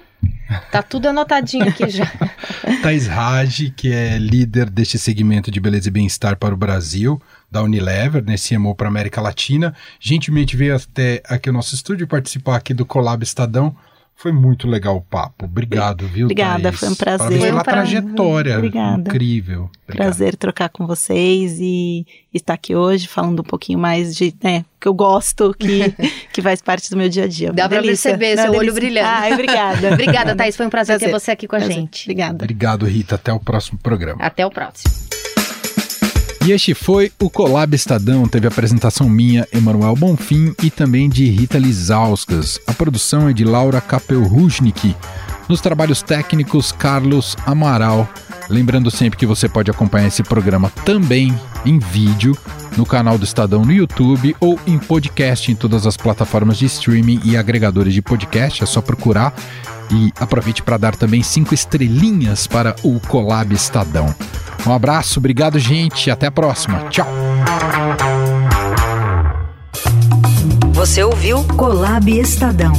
tá 0.70 0.82
tudo 0.82 1.08
anotadinho 1.08 1.68
aqui 1.68 1.88
já. 1.88 2.06
Thais 2.82 3.06
Raj, 3.06 3.72
que 3.76 3.92
é 3.92 4.18
líder 4.18 4.68
deste 4.68 4.98
segmento 4.98 5.50
de 5.50 5.60
beleza 5.60 5.88
e 5.88 5.92
bem-estar 5.92 6.36
para 6.36 6.52
o 6.52 6.56
Brasil, 6.56 7.20
da 7.50 7.62
Unilever, 7.62 8.22
né, 8.24 8.34
CMO 8.36 8.74
para 8.74 8.88
a 8.88 8.90
América 8.90 9.20
Latina. 9.20 9.74
Gentilmente 10.00 10.56
veio 10.56 10.76
até 10.76 11.22
aqui 11.26 11.48
ao 11.48 11.54
nosso 11.54 11.74
estúdio 11.74 12.06
participar 12.06 12.56
aqui 12.56 12.74
do 12.74 12.84
Colab 12.84 13.22
Estadão. 13.22 13.74
Foi 14.16 14.32
muito 14.32 14.66
legal 14.66 14.96
o 14.96 15.02
papo. 15.02 15.44
Obrigado, 15.44 16.06
viu, 16.06 16.26
Obrigada, 16.26 16.62
Thaís? 16.70 16.78
foi 16.80 16.88
um 16.88 16.94
prazer. 16.94 17.18
Parabéns 17.18 17.40
Foi 17.40 17.48
um 17.48 17.52
pela 17.52 17.64
prazer. 17.64 18.02
trajetória. 18.02 18.56
Obrigada. 18.56 19.00
Incrível. 19.10 19.70
Obrigado. 19.82 19.96
Prazer 20.06 20.36
trocar 20.36 20.68
com 20.70 20.86
vocês 20.86 21.58
e 21.60 22.06
estar 22.32 22.54
aqui 22.54 22.74
hoje 22.74 23.06
falando 23.06 23.40
um 23.40 23.44
pouquinho 23.44 23.78
mais 23.78 24.14
de, 24.16 24.34
né, 24.42 24.64
que 24.80 24.88
eu 24.88 24.94
gosto, 24.94 25.52
que, 25.58 25.92
que 26.32 26.40
faz 26.40 26.62
parte 26.62 26.88
do 26.90 26.96
meu 26.96 27.08
dia 27.08 27.24
a 27.24 27.28
dia. 27.28 27.52
Dá 27.52 27.64
Uma 27.64 27.68
pra 27.68 27.80
delícia. 27.82 28.16
perceber 28.16 28.34
Uma 28.40 28.42
seu 28.42 28.50
olho 28.52 28.72
delícia. 28.72 28.80
brilhando. 28.80 29.08
Ai, 29.08 29.32
obrigada. 29.34 29.92
Obrigada, 29.92 30.34
Thaís. 30.36 30.56
Foi 30.56 30.66
um 30.66 30.70
prazer, 30.70 30.98
ter 30.98 31.06
Prazer. 31.10 31.20
você 31.20 31.30
aqui 31.32 31.46
com 31.46 31.56
a 31.56 31.58
Prazer. 31.58 31.76
gente. 31.76 32.04
Obrigada. 32.04 32.34
Obrigado, 32.34 32.86
Rita. 32.86 33.16
Até 33.16 33.32
o 33.32 33.40
próximo 33.40 33.78
programa. 33.78 34.24
Até 34.24 34.46
o 34.46 34.50
próximo. 34.50 35.03
E 36.46 36.52
este 36.52 36.74
foi 36.74 37.10
o 37.18 37.30
Colab 37.30 37.74
Estadão. 37.74 38.28
Teve 38.28 38.46
apresentação 38.46 39.08
minha, 39.08 39.48
Emanuel 39.50 39.96
Bonfim, 39.96 40.54
e 40.62 40.70
também 40.70 41.08
de 41.08 41.24
Rita 41.24 41.56
Lizauskas. 41.56 42.60
A 42.66 42.74
produção 42.74 43.30
é 43.30 43.32
de 43.32 43.44
Laura 43.44 43.80
Kapelrusnik. 43.80 44.94
Nos 45.48 45.60
trabalhos 45.60 46.02
técnicos, 46.02 46.72
Carlos 46.72 47.36
Amaral. 47.46 48.08
Lembrando 48.48 48.90
sempre 48.90 49.18
que 49.18 49.26
você 49.26 49.48
pode 49.48 49.70
acompanhar 49.70 50.08
esse 50.08 50.22
programa 50.22 50.70
também 50.84 51.34
em 51.64 51.78
vídeo 51.78 52.36
no 52.76 52.84
canal 52.84 53.16
do 53.16 53.24
Estadão 53.24 53.64
no 53.64 53.72
YouTube 53.72 54.36
ou 54.40 54.58
em 54.66 54.78
podcast 54.78 55.50
em 55.50 55.54
todas 55.54 55.86
as 55.86 55.96
plataformas 55.96 56.58
de 56.58 56.66
streaming 56.66 57.20
e 57.24 57.36
agregadores 57.36 57.94
de 57.94 58.02
podcast. 58.02 58.62
É 58.62 58.66
só 58.66 58.80
procurar 58.80 59.34
e 59.90 60.12
aproveite 60.18 60.62
para 60.62 60.76
dar 60.76 60.96
também 60.96 61.22
cinco 61.22 61.54
estrelinhas 61.54 62.46
para 62.46 62.74
o 62.82 62.98
Colab 63.00 63.54
Estadão. 63.54 64.14
Um 64.66 64.72
abraço, 64.72 65.18
obrigado, 65.18 65.58
gente. 65.58 66.10
Até 66.10 66.26
a 66.26 66.30
próxima. 66.30 66.80
Tchau. 66.90 67.06
Você 70.72 71.02
ouviu 71.02 71.44
Colab 71.44 72.10
Estadão. 72.10 72.72